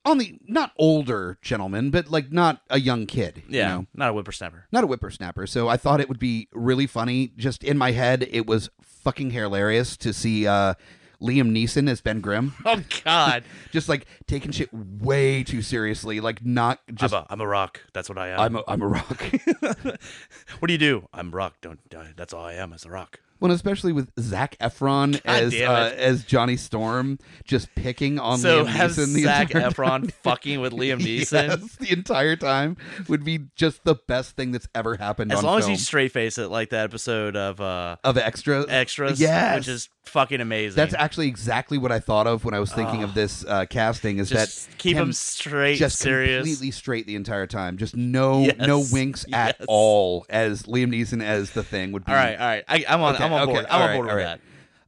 on 0.05 0.19
the 0.19 0.39
not 0.49 0.73
older 0.79 1.39
gentleman, 1.43 1.91
but 1.91 2.11
like 2.11 2.33
not 2.33 2.63
a 2.71 2.81
young 2.81 3.07
kid. 3.07 3.43
you 3.49 3.59
Yeah. 3.59 3.69
know? 3.69 3.87
Not 3.95 4.11
a 4.11 4.13
whippersnapper. 4.13 4.67
not 4.73 4.83
a 4.83 4.87
whippersnapper. 4.87 5.47
So 5.47 5.69
I 5.69 5.77
thought 5.77 6.01
it 6.01 6.09
would 6.09 6.19
be 6.19 6.49
really 6.53 6.87
funny. 6.87 7.33
Just 7.37 7.63
in 7.63 7.77
my 7.77 7.93
head, 7.93 8.27
it 8.31 8.47
was 8.47 8.71
fucking 8.83 9.31
hilarious 9.31 9.97
to 9.99 10.13
see 10.13 10.47
uh 10.47 10.75
Liam 11.23 11.51
Neeson 11.53 11.87
as 11.91 12.01
Ben 12.01 12.23
Grimm, 12.23 12.55
Oh 12.65 12.83
God. 13.05 13.45
just 13.73 13.91
like 13.91 14.07
taking 14.27 14.53
shit 14.53 14.71
way 14.73 15.45
too 15.45 15.61
seriously, 15.61 16.19
like 16.19 16.43
not 16.47 16.81
just. 16.95 17.13
I'm, 17.13 17.21
a, 17.21 17.27
I'm 17.29 17.41
a 17.43 17.47
rock. 17.47 17.83
That's 17.93 18.09
what 18.09 18.17
I 18.17 18.29
am. 18.29 18.41
I'm 18.41 18.57
a, 18.57 18.63
I'm 18.67 18.81
a 18.81 18.89
rock. 18.89 19.23
what 19.63 20.67
do 20.67 20.73
you 20.73 20.79
do? 20.79 21.09
I'm 21.13 21.31
rock. 21.31 21.57
Don't. 21.61 21.79
Uh, 21.95 22.05
that's 22.17 22.33
all 22.33 22.45
I 22.47 22.55
am. 22.55 22.73
Is 22.73 22.87
a 22.87 22.91
rock. 22.91 23.21
Well, 23.41 23.53
especially 23.53 23.93
with 23.93 24.11
Zac 24.21 24.57
Efron 24.59 25.13
God 25.13 25.21
as 25.25 25.55
uh, 25.55 25.95
as 25.97 26.25
Johnny 26.25 26.57
Storm, 26.57 27.19
just 27.45 27.75
picking 27.75 28.19
on 28.19 28.39
so 28.39 28.65
Liam 28.65 28.69
have 28.69 28.91
Neeson 28.93 29.15
the 29.15 29.23
Zac 29.23 29.51
entire 29.51 29.71
Efron 29.71 30.01
time. 30.01 30.09
fucking 30.23 30.61
with 30.61 30.73
Liam 30.73 31.01
Neeson. 31.01 31.49
Yes, 31.61 31.77
the 31.77 31.91
entire 31.93 32.37
time 32.37 32.77
would 33.09 33.25
be 33.25 33.47
just 33.57 33.85
the 33.85 33.95
best 33.95 34.37
thing 34.37 34.53
that's 34.53 34.69
ever 34.75 34.97
happened. 34.97 35.33
As 35.33 35.39
on 35.39 35.45
long 35.45 35.59
as 35.59 35.65
film. 35.65 35.73
you 35.73 35.79
straight 35.79 36.13
face 36.13 36.39
it, 36.39 36.49
like 36.49 36.71
that 36.71 36.85
episode 36.85 37.37
of 37.37 37.61
uh, 37.61 37.97
of 38.05 38.17
extra 38.19 38.67
Extras, 38.69 39.21
Yes. 39.21 39.57
which 39.57 39.69
is 39.69 39.89
fucking 40.05 40.41
amazing. 40.41 40.77
That's 40.77 40.95
actually 40.95 41.29
exactly 41.29 41.79
what 41.79 41.93
I 41.93 41.99
thought 42.01 42.27
of 42.27 42.45
when 42.45 42.53
I 42.53 42.59
was 42.61 42.73
thinking 42.73 43.03
of 43.05 43.15
this 43.15 43.45
uh, 43.47 43.65
casting. 43.67 44.19
Is 44.19 44.29
just 44.29 44.69
that 44.69 44.79
keep 44.79 44.97
him 44.97 45.09
him 45.09 45.13
straight, 45.13 45.77
just 45.77 45.99
serious. 45.99 46.43
completely 46.43 46.71
straight 46.73 47.07
the 47.07 47.15
entire 47.15 47.47
time, 47.47 47.77
just 47.79 47.97
no 47.97 48.41
Yes, 48.41 48.57
no 48.59 48.85
winks 48.93 49.25
at 49.33 49.57
yes. 49.59 49.67
all, 49.69 50.27
as 50.29 50.65
Liam 50.65 50.93
Neeson 50.95 51.23
as 51.23 51.53
the 51.53 51.63
thing 51.63 51.93
would 51.93 52.05
be. 52.05 52.13
All 52.13 52.19
right, 52.19 52.39
all 52.39 52.47
right. 52.47 52.65
I, 52.69 52.85
I'm 52.89 53.01
on. 53.03 53.15
Okay, 53.15 53.25
I'm 53.25 53.30
on 53.33 53.43
okay, 53.43 53.53
board. 53.53 53.67
I'm 53.69 53.83
all 53.83 53.83
on 53.83 53.89
right, 53.89 54.01
with 54.01 54.15
right. 54.15 54.41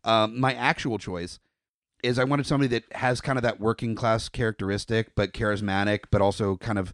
that. 0.05 0.11
Um, 0.11 0.41
my 0.41 0.55
actual 0.55 0.99
choice 0.99 1.39
is 2.03 2.19
I 2.19 2.25
wanted 2.25 2.47
somebody 2.47 2.69
that 2.69 2.85
has 2.97 3.21
kind 3.21 3.39
of 3.39 3.43
that 3.43 3.61
working 3.61 3.95
class 3.95 4.29
characteristic, 4.29 5.15
but 5.15 5.33
charismatic, 5.33 6.01
but 6.11 6.21
also 6.21 6.57
kind 6.57 6.79
of 6.79 6.93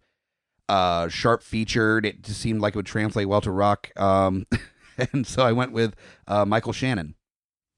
uh, 0.68 1.09
sharp 1.09 1.42
featured. 1.42 2.05
It 2.05 2.22
just 2.22 2.40
seemed 2.40 2.61
like 2.61 2.74
it 2.74 2.76
would 2.76 2.86
translate 2.86 3.28
well 3.28 3.40
to 3.40 3.51
rock. 3.51 3.90
Um, 3.99 4.46
and 5.12 5.26
so 5.26 5.42
I 5.42 5.53
went 5.53 5.72
with 5.72 5.94
uh, 6.26 6.44
Michael 6.44 6.72
Shannon. 6.72 7.14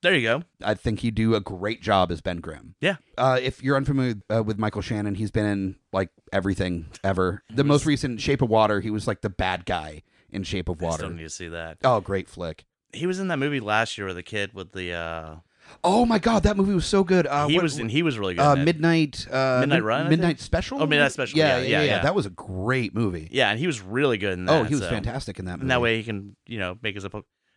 There 0.03 0.15
you 0.15 0.23
go. 0.23 0.43
I 0.63 0.75
think 0.75 1.01
he'd 1.01 1.15
do 1.15 1.35
a 1.35 1.41
great 1.41 1.83
job 1.83 2.11
as 2.11 2.23
Ben 2.23 2.39
Grimm. 2.39 2.75
Yeah. 2.81 2.97
Uh, 3.19 3.39
if 3.41 3.63
you're 3.63 3.77
unfamiliar 3.77 4.15
uh, 4.35 4.43
with 4.43 4.59
Michael 4.59 4.81
Shannon, 4.81 5.15
he's 5.15 5.31
been 5.31 5.45
in 5.45 5.77
like 5.93 6.09
everything 6.33 6.87
ever. 7.05 7.43
The 7.51 7.65
most 7.65 7.85
recent 7.85 8.21
Shape 8.21 8.41
of 8.41 8.49
Water, 8.49 8.81
he 8.81 8.91
was 8.91 9.07
like 9.07 9.21
the 9.21 9.29
bad 9.29 9.67
guy 9.67 10.03
in 10.31 10.43
Shape 10.43 10.71
of 10.71 10.83
I 10.83 10.87
Water. 10.87 10.97
still 10.99 11.11
need 11.11 11.25
to 11.25 11.31
see 11.31 11.49
that. 11.49 11.79
Oh, 11.85 12.01
great 12.01 12.29
flick. 12.29 12.65
He 12.93 13.07
was 13.07 13.21
in 13.21 13.29
that 13.29 13.39
movie 13.39 13.61
last 13.61 13.97
year 13.99 14.07
with 14.07 14.17
the 14.17 14.23
kid 14.23 14.53
with 14.55 14.73
the. 14.73 14.93
uh 14.93 15.37
Oh 15.85 16.05
my 16.05 16.19
God, 16.19 16.43
that 16.43 16.57
movie 16.57 16.75
was 16.75 16.85
so 16.85 17.05
good. 17.05 17.29
Uh, 17.29 17.47
He 17.47 17.55
what- 17.55 17.63
was 17.63 17.79
and 17.79 17.89
he 17.91 18.03
was 18.03 18.19
really 18.19 18.35
good. 18.35 18.43
uh. 18.43 18.57
Midnight 18.57 19.27
uh, 19.31 19.59
Midnight 19.61 19.85
Run, 19.85 20.07
I 20.07 20.09
Midnight 20.11 20.41
Special. 20.41 20.83
Oh, 20.83 20.87
Midnight 20.87 21.13
Special. 21.13 21.39
Yeah, 21.39 21.59
Yeah, 21.59 21.63
yeah, 21.63 21.69
yeah, 21.69 21.85
yeah. 21.85 22.03
That 22.03 22.15
was 22.17 22.27
a 22.27 22.31
great 22.31 22.93
movie. 22.95 23.29
Yeah, 23.31 23.51
and 23.51 23.59
he 23.61 23.69
was 23.69 23.81
really 23.81 24.19
good 24.19 24.33
in 24.33 24.47
that. 24.47 24.53
oh, 24.61 24.65
he 24.65 24.75
was 24.75 24.83
so- 24.83 24.91
fantastic 24.91 25.39
in 25.39 25.45
that 25.45 25.53
movie. 25.53 25.63
And 25.63 25.71
that 25.71 25.81
way 25.81 25.97
he 25.99 26.03
can, 26.03 26.35
you 26.47 26.59
know, 26.59 26.77
make 26.83 26.97
his, 26.97 27.07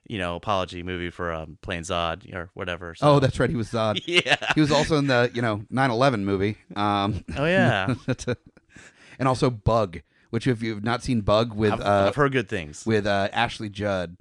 you 0.07 0.19
know, 0.19 0.36
apology 0.36 0.84
movie 0.84 1.09
for 1.09 1.31
um, 1.31 1.57
playing 1.63 1.81
Zod 1.84 2.31
or 2.36 2.51
whatever. 2.53 2.93
So. 2.93 3.07
Oh, 3.15 3.19
that's 3.19 3.39
right. 3.39 3.49
He 3.49 3.55
was 3.55 3.69
Zod. 3.71 3.99
yeah. 4.05 4.36
he 4.53 4.61
was 4.61 4.71
also 4.71 4.97
in 4.97 5.07
the 5.07 5.31
you 5.34 5.41
know 5.41 5.63
9/11 5.73 6.19
movie. 6.21 6.57
Um, 6.75 7.23
Oh 7.36 7.45
yeah. 7.45 7.95
and 9.19 9.27
also 9.27 9.49
Bug, 9.49 10.01
which 10.29 10.45
if 10.45 10.61
you've 10.61 10.84
not 10.84 11.03
seen 11.03 11.21
Bug 11.21 11.53
with 11.53 11.73
I've, 11.73 11.81
uh, 11.81 12.05
I've 12.09 12.15
heard 12.15 12.31
good 12.31 12.49
things. 12.49 12.86
with 12.86 13.07
uh, 13.07 13.29
Ashley 13.34 13.69
Judd. 13.69 14.17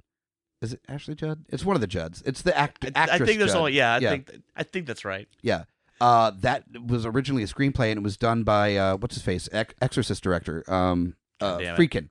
Is 0.63 0.73
it 0.73 0.81
Ashley 0.87 1.13
Judd? 1.13 1.43
It's 1.49 1.63
one 1.65 1.75
of 1.75 1.81
the 1.81 1.87
Judds. 1.87 2.23
It's 2.25 2.41
the 2.41 2.57
act- 2.57 2.85
I, 2.85 2.91
actress. 2.95 3.21
I 3.21 3.25
think 3.25 3.37
there's 3.39 3.51
Judd. 3.51 3.59
only 3.59 3.73
yeah. 3.73 3.93
I 3.93 3.97
Yeah. 3.99 4.09
think 4.11 4.31
I 4.55 4.63
think 4.63 4.87
that's 4.87 5.05
right. 5.05 5.27
Yeah. 5.41 5.65
Uh, 6.01 6.31
that 6.39 6.63
was 6.87 7.05
originally 7.05 7.43
a 7.43 7.47
screenplay, 7.47 7.89
and 7.91 7.97
it 7.99 8.03
was 8.03 8.17
done 8.17 8.43
by 8.43 8.75
uh, 8.75 8.97
what's 8.97 9.15
his 9.15 9.23
face, 9.23 9.47
Ex- 9.51 9.73
Exorcist 9.81 10.23
director, 10.23 10.63
um, 10.73 11.15
uh, 11.39 11.57
damn 11.59 11.75
it. 11.75 11.77
Friedkin. 11.77 12.09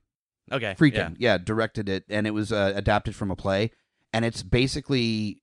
Okay. 0.51 0.75
Friedkin, 0.77 1.15
yeah. 1.19 1.37
directed 1.37 1.89
it, 1.89 2.03
and 2.09 2.25
it 2.27 2.31
was 2.31 2.51
uh, 2.51 2.73
adapted 2.75 3.15
from 3.15 3.29
a 3.31 3.35
play, 3.35 3.71
and 4.13 4.23
it's 4.25 4.41
basically 4.43 5.41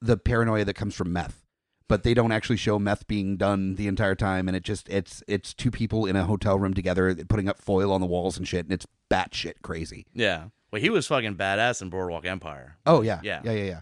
the 0.00 0.16
paranoia 0.16 0.64
that 0.64 0.74
comes 0.74 0.94
from 0.94 1.12
meth, 1.12 1.44
but 1.88 2.02
they 2.02 2.14
don't 2.14 2.32
actually 2.32 2.56
show 2.56 2.78
meth 2.78 3.06
being 3.06 3.36
done 3.36 3.74
the 3.76 3.88
entire 3.88 4.14
time, 4.14 4.48
and 4.48 4.56
it 4.56 4.62
just 4.62 4.88
it's 4.88 5.22
it's 5.28 5.52
two 5.54 5.70
people 5.70 6.06
in 6.06 6.16
a 6.16 6.24
hotel 6.24 6.58
room 6.58 6.74
together 6.74 7.14
putting 7.28 7.48
up 7.48 7.58
foil 7.58 7.92
on 7.92 8.00
the 8.00 8.06
walls 8.06 8.36
and 8.38 8.46
shit, 8.48 8.64
and 8.66 8.72
it's 8.72 8.86
batshit 9.10 9.54
crazy. 9.62 10.06
Yeah. 10.14 10.46
Well, 10.72 10.80
he 10.80 10.88
was 10.90 11.06
fucking 11.06 11.36
badass 11.36 11.82
in 11.82 11.90
Boardwalk 11.90 12.24
Empire. 12.24 12.78
Oh 12.86 13.02
yeah, 13.02 13.20
Yeah. 13.22 13.40
yeah, 13.44 13.52
yeah, 13.52 13.64
yeah. 13.64 13.80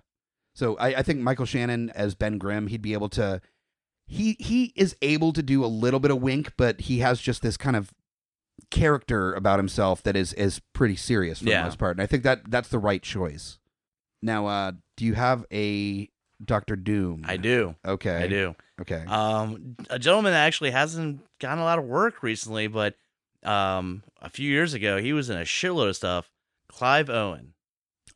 So 0.54 0.76
I, 0.78 0.88
I 0.96 1.02
think 1.02 1.20
Michael 1.20 1.46
Shannon 1.46 1.90
as 1.90 2.14
Ben 2.14 2.36
Grimm, 2.38 2.66
he'd 2.66 2.82
be 2.82 2.92
able 2.92 3.08
to. 3.10 3.40
He 4.06 4.36
he 4.40 4.72
is 4.74 4.96
able 5.00 5.32
to 5.32 5.42
do 5.42 5.64
a 5.64 5.66
little 5.68 6.00
bit 6.00 6.10
of 6.10 6.20
wink, 6.20 6.52
but 6.56 6.80
he 6.82 6.98
has 6.98 7.20
just 7.20 7.42
this 7.42 7.56
kind 7.56 7.76
of 7.76 7.92
character 8.70 9.32
about 9.34 9.58
himself 9.58 10.02
that 10.02 10.16
is 10.16 10.32
is 10.34 10.60
pretty 10.74 10.96
serious 10.96 11.38
for 11.38 11.46
Yeah. 11.48 11.60
the 11.62 11.66
most 11.68 11.78
part, 11.78 11.96
and 11.96 12.02
I 12.02 12.06
think 12.06 12.24
that 12.24 12.50
that's 12.50 12.68
the 12.68 12.78
right 12.78 13.02
choice. 13.02 13.58
Now, 14.22 14.46
uh, 14.46 14.72
do 14.96 15.04
you 15.06 15.14
have 15.14 15.46
a 15.52 16.08
Doctor 16.44 16.76
Doom? 16.76 17.22
I 17.26 17.36
do. 17.36 17.76
Okay, 17.86 18.16
I 18.24 18.26
do. 18.26 18.54
Okay. 18.80 19.04
Um, 19.06 19.76
a 19.88 19.98
gentleman 19.98 20.32
that 20.32 20.44
actually 20.46 20.72
hasn't 20.72 21.20
gotten 21.38 21.58
a 21.60 21.64
lot 21.64 21.78
of 21.78 21.84
work 21.84 22.22
recently, 22.22 22.66
but 22.66 22.94
um, 23.44 24.02
a 24.20 24.28
few 24.28 24.50
years 24.50 24.74
ago 24.74 24.98
he 24.98 25.12
was 25.12 25.30
in 25.30 25.36
a 25.38 25.42
shitload 25.44 25.88
of 25.90 25.96
stuff. 25.96 26.28
Clive 26.70 27.10
Owen. 27.10 27.54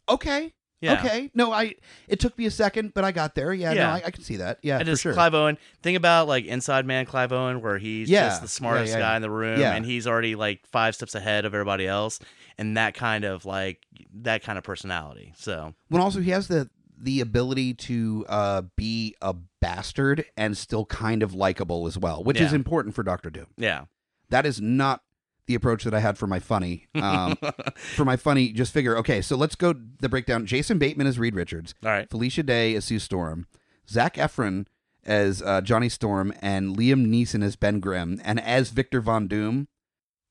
okay. 0.08 0.52
Yeah. 0.80 0.94
Okay. 1.00 1.30
No, 1.32 1.50
I. 1.50 1.76
It 2.08 2.20
took 2.20 2.36
me 2.36 2.44
a 2.44 2.50
second, 2.50 2.92
but 2.92 3.04
I 3.04 3.12
got 3.12 3.34
there. 3.34 3.54
Yeah. 3.54 3.72
Yeah. 3.72 3.84
No, 3.86 3.90
I, 3.92 4.02
I 4.04 4.10
can 4.10 4.22
see 4.22 4.36
that. 4.36 4.58
Yeah, 4.62 4.76
I 4.78 4.84
for 4.84 4.96
sure. 4.96 5.14
Clive 5.14 5.32
Owen. 5.32 5.56
Think 5.82 5.96
about 5.96 6.28
like 6.28 6.44
Inside 6.44 6.84
Man 6.84 7.06
Clive 7.06 7.32
Owen, 7.32 7.62
where 7.62 7.78
he's 7.78 8.10
Yeah. 8.10 8.28
just 8.28 8.42
the 8.42 8.48
smartest 8.48 8.92
Yeah, 8.92 8.98
guy 8.98 9.16
in 9.16 9.22
the 9.22 9.30
room, 9.30 9.60
and 9.62 9.86
he's 9.86 10.06
already 10.06 10.34
like 10.34 10.66
five 10.66 10.94
steps 10.94 11.14
ahead 11.14 11.46
of 11.46 11.54
everybody 11.54 11.86
else, 11.86 12.18
and 12.58 12.76
that 12.76 12.92
kind 12.92 13.24
of 13.24 13.46
like 13.46 13.80
that 14.12 14.42
kind 14.42 14.58
of 14.58 14.64
personality. 14.64 15.32
So 15.38 15.72
when 15.88 16.02
also 16.02 16.20
he 16.20 16.32
has 16.32 16.48
the 16.48 16.68
the 16.98 17.20
ability 17.22 17.72
to 17.74 18.26
uh, 18.28 18.62
be 18.76 19.14
a 19.22 19.34
bastard 19.62 20.26
and 20.36 20.54
still 20.54 20.84
kind 20.84 21.22
of 21.22 21.32
likable 21.32 21.86
as 21.86 21.96
well, 21.96 22.22
which 22.22 22.40
is 22.42 22.52
important 22.52 22.94
for 22.94 23.02
Doctor 23.02 23.30
Doom. 23.30 23.46
yeah, 23.56 23.84
That 24.28 24.44
is 24.44 24.60
not 24.60 25.00
the 25.46 25.54
approach 25.54 25.84
that 25.84 25.94
I 25.94 26.00
had 26.00 26.16
for 26.16 26.26
my 26.26 26.38
funny. 26.38 26.86
Um, 26.94 27.36
for 27.76 28.04
my 28.04 28.16
funny, 28.16 28.52
just 28.52 28.72
figure 28.72 28.96
okay, 28.98 29.20
so 29.20 29.36
let's 29.36 29.54
go 29.54 29.74
the 30.00 30.08
breakdown. 30.08 30.46
Jason 30.46 30.78
Bateman 30.78 31.06
as 31.06 31.18
Reed 31.18 31.34
Richards, 31.34 31.74
all 31.84 31.90
right. 31.90 32.08
Felicia 32.10 32.42
Day 32.42 32.74
as 32.74 32.84
Sue 32.84 32.98
Storm, 32.98 33.46
Zac 33.88 34.14
Efron 34.14 34.66
as 35.04 35.42
uh, 35.42 35.60
Johnny 35.60 35.88
Storm, 35.88 36.32
and 36.40 36.76
Liam 36.76 37.06
Neeson 37.06 37.44
as 37.44 37.56
Ben 37.56 37.80
Grimm, 37.80 38.20
and 38.24 38.40
as 38.40 38.70
Victor 38.70 39.00
Von 39.00 39.28
Doom, 39.28 39.68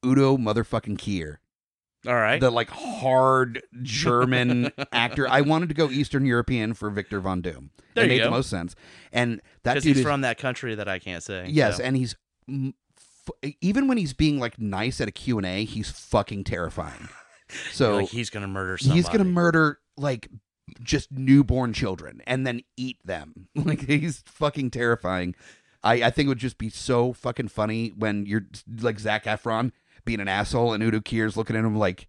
Udo 0.06 0.38
motherfucking 0.38 0.98
Kier 0.98 1.38
All 2.08 2.16
right. 2.16 2.40
the 2.40 2.50
like 2.50 2.70
hard 2.70 3.62
German 3.84 4.72
actor. 4.92 5.28
I 5.28 5.42
wanted 5.42 5.70
to 5.70 5.76
go 5.76 5.90
Eastern 5.90 6.26
European 6.26 6.74
for 6.74 6.90
Victor 6.90 7.20
Von 7.20 7.42
Doom. 7.42 7.70
There 7.94 8.06
it 8.06 8.08
made 8.08 8.18
go. 8.20 8.26
the 8.26 8.32
most 8.32 8.50
sense. 8.50 8.76
And 9.12 9.42
that 9.64 9.76
dude 9.76 9.84
he's 9.84 9.98
is 9.98 10.04
from 10.04 10.22
that 10.22 10.38
country 10.40 10.76
that 10.76 10.88
I 10.88 10.98
can't 11.00 11.22
say. 11.24 11.46
yes, 11.48 11.78
so. 11.78 11.84
and 11.84 11.96
he's 11.96 12.16
even 13.62 13.88
when 13.88 13.98
he's 13.98 14.14
being 14.14 14.40
like 14.40 14.60
nice 14.60 15.00
at 15.02 15.08
a 15.08 15.12
Q 15.12 15.38
and 15.38 15.46
A, 15.46 15.64
he's 15.66 15.90
fucking 15.92 16.44
terrifying. 16.44 17.10
So 17.72 17.98
like 17.98 18.10
he's 18.10 18.32
gonna 18.32 18.48
murder 18.48 18.78
somebody. 18.80 19.00
he's 19.00 19.10
gonna 19.10 19.26
murder 19.26 19.80
like 19.96 20.28
just 20.82 21.12
newborn 21.12 21.72
children 21.74 22.22
and 22.26 22.48
then 22.48 22.62
eat 22.78 22.98
them. 23.06 23.48
Like 23.56 23.82
he's 23.88 24.24
fucking 24.26 24.72
terrifying. 24.72 25.36
I, 25.84 25.96
I 26.04 26.10
think 26.10 26.26
it 26.26 26.30
would 26.30 26.38
just 26.40 26.58
be 26.58 26.70
so 26.70 27.14
fucking 27.14 27.50
funny 27.50 27.90
when 27.90 28.26
you're 28.26 28.48
like 28.80 28.98
Zac 29.00 29.26
Efron 29.26 29.72
being 30.04 30.20
an 30.20 30.28
asshole 30.28 30.74
and 30.74 30.82
Udo 30.82 31.02
Kier's 31.02 31.38
looking 31.38 31.56
at 31.56 31.64
him 31.64 31.76
like, 31.78 32.08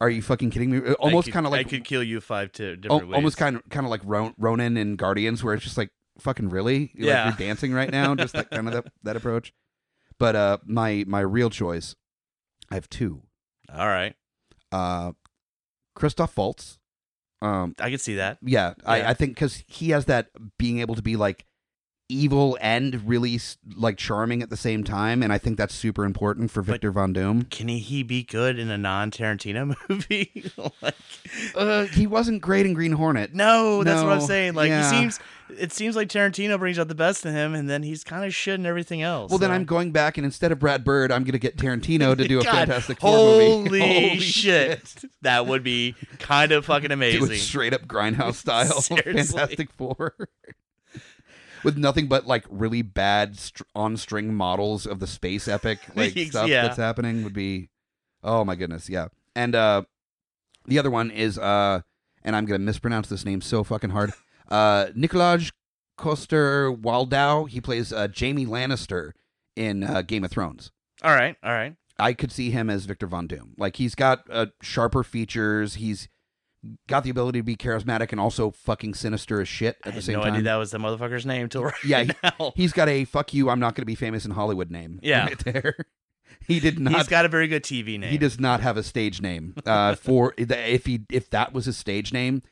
"Are 0.00 0.10
you 0.10 0.22
fucking 0.22 0.50
kidding 0.50 0.70
me?" 0.70 0.78
Uh, 0.78 0.94
almost 0.94 1.30
kind 1.30 1.46
of 1.46 1.52
like 1.52 1.66
I 1.66 1.70
could 1.70 1.84
kill 1.84 2.02
you 2.02 2.20
five 2.20 2.50
to 2.52 2.74
different 2.76 3.08
ways. 3.08 3.14
almost 3.14 3.36
kind 3.36 3.56
of 3.56 3.68
kind 3.68 3.86
of 3.86 3.90
like 3.90 4.00
Ron, 4.04 4.34
Ronan 4.38 4.76
and 4.78 4.98
Guardians, 4.98 5.44
where 5.44 5.54
it's 5.54 5.62
just 5.62 5.76
like 5.78 5.90
fucking 6.18 6.48
really, 6.48 6.90
You're 6.94 7.08
Yeah. 7.10 7.26
like 7.26 7.38
you're 7.38 7.48
dancing 7.48 7.72
right 7.72 7.90
now, 7.90 8.14
just 8.16 8.32
that 8.32 8.50
kind 8.50 8.66
of 8.66 8.74
that, 8.74 8.92
that 9.04 9.16
approach. 9.16 9.52
But 10.22 10.36
uh, 10.36 10.58
my 10.64 11.02
my 11.08 11.18
real 11.18 11.50
choice, 11.50 11.96
I 12.70 12.74
have 12.76 12.88
two. 12.88 13.22
All 13.68 13.88
right, 13.88 14.14
Uh, 14.70 15.12
Christoph 15.96 16.36
Waltz. 16.36 16.78
Um, 17.40 17.74
I 17.80 17.90
can 17.90 17.98
see 17.98 18.14
that. 18.14 18.38
yeah, 18.40 18.74
I, 18.86 19.02
I 19.02 19.14
think 19.14 19.34
because 19.34 19.64
he 19.66 19.90
has 19.90 20.04
that 20.04 20.28
being 20.58 20.78
able 20.78 20.94
to 20.94 21.02
be 21.02 21.16
like 21.16 21.44
evil 22.12 22.58
and 22.60 23.06
really 23.08 23.40
like 23.76 23.96
charming 23.96 24.42
at 24.42 24.50
the 24.50 24.56
same 24.56 24.84
time, 24.84 25.22
and 25.22 25.32
I 25.32 25.38
think 25.38 25.56
that's 25.58 25.74
super 25.74 26.04
important 26.04 26.50
for 26.50 26.62
But- 26.62 26.72
Victor 26.72 26.90
Von 26.92 27.12
Doom. 27.12 27.42
Can 27.44 27.68
he, 27.68 28.02
be 28.02 28.22
good 28.22 28.58
in 28.58 28.70
a 28.70 28.78
non-Tarantino 28.78 29.74
movie? 29.88 30.50
like, 30.82 30.94
Uh, 31.54 31.84
he 31.84 32.06
wasn't 32.06 32.42
great 32.42 32.66
in 32.66 32.74
Green 32.74 32.92
Hornet. 32.92 33.34
no, 33.34 33.82
that's 33.84 34.02
what 34.02 34.12
I'm 34.12 34.20
saying. 34.20 34.54
Like, 34.54 34.68
yeah. 34.68 34.90
he 34.90 34.96
seems. 34.96 35.20
It 35.58 35.70
seems 35.70 35.94
like 35.96 36.08
Tarantino 36.08 36.58
brings 36.58 36.78
out 36.78 36.88
the 36.88 36.94
best 36.94 37.26
in 37.26 37.34
him, 37.34 37.54
and 37.54 37.68
then 37.68 37.82
he's 37.82 38.04
kind 38.04 38.24
of 38.24 38.34
shit 38.34 38.54
in 38.54 38.64
everything 38.64 39.02
else. 39.02 39.28
Well, 39.28 39.38
then 39.38 39.50
I'm 39.50 39.66
going 39.66 39.92
back, 39.92 40.16
and 40.16 40.24
instead 40.24 40.50
of 40.50 40.58
Brad 40.58 40.82
Bird, 40.82 41.12
I'm 41.12 41.24
going 41.24 41.32
to 41.32 41.38
get 41.38 41.58
Tarantino 41.58 42.16
to 42.16 42.26
do 42.26 42.40
a 42.40 42.44
God, 42.44 42.52
Fantastic 42.54 43.00
Four 43.00 43.10
Holy, 43.10 43.80
movie. 43.80 44.18
shit. 44.20 44.94
That 45.20 45.46
would 45.46 45.62
be 45.62 45.94
kind 46.18 46.52
of 46.52 46.64
fucking 46.64 46.88
Do 46.88 46.94
amazing. 46.94 47.32
it 47.32 47.38
straight 47.38 47.74
up 47.74 47.82
grindhouse 47.86 48.36
style. 48.36 48.80
Fantastic 48.80 49.70
Four. 49.72 50.14
With 51.64 51.76
nothing 51.76 52.06
but 52.08 52.26
like 52.26 52.44
really 52.50 52.82
bad 52.82 53.36
str- 53.38 53.62
on 53.74 53.96
string 53.96 54.34
models 54.34 54.86
of 54.86 54.98
the 55.00 55.06
space 55.06 55.46
epic 55.48 55.78
like 55.94 56.12
stuff 56.18 56.48
Yeah. 56.48 56.62
that's 56.62 56.76
happening 56.76 57.22
would 57.24 57.32
be 57.34 57.68
oh 58.24 58.44
my 58.44 58.54
goodness 58.56 58.88
yeah 58.88 59.08
and 59.36 59.54
uh 59.54 59.82
the 60.66 60.78
other 60.78 60.90
one 60.90 61.10
is 61.10 61.38
uh 61.38 61.80
and 62.24 62.34
I'm 62.36 62.46
gonna 62.46 62.58
mispronounce 62.60 63.08
this 63.08 63.24
name 63.24 63.40
so 63.40 63.62
fucking 63.64 63.90
hard 63.90 64.12
uh 64.48 64.86
Nikolaj 64.96 65.52
Coster 65.96 66.72
Waldau 66.72 67.48
he 67.48 67.60
plays 67.60 67.92
uh 67.92 68.08
Jaime 68.18 68.46
Lannister 68.46 69.12
in 69.56 69.84
uh, 69.84 70.02
Game 70.02 70.24
of 70.24 70.30
Thrones 70.30 70.72
all 71.04 71.14
right, 71.14 71.36
all 71.42 71.52
right. 71.52 71.74
I 71.98 72.12
could 72.12 72.30
see 72.30 72.50
him 72.52 72.70
as 72.70 72.84
Victor 72.84 73.08
Von 73.08 73.26
Doom. 73.26 73.54
Like 73.58 73.74
he's 73.76 73.96
got 73.96 74.20
uh, 74.30 74.46
sharper 74.62 75.02
features. 75.02 75.74
He's 75.74 76.08
got 76.88 77.02
the 77.04 77.10
ability 77.10 77.40
to 77.40 77.42
be 77.42 77.56
charismatic 77.56 78.12
and 78.12 78.20
also 78.20 78.50
fucking 78.50 78.94
sinister 78.94 79.40
as 79.40 79.48
shit 79.48 79.76
I 79.84 79.88
at 79.88 79.94
the 79.94 80.02
same 80.02 80.14
no 80.18 80.22
time. 80.22 80.34
idea 80.34 80.44
that 80.44 80.56
was 80.56 80.70
the 80.70 80.78
motherfucker's 80.78 81.26
name 81.26 81.48
till 81.48 81.64
right 81.64 81.74
Yeah, 81.84 82.04
now. 82.22 82.52
He's 82.54 82.72
got 82.72 82.88
a 82.88 83.04
"fuck 83.04 83.34
you, 83.34 83.50
I'm 83.50 83.60
not 83.60 83.74
going 83.74 83.82
to 83.82 83.86
be 83.86 83.94
famous 83.94 84.24
in 84.24 84.30
Hollywood" 84.32 84.70
name. 84.70 85.00
Yeah. 85.02 85.24
right 85.26 85.38
there. 85.44 85.76
He 86.46 86.58
did 86.58 86.80
not. 86.80 86.94
He's 86.94 87.06
got 87.08 87.24
a 87.24 87.28
very 87.28 87.46
good 87.46 87.62
TV 87.62 88.00
name. 88.00 88.10
He 88.10 88.18
does 88.18 88.40
not 88.40 88.60
have 88.62 88.76
a 88.76 88.82
stage 88.82 89.20
name. 89.20 89.54
Uh, 89.64 89.94
for 89.96 90.34
if 90.36 90.86
he 90.86 91.02
if 91.10 91.30
that 91.30 91.52
was 91.52 91.66
his 91.66 91.76
stage 91.76 92.12
name, 92.12 92.42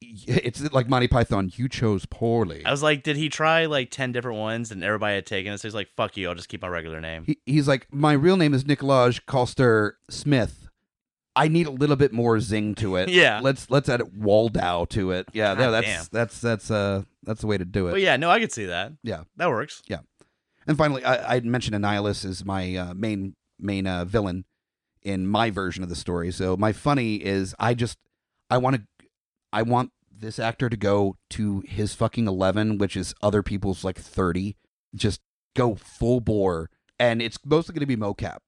it's 0.00 0.60
like 0.72 0.88
Monty 0.88 1.08
Python. 1.08 1.50
You 1.56 1.68
chose 1.68 2.06
poorly. 2.06 2.64
I 2.64 2.70
was 2.70 2.82
like, 2.82 3.02
did 3.02 3.16
he 3.16 3.28
try 3.28 3.66
like 3.66 3.90
ten 3.90 4.12
different 4.12 4.38
ones 4.38 4.70
and 4.70 4.84
everybody 4.84 5.16
had 5.16 5.26
taken 5.26 5.52
it? 5.52 5.58
So 5.58 5.66
he's 5.66 5.74
like, 5.74 5.88
fuck 5.96 6.16
you, 6.16 6.28
I'll 6.28 6.34
just 6.36 6.48
keep 6.48 6.62
my 6.62 6.68
regular 6.68 7.00
name. 7.00 7.24
He, 7.26 7.38
he's 7.46 7.66
like, 7.66 7.88
my 7.92 8.12
real 8.12 8.36
name 8.36 8.54
is 8.54 8.64
Nikolaj 8.64 9.24
Coster 9.26 9.96
Smith. 10.10 10.63
I 11.36 11.48
need 11.48 11.66
a 11.66 11.70
little 11.70 11.96
bit 11.96 12.12
more 12.12 12.38
zing 12.40 12.74
to 12.76 12.96
it. 12.96 13.08
Yeah. 13.14 13.40
let's 13.42 13.70
let's 13.70 13.88
add 13.88 14.00
Waldau 14.00 14.88
to 14.90 15.10
it. 15.12 15.26
Yeah, 15.32 15.54
no, 15.54 15.70
that's 15.70 15.86
damn. 15.86 16.04
that's 16.12 16.40
that's 16.40 16.70
uh 16.70 17.02
that's 17.22 17.40
the 17.40 17.46
way 17.46 17.58
to 17.58 17.64
do 17.64 17.88
it. 17.88 17.92
But 17.92 18.00
yeah, 18.00 18.16
no, 18.16 18.30
I 18.30 18.40
could 18.40 18.52
see 18.52 18.66
that. 18.66 18.92
Yeah. 19.02 19.24
That 19.36 19.48
works. 19.48 19.82
Yeah. 19.86 20.00
And 20.66 20.78
finally, 20.78 21.04
I, 21.04 21.36
I 21.36 21.40
mentioned 21.40 21.76
Annihilus 21.76 22.24
is 22.24 22.44
my 22.44 22.74
uh, 22.76 22.94
main 22.94 23.34
main 23.58 23.86
uh, 23.86 24.04
villain 24.04 24.44
in 25.02 25.26
my 25.26 25.50
version 25.50 25.82
of 25.82 25.88
the 25.88 25.96
story. 25.96 26.30
So 26.30 26.56
my 26.56 26.72
funny 26.72 27.16
is 27.16 27.54
I 27.58 27.74
just 27.74 27.98
I 28.50 28.58
want 28.58 28.76
to 28.76 29.06
I 29.52 29.62
want 29.62 29.90
this 30.10 30.38
actor 30.38 30.68
to 30.70 30.76
go 30.76 31.16
to 31.30 31.62
his 31.66 31.94
fucking 31.94 32.26
eleven, 32.26 32.78
which 32.78 32.96
is 32.96 33.14
other 33.22 33.42
people's 33.42 33.84
like 33.84 33.98
thirty. 33.98 34.56
Just 34.94 35.20
go 35.54 35.74
full 35.74 36.20
bore, 36.20 36.70
and 36.98 37.20
it's 37.20 37.38
mostly 37.44 37.74
going 37.74 37.80
to 37.80 37.86
be 37.86 37.96
mocap, 37.96 38.38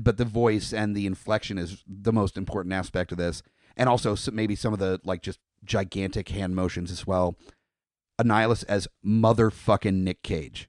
but 0.00 0.16
the 0.16 0.24
voice 0.24 0.72
and 0.72 0.94
the 0.96 1.06
inflection 1.06 1.58
is 1.58 1.84
the 1.86 2.12
most 2.12 2.36
important 2.36 2.72
aspect 2.74 3.12
of 3.12 3.18
this, 3.18 3.42
and 3.76 3.88
also 3.88 4.16
maybe 4.32 4.54
some 4.56 4.72
of 4.72 4.78
the 4.78 5.00
like 5.04 5.22
just 5.22 5.38
gigantic 5.64 6.28
hand 6.30 6.54
motions 6.56 6.90
as 6.90 7.06
well. 7.06 7.36
Annihilus 8.20 8.64
as 8.68 8.86
motherfucking 9.04 9.94
Nick 10.02 10.22
Cage 10.22 10.68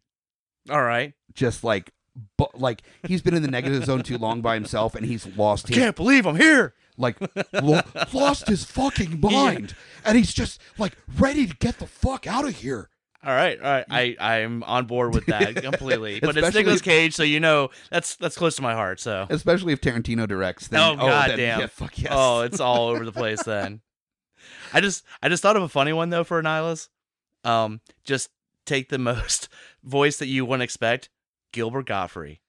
All 0.70 0.84
right. 0.84 1.14
just 1.34 1.64
like 1.64 1.92
but 2.38 2.60
like 2.60 2.82
he's 3.08 3.22
been 3.22 3.34
in 3.34 3.42
the 3.42 3.50
negative 3.52 3.84
zone 3.86 4.04
too 4.04 4.18
long 4.18 4.42
by 4.42 4.54
himself 4.54 4.96
and 4.96 5.06
he's 5.06 5.26
lost 5.38 5.68
his 5.68 5.78
Can't 5.78 5.96
believe 5.96 6.26
I'm 6.26 6.36
here. 6.38 6.74
like 6.98 7.18
lo- 7.54 7.82
lost 8.14 8.48
his 8.48 8.64
fucking 8.64 9.20
mind 9.24 9.76
and 10.06 10.18
he's 10.18 10.34
just 10.34 10.62
like 10.78 10.94
ready 11.18 11.46
to 11.48 11.56
get 11.58 11.80
the 11.80 11.88
fuck 11.88 12.26
out 12.28 12.46
of 12.48 12.56
here 12.56 12.90
All 13.24 13.32
right, 13.34 13.58
all 13.62 13.72
right. 13.72 13.86
I 13.90 14.16
I'm 14.20 14.64
on 14.64 14.86
board 14.88 15.14
with 15.14 15.28
that 15.28 15.56
completely. 15.64 16.20
but 16.20 16.36
it's 16.36 16.56
Nicolas 16.56 16.82
Cage, 16.82 17.14
so 17.14 17.22
you 17.24 17.40
know 17.40 17.70
that's 17.92 18.16
that's 18.16 18.36
close 18.36 18.56
to 18.56 18.62
my 18.64 18.74
heart. 18.74 19.00
So 19.00 19.28
especially 19.30 19.74
if 19.74 19.82
Tarantino 19.82 20.28
directs 20.28 20.68
then 20.70 20.80
Oh, 20.82 20.96
then, 20.96 20.98
goddamn. 21.08 21.60
yeah, 21.60 21.68
fuck 21.68 21.98
yes 22.00 22.12
oh, 22.16 22.42
it's 22.42 22.60
all 22.60 22.88
over 22.88 23.06
the 23.06 23.12
place 23.12 23.44
then. 23.44 23.82
I 24.74 24.82
just 24.82 25.04
I 25.22 25.30
just 25.30 25.44
thought 25.44 25.56
of 25.56 25.62
a 25.64 25.70
funny 25.70 25.94
one 25.94 26.10
though 26.10 26.24
for 26.24 26.42
Annihilus. 26.42 26.90
Um, 27.44 27.82
just 28.04 28.30
take 28.66 28.90
the 28.90 28.98
most 28.98 29.50
voice 29.84 30.18
that 30.18 30.28
you 30.28 30.46
wouldn't 30.46 30.64
expect, 30.64 31.10
Gilbert 31.52 31.86
Gottfried. 31.86 32.40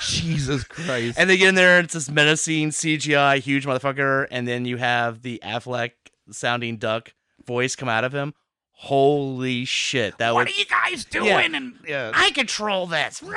Jesus 0.00 0.64
Christ 0.64 1.18
And 1.18 1.30
they 1.30 1.36
get 1.36 1.48
in 1.50 1.54
there, 1.54 1.78
and 1.78 1.84
it's 1.84 1.94
this 1.94 2.10
menacing 2.10 2.70
CGI 2.70 3.38
huge 3.40 3.66
motherfucker, 3.66 4.26
and 4.30 4.48
then 4.48 4.64
you 4.64 4.76
have 4.78 5.22
the 5.22 5.40
Aflac 5.44 5.92
sounding 6.30 6.76
duck 6.78 7.12
voice 7.46 7.76
come 7.76 7.88
out 7.88 8.04
of 8.04 8.12
him. 8.12 8.34
Holy 8.76 9.64
shit! 9.64 10.18
That 10.18 10.34
would 10.34 10.40
What 10.40 10.48
are 10.48 10.58
you 10.58 10.66
guys 10.66 11.04
doing 11.06 11.26
Yeah. 11.28 11.38
and 11.40 11.74
yeah 11.88 12.10
I 12.14 12.30
control 12.32 12.86
this. 12.86 13.22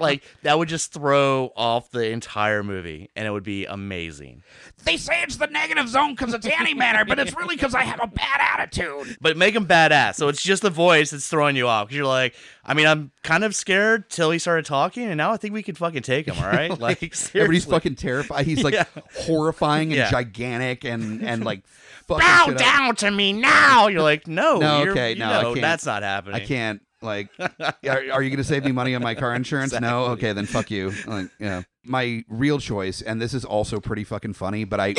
Like 0.00 0.22
that 0.42 0.58
would 0.58 0.68
just 0.68 0.92
throw 0.92 1.52
off 1.56 1.90
the 1.90 2.08
entire 2.10 2.62
movie, 2.62 3.10
and 3.16 3.26
it 3.26 3.30
would 3.30 3.42
be 3.42 3.64
amazing. 3.66 4.42
they 4.84 4.96
say 4.96 5.22
it's 5.22 5.36
the 5.36 5.46
negative 5.48 5.88
zone 5.88 6.14
because 6.14 6.34
it's 6.34 6.46
antimatter 6.46 7.06
but 7.06 7.18
it's 7.18 7.34
really 7.36 7.56
because 7.56 7.74
I 7.74 7.82
have 7.82 8.00
a 8.02 8.06
bad 8.06 8.40
attitude 8.40 9.16
But 9.20 9.36
make 9.36 9.54
him 9.54 9.66
badass. 9.66 10.14
So 10.16 10.28
it's 10.28 10.42
just 10.42 10.62
the 10.62 10.70
voice 10.70 11.10
that's 11.10 11.26
throwing 11.26 11.56
you 11.56 11.68
off 11.68 11.88
because 11.88 11.96
you're 11.96 12.06
like, 12.06 12.34
I 12.64 12.74
mean, 12.74 12.86
I'm 12.86 13.10
kind 13.22 13.44
of 13.44 13.54
scared 13.54 14.08
till 14.10 14.30
he 14.30 14.38
started 14.38 14.64
talking, 14.66 15.04
and 15.04 15.16
now 15.16 15.32
I 15.32 15.36
think 15.36 15.52
we 15.54 15.62
can 15.62 15.74
fucking 15.74 16.02
take 16.02 16.26
him. 16.26 16.36
All 16.38 16.44
right, 16.50 16.78
like 16.78 17.02
everybody's 17.34 17.64
fucking 17.64 17.96
terrified 17.96 18.46
he's 18.46 18.62
like 18.62 18.74
Yeah. 18.74 18.84
horrifying 19.20 19.88
and 19.88 19.96
Yeah. 19.98 20.10
gigantic 20.10 20.84
and 20.84 21.22
and 21.22 21.44
like 21.44 21.62
fucking 21.66 21.91
bow 22.06 22.44
shit 22.46 22.54
up. 22.54 22.60
down 22.60 22.96
to 22.96 23.10
me 23.10 23.32
now. 23.32 23.88
You're 23.88 24.02
like, 24.02 24.26
no, 24.26 24.56
No, 24.60 24.82
you're, 24.82 24.92
okay, 24.92 25.14
no, 25.14 25.42
know, 25.42 25.54
that's 25.54 25.86
not 25.86 26.02
happening. 26.02 26.40
I 26.40 26.44
can't 26.44 26.82
like. 27.02 27.28
are, 27.38 27.72
are 27.84 28.22
you 28.22 28.30
going 28.30 28.36
to 28.36 28.44
save 28.44 28.64
me 28.64 28.72
money 28.72 28.94
on 28.94 29.02
my 29.02 29.14
car 29.14 29.34
insurance? 29.34 29.72
No. 29.72 30.06
Okay, 30.06 30.32
then 30.32 30.46
fuck 30.46 30.70
you. 30.70 30.92
Like, 31.06 31.30
yeah. 31.38 31.62
My 31.84 32.24
real 32.28 32.58
choice, 32.60 33.02
and 33.02 33.20
this 33.20 33.34
is 33.34 33.44
also 33.44 33.80
pretty 33.80 34.04
fucking 34.04 34.34
funny, 34.34 34.64
but 34.64 34.78
I, 34.78 34.94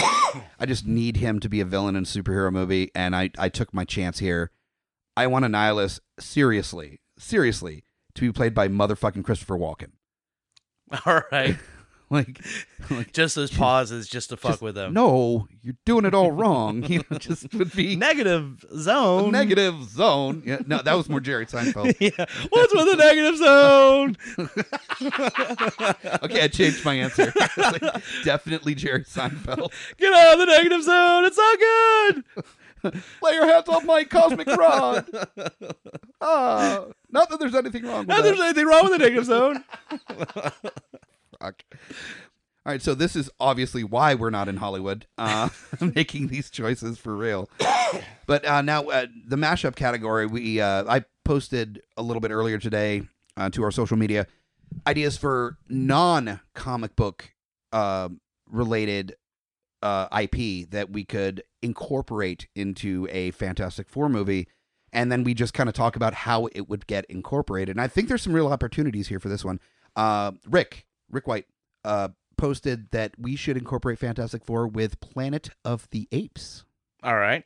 I 0.60 0.66
just 0.66 0.86
need 0.86 1.18
him 1.18 1.40
to 1.40 1.50
be 1.50 1.62
a 1.62 1.66
villain 1.66 1.96
in 1.96 2.04
a 2.04 2.06
superhero 2.06 2.52
movie, 2.52 2.92
and 2.94 3.16
I, 3.16 3.32
I 3.38 3.50
took 3.50 3.74
my 3.74 3.86
chance 3.86 4.20
here. 4.20 4.52
I 5.16 5.28
want 5.28 5.46
Annihilus 5.46 6.00
seriously, 6.20 7.00
seriously 7.18 7.86
to 8.16 8.22
be 8.22 8.32
played 8.32 8.54
by 8.54 8.68
motherfucking 8.68 9.24
Christopher 9.24 9.58
Walken. 9.58 9.92
All 11.06 11.22
right, 11.32 11.58
Like, 12.20 12.40
like 12.92 13.12
just 13.14 13.34
those 13.36 13.50
pauses, 13.50 14.08
just 14.08 14.30
to 14.30 14.38
fuck 14.38 14.52
just- 14.52 14.62
with 14.62 14.76
them. 14.76 14.94
no, 14.94 15.48
you're 15.64 15.74
doing 15.86 16.06
it 16.06 16.14
all 16.14 16.32
wrong. 16.32 16.84
You 16.84 17.02
know, 17.10 17.18
just 17.20 17.52
would 17.56 17.74
be 17.76 17.96
Negative 17.96 18.64
zone. 18.78 19.32
negative 19.32 19.84
zone. 19.90 20.44
Yeah, 20.46 20.60
no, 20.68 20.82
that 20.82 20.94
was 20.94 21.10
more 21.10 21.20
Jerry 21.30 21.46
Seinfeld. 21.48 21.96
yeah. 22.00 22.26
What's 22.50 22.74
with 22.74 22.92
the 22.92 22.98
negative 22.98 23.38
zone? 23.38 24.16
Okay, 26.24 26.44
I 26.44 26.48
changed 26.50 26.86
my 26.86 26.94
answer. 26.96 27.34
Like, 27.58 27.82
definitely 28.24 28.76
Jerry 28.76 29.04
Seinfeld. 29.06 29.72
Get 29.98 30.14
out 30.14 30.34
of 30.34 30.40
the 30.40 30.46
negative 30.46 30.84
zone. 30.84 31.26
It's 31.26 31.38
not 31.38 31.60
good. 31.60 33.04
Lay 33.24 33.34
your 33.34 33.48
hands 33.48 33.70
off 33.70 33.86
my 33.86 34.04
cosmic 34.04 34.48
rod. 34.48 35.08
Ah, 36.22 36.86
not 37.10 37.30
that 37.30 37.40
there's 37.40 37.56
anything 37.56 37.84
wrong 37.86 38.00
with 38.00 38.08
Not 38.10 38.18
that 38.18 38.24
that. 38.24 38.30
there's 38.36 38.40
anything 38.42 38.66
wrong 38.68 38.84
with 38.84 38.92
the 38.92 38.98
negative 39.00 39.26
zone. 39.26 39.64
All 42.66 42.72
right, 42.72 42.82
so 42.82 42.96
this 42.96 43.18
is 43.18 43.30
obviously 43.42 43.84
why 43.84 44.16
we're 44.16 44.30
not 44.30 44.48
in 44.48 44.56
Hollywood, 44.56 45.06
uh, 45.18 45.50
making 45.82 46.28
these 46.28 46.50
choices 46.50 46.98
for 46.98 47.16
real. 47.16 47.50
But 48.26 48.46
uh, 48.46 48.62
now 48.62 48.86
uh, 48.86 49.06
the 49.28 49.36
mashup 49.36 49.76
category, 49.76 50.26
we 50.26 50.60
uh, 50.60 50.86
I 50.88 51.04
posted 51.26 51.84
a 51.98 52.02
little 52.02 52.22
bit 52.22 52.32
earlier 52.32 52.58
today 52.58 53.04
uh, 53.38 53.50
to 53.52 53.64
our 53.64 53.70
social 53.70 53.98
media 53.98 54.26
ideas 54.88 55.18
for 55.18 55.58
non-comic 55.70 56.96
book 56.96 57.34
uh, 57.74 58.10
related 58.50 59.16
uh, 59.84 60.08
IP 60.22 60.70
that 60.72 60.90
we 60.90 61.04
could 61.04 61.44
incorporate 61.62 62.48
into 62.56 63.08
a 63.12 63.32
Fantastic 63.32 63.90
Four 63.90 64.10
movie, 64.10 64.48
and 64.92 65.12
then 65.12 65.24
we 65.24 65.34
just 65.34 65.54
kind 65.54 65.68
of 65.68 65.76
talk 65.76 65.96
about 65.96 66.14
how 66.14 66.48
it 66.54 66.70
would 66.70 66.88
get 66.88 67.06
incorporated. 67.06 67.76
And 67.76 67.82
I 67.82 67.88
think 67.88 68.08
there's 68.08 68.24
some 68.24 68.34
real 68.34 68.48
opportunities 68.48 69.10
here 69.10 69.20
for 69.20 69.30
this 69.30 69.44
one. 69.46 69.60
Rick, 70.48 70.86
Rick 71.10 71.28
White, 71.28 71.46
uh, 71.84 72.10
posted 72.38 72.90
that 72.92 73.14
we 73.18 73.36
should 73.36 73.58
incorporate 73.58 74.00
Fantastic 74.00 74.44
Four 74.44 74.68
with 74.68 75.00
Planet 75.00 75.50
of 75.64 75.90
the 75.92 76.08
Apes. 76.12 76.66
All 77.04 77.16
right. 77.18 77.44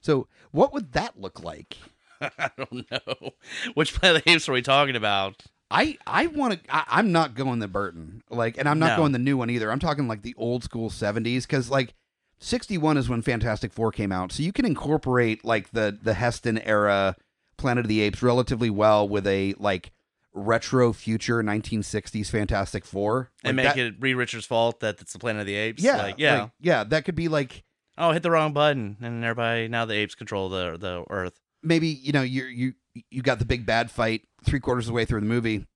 So, 0.00 0.28
what 0.52 0.72
would 0.72 0.92
that 0.92 1.20
look 1.20 1.42
like? 1.42 1.76
I 2.20 2.50
don't 2.56 2.90
know. 2.90 3.30
Which 3.74 3.94
Planet 3.94 4.18
of 4.18 4.24
the 4.24 4.30
Apes 4.32 4.48
are 4.48 4.52
we 4.52 4.62
talking 4.62 4.96
about? 4.96 5.42
I 5.70 5.98
I 6.06 6.26
want 6.28 6.54
to. 6.54 6.60
I'm 6.70 7.12
not 7.12 7.34
going 7.34 7.58
the 7.58 7.68
Burton 7.68 8.22
like, 8.30 8.56
and 8.58 8.68
I'm 8.68 8.78
not 8.78 8.90
No. 8.92 8.96
going 8.96 9.12
the 9.12 9.18
new 9.18 9.36
one 9.36 9.50
either. 9.50 9.70
I'm 9.70 9.78
talking 9.80 10.08
like 10.08 10.22
the 10.22 10.34
old 10.38 10.64
school 10.64 10.88
'70s 10.90 11.42
because 11.42 11.70
like 11.70 11.94
'61 12.38 12.96
is 12.96 13.08
when 13.08 13.22
Fantastic 13.22 13.72
Four 13.72 13.92
came 13.92 14.10
out, 14.12 14.32
so 14.32 14.42
you 14.42 14.52
can 14.52 14.64
incorporate 14.64 15.44
like 15.44 15.70
the 15.72 15.98
the 16.00 16.14
Heston 16.14 16.58
era 16.58 17.16
Planet 17.58 17.84
of 17.84 17.88
the 17.88 18.00
Apes 18.00 18.22
relatively 18.22 18.70
well 18.70 19.06
with 19.08 19.26
a 19.26 19.54
like 19.58 19.92
retro 20.34 20.92
future 20.92 21.42
1960s 21.42 22.30
Fantastic 22.30 22.84
Four 22.84 23.30
And 23.44 23.56
make 23.56 23.66
that- 23.66 23.78
it 23.78 23.94
Reed 23.98 24.16
Richards' 24.16 24.46
fault 24.46 24.80
that 24.80 25.00
it's 25.00 25.12
the 25.12 25.18
Planet 25.18 25.40
of 25.40 25.46
the 25.46 25.54
Apes? 25.54 25.82
Yeah, 25.82 25.96
Like, 25.96 26.14
yeah. 26.18 26.42
like, 26.42 26.50
yeah. 26.60 26.84
That 26.84 27.04
could 27.04 27.14
be 27.16 27.28
like 27.28 27.64
oh, 28.00 28.12
hit 28.12 28.22
the 28.22 28.30
wrong 28.30 28.52
button. 28.52 28.96
And 29.00 29.24
everybody, 29.24 29.66
now 29.68 29.84
the 29.84 29.94
apes 29.94 30.14
control 30.14 30.48
the, 30.48 30.76
the 30.78 31.04
Earth. 31.10 31.40
maybe 31.62 31.88
you 31.88 32.12
know 32.12 32.22
you 32.22 32.44
you 32.44 32.72
you 33.10 33.22
got 33.22 33.38
the 33.40 33.44
big 33.44 33.66
bad 33.66 33.90
fight 33.90 34.22
three 34.44 34.60
quarters 34.60 34.84
of 34.86 34.88
the 34.88 34.94
way 34.94 35.04
through 35.04 35.20
the 35.20 35.26
movie, 35.26 35.66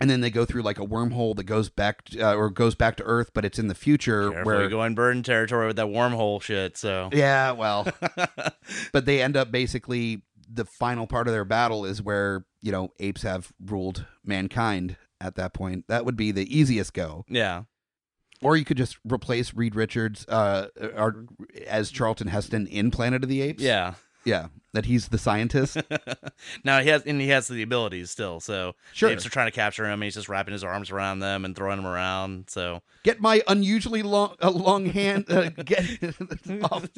and 0.00 0.10
then 0.10 0.20
they 0.20 0.30
go 0.30 0.44
through 0.44 0.60
like 0.62 0.78
a 0.78 0.86
wormhole 0.86 1.34
that 1.36 1.44
goes 1.44 1.68
back 1.70 2.02
uh, 2.20 2.34
or 2.34 2.50
goes 2.50 2.74
back 2.74 2.96
to 2.96 3.02
Earth, 3.04 3.30
but 3.34 3.44
it's 3.44 3.58
in 3.58 3.68
the 3.68 3.74
future 3.74 4.30
Careful, 4.30 4.44
where 4.46 4.62
you 4.64 4.68
go 4.70 4.82
in 4.84 4.94
Burton 4.94 5.22
territory 5.22 5.66
with 5.66 5.76
that 5.76 5.86
wormhole 5.86 6.40
shit. 6.42 6.76
So, 6.76 7.08
yeah, 7.12 7.52
well, 7.52 7.86
but 8.92 9.06
they 9.06 9.22
end 9.22 9.36
up 9.36 9.50
basically 9.50 10.22
the 10.52 10.64
final 10.64 11.06
part 11.06 11.26
of 11.28 11.32
their 11.32 11.44
battle 11.44 11.84
is 11.84 12.00
where 12.02 12.44
you 12.62 12.72
know 12.72 12.92
apes 13.00 13.22
have 13.22 13.52
ruled 13.64 14.04
mankind 14.24 14.96
at 15.20 15.34
that 15.36 15.52
point. 15.54 15.84
That 15.88 16.04
would 16.04 16.16
be 16.16 16.30
the 16.32 16.56
easiest 16.56 16.92
go. 16.94 17.24
yeah. 17.28 17.62
Or 18.42 18.54
you 18.54 18.66
could 18.66 18.76
just 18.76 18.98
replace 19.10 19.54
Reed 19.54 19.74
Richards 19.74 20.26
uh, 20.28 20.68
or, 20.94 21.24
as 21.66 21.90
Charlton 21.90 22.26
Heston 22.26 22.66
in 22.66 22.90
Planet 22.90 23.22
of 23.22 23.30
the 23.30 23.40
Apes. 23.40 23.62
Yeah. 23.62 23.94
yeah, 24.26 24.48
that 24.74 24.84
he's 24.84 25.08
the 25.08 25.16
scientist. 25.16 25.78
now 26.64 26.80
he 26.82 26.90
has 26.90 27.02
and 27.04 27.18
he 27.18 27.28
has 27.28 27.48
the 27.48 27.62
abilities 27.62 28.10
still. 28.10 28.40
So 28.40 28.74
Sure. 28.92 29.08
apes 29.08 29.24
are 29.24 29.30
trying 29.30 29.46
to 29.46 29.52
capture 29.52 29.86
him. 29.86 29.94
And 29.94 30.02
he's 30.02 30.16
just 30.16 30.28
wrapping 30.28 30.52
his 30.52 30.62
arms 30.62 30.90
around 30.90 31.20
them 31.20 31.46
and 31.46 31.56
throwing 31.56 31.78
them 31.78 31.86
around. 31.86 32.50
So 32.50 32.82
Get 33.04 33.22
my 33.22 33.40
unusually 33.48 34.02
long, 34.02 34.36
uh, 34.42 34.50
long 34.50 34.84
hand. 34.84 35.24
Uh, 35.30 35.48
get 35.48 35.86
off, 36.70 36.88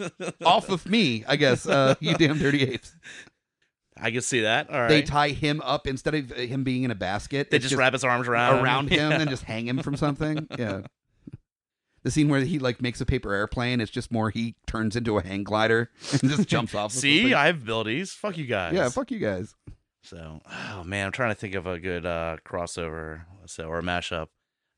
off 0.44 0.68
of 0.70 0.86
me, 0.86 1.24
I 1.28 1.36
guess. 1.36 1.68
Uh, 1.68 1.94
you 2.01 2.14
damn 2.14 2.38
dirty 2.38 2.64
apes. 2.64 2.96
I 4.01 4.11
can 4.11 4.20
see 4.20 4.40
that. 4.42 4.70
All 4.70 4.80
right. 4.80 4.88
They 4.88 5.03
tie 5.03 5.30
him 5.30 5.61
up 5.64 5.86
instead 5.86 6.14
of 6.14 6.30
him 6.30 6.64
being 6.64 6.84
in 6.84 6.90
a 6.90 6.94
basket. 6.94 7.51
They 7.51 7.57
it's 7.57 7.64
just, 7.66 7.76
wrap 7.76 7.92
his 7.92 8.05
arms 8.05 8.28
around 8.28 8.62
around 8.62 8.88
him 8.90 9.11
Yeah. 9.11 9.18
and 9.20 9.30
just 9.30 9.44
hang 9.44 9.66
him 9.66 9.78
from 9.82 9.96
something. 9.96 10.46
Yeah. 10.59 10.82
The 12.05 12.12
scene 12.12 12.28
where 12.28 12.40
he 12.40 12.59
like 12.61 12.80
makes 12.80 13.01
a 13.01 13.07
paper 13.07 13.34
airplane, 13.34 13.80
it's 13.80 13.90
just 13.90 14.12
more 14.12 14.30
he 14.30 14.55
turns 14.66 14.94
into 14.94 15.18
a 15.18 15.22
hang 15.22 15.42
glider 15.42 15.90
and 16.12 16.30
just 16.30 16.49
jumps 16.49 16.74
off. 16.74 16.92
See. 16.92 17.34
I 17.34 17.46
have 17.46 17.62
abilities. 17.62 18.12
Fuck 18.12 18.38
you 18.38 18.46
guys. 18.46 18.72
yeah, 18.72 18.88
fuck 18.88 19.11
you 19.11 19.18
guys. 19.18 19.55
So, 20.05 20.40
oh 20.49 20.84
man, 20.84 21.07
I'm 21.07 21.12
trying 21.12 21.30
to 21.30 21.34
think 21.34 21.55
of 21.55 21.66
a 21.66 21.78
good 21.78 22.07
uh, 22.07 22.36
crossover, 22.46 23.22
so 23.46 23.64
or 23.66 23.80
a 23.80 23.82
mashup. 23.82 24.28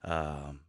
Um, 0.02 0.60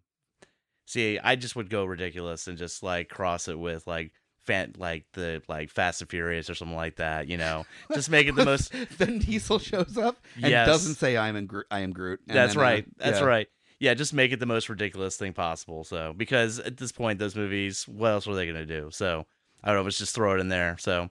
see, 0.85 1.17
I 1.17 1.35
just 1.37 1.55
would 1.55 1.69
go 1.69 1.85
ridiculous 1.85 2.47
and 2.47 2.57
just 2.57 2.83
like 2.83 3.07
cross 3.09 3.47
it 3.47 3.57
with 3.57 3.87
like 3.87 4.11
fan, 4.51 4.73
like 4.77 5.05
the 5.13 5.41
like 5.47 5.69
Fast 5.69 6.01
and 6.01 6.09
Furious 6.09 6.49
or 6.49 6.55
something 6.55 6.75
like 6.75 6.97
that. 6.97 7.27
You 7.27 7.37
know, 7.37 7.65
just 7.93 8.09
make 8.09 8.27
it 8.27 8.35
the 8.35 8.45
most. 8.45 8.73
then 8.97 9.19
Diesel 9.19 9.59
shows 9.59 9.97
up 9.97 10.17
and 10.35 10.51
Yes. 10.51 10.67
doesn't 10.67 10.95
say 10.95 11.17
I'm 11.17 11.35
in 11.35 11.45
Gro- 11.45 11.63
I 11.71 11.79
am 11.79 11.91
Groot. 11.93 12.19
And 12.27 12.35
That's 12.37 12.55
right. 12.55 12.85
That's 12.97 13.19
yeah. 13.19 13.25
right. 13.25 13.47
Yeah, 13.79 13.93
just 13.95 14.13
make 14.13 14.31
it 14.31 14.39
the 14.39 14.45
most 14.45 14.69
ridiculous 14.69 15.17
thing 15.17 15.33
possible. 15.33 15.83
So, 15.83 16.13
because 16.15 16.59
at 16.59 16.77
this 16.77 16.91
point, 16.91 17.17
those 17.17 17.35
movies, 17.35 17.87
what 17.87 18.09
else 18.11 18.27
were 18.27 18.35
they 18.35 18.45
gonna 18.45 18.65
do? 18.65 18.89
So, 18.91 19.25
I 19.63 19.67
don't 19.69 19.77
know. 19.77 19.83
Let's 19.83 19.97
just 19.97 20.13
throw 20.13 20.35
it 20.35 20.39
in 20.39 20.49
there. 20.49 20.77
So, 20.79 21.09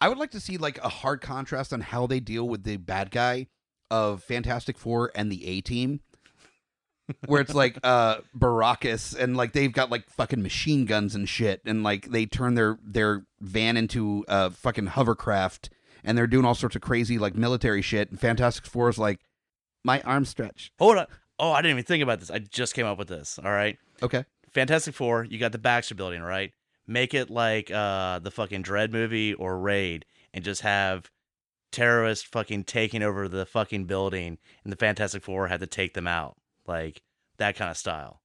I 0.00 0.08
would 0.08 0.18
like 0.18 0.30
to 0.32 0.40
see 0.40 0.58
like 0.58 0.78
a 0.84 0.88
hard 0.88 1.20
contrast 1.22 1.72
on 1.72 1.80
how 1.80 2.06
they 2.06 2.20
deal 2.20 2.46
with 2.48 2.64
the 2.64 2.76
bad 2.76 3.10
guy 3.10 3.46
of 3.90 4.22
Fantastic 4.22 4.76
Four 4.78 5.10
and 5.14 5.32
the 5.32 5.46
A 5.46 5.60
Team, 5.62 6.00
where 7.26 7.40
it's 7.40 7.54
like 7.54 7.78
uh 7.82 8.18
Baracus 8.36 9.16
and 9.16 9.36
like 9.36 9.52
they've 9.52 9.72
got 9.72 9.90
like 9.90 10.08
fucking 10.10 10.42
machine 10.42 10.84
guns 10.84 11.14
and 11.14 11.28
shit, 11.28 11.60
and 11.64 11.82
like 11.82 12.10
they 12.10 12.26
turn 12.26 12.54
their 12.54 12.78
their 12.84 13.24
van 13.40 13.76
into 13.76 14.24
a 14.28 14.50
fucking 14.50 14.86
hovercraft, 14.86 15.70
and 16.04 16.16
they're 16.16 16.26
doing 16.26 16.44
all 16.44 16.54
sorts 16.54 16.76
of 16.76 16.82
crazy 16.82 17.18
like 17.18 17.34
military 17.34 17.82
shit. 17.82 18.10
And 18.10 18.18
Fantastic 18.20 18.66
Four 18.66 18.88
is 18.88 18.98
like, 18.98 19.20
my 19.84 20.00
arm 20.02 20.24
stretch. 20.24 20.72
hold 20.78 20.98
on. 20.98 21.06
Oh, 21.38 21.52
I 21.52 21.62
didn't 21.62 21.72
even 21.78 21.84
think 21.84 22.02
about 22.02 22.20
this. 22.20 22.30
I 22.30 22.38
just 22.38 22.74
came 22.74 22.84
up 22.86 22.98
with 22.98 23.08
this. 23.08 23.38
All 23.42 23.50
right. 23.50 23.78
Okay, 24.02 24.24
Fantastic 24.52 24.94
Four, 24.94 25.24
you 25.24 25.38
got 25.38 25.52
the 25.52 25.58
Baxter 25.58 25.94
building, 25.94 26.22
right? 26.22 26.52
Make 26.86 27.14
it 27.14 27.30
like 27.30 27.70
uh 27.70 28.18
the 28.18 28.30
fucking 28.30 28.62
Dredd 28.62 28.90
movie 28.92 29.32
or 29.34 29.58
Raid 29.58 30.04
and 30.34 30.44
just 30.44 30.62
have 30.62 31.10
terrorists 31.72 32.24
fucking 32.24 32.64
taking 32.64 33.02
over 33.02 33.28
the 33.28 33.46
fucking 33.46 33.84
building 33.84 34.38
and 34.64 34.72
the 34.72 34.76
Fantastic 34.76 35.22
Four 35.22 35.46
had 35.48 35.60
to 35.60 35.66
take 35.66 35.94
them 35.94 36.06
out. 36.08 36.36
Like 36.66 37.02
that 37.38 37.56
kind 37.56 37.70
of 37.70 37.76
style. 37.76 38.20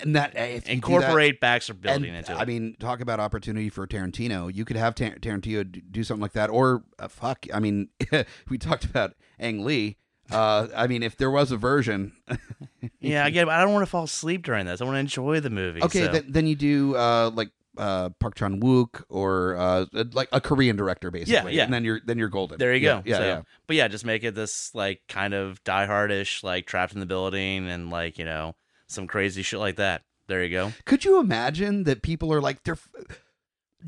and 0.00 0.14
that 0.16 0.34
if 0.36 0.38
you 0.38 0.46
do 0.46 0.60
that- 0.60 0.72
Incorporate 0.72 1.40
Baxter 1.40 1.72
And, 1.72 1.82
building 1.82 2.14
into 2.14 2.32
it. 2.32 2.36
I 2.36 2.44
mean, 2.44 2.76
talk 2.78 3.00
about 3.00 3.18
opportunity 3.20 3.68
for 3.68 3.86
Tarantino. 3.86 4.52
You 4.54 4.64
could 4.64 4.76
have 4.76 4.94
Tar- 4.94 5.16
Tarantino 5.20 5.82
do 5.90 6.04
something 6.04 6.22
like 6.22 6.32
that, 6.32 6.50
or 6.50 6.84
uh, 6.98 7.08
fuck. 7.08 7.46
I 7.52 7.58
mean, 7.60 7.88
we 8.48 8.58
talked 8.58 8.84
about 8.84 9.14
Ang 9.40 9.64
Lee. 9.64 9.96
Uh, 10.30 10.68
I 10.76 10.86
mean, 10.88 11.02
if 11.02 11.16
there 11.16 11.30
was 11.30 11.50
a 11.52 11.56
version, 11.56 12.12
yeah, 13.00 13.24
I 13.24 13.30
get 13.30 13.42
it, 13.42 13.46
but 13.46 13.54
I 13.54 13.62
don't 13.64 13.72
want 13.72 13.82
to 13.86 13.90
fall 13.90 14.04
asleep 14.04 14.44
during 14.44 14.66
this. 14.66 14.80
I 14.80 14.84
want 14.84 14.96
to 14.96 15.00
enjoy 15.00 15.40
the 15.40 15.48
movie. 15.50 15.82
okay, 15.82 16.04
so- 16.06 16.12
then, 16.12 16.24
then 16.28 16.46
you 16.46 16.54
do 16.54 16.94
uh, 16.96 17.30
like 17.34 17.50
uh, 17.78 18.10
Park 18.20 18.34
Chan 18.34 18.60
Wook 18.60 19.02
or 19.08 19.56
uh, 19.56 19.86
like 20.12 20.28
a 20.32 20.40
Korean 20.40 20.76
director, 20.76 21.10
basically. 21.10 21.52
yeah. 21.52 21.58
yeah. 21.58 21.64
And 21.64 21.72
then 21.72 21.84
you're 21.84 22.00
then 22.04 22.18
you're 22.18 22.28
golden. 22.28 22.58
There 22.58 22.74
you 22.74 22.80
Yeah, 22.80 22.96
go. 22.96 23.02
Yeah, 23.06 23.16
So- 23.16 23.24
yeah. 23.24 23.42
But 23.66 23.76
yeah, 23.76 23.88
just 23.88 24.04
make 24.04 24.24
it 24.24 24.34
this 24.34 24.74
like 24.74 25.00
kind 25.08 25.32
of 25.34 25.62
diehardish, 25.64 26.42
like 26.42 26.66
trapped 26.66 26.92
in 26.92 27.00
the 27.00 27.06
building 27.06 27.68
and 27.68 27.90
like, 27.90 28.18
you 28.18 28.24
know, 28.24 28.54
some 28.88 29.06
crazy 29.06 29.42
shit 29.42 29.60
like 29.60 29.76
that. 29.76 30.02
There 30.26 30.42
you 30.44 30.50
go. 30.50 30.72
Could 30.84 31.04
you 31.06 31.20
imagine 31.20 31.84
that 31.84 32.02
people 32.02 32.32
are 32.32 32.40
like, 32.40 32.62
they're 32.64 32.76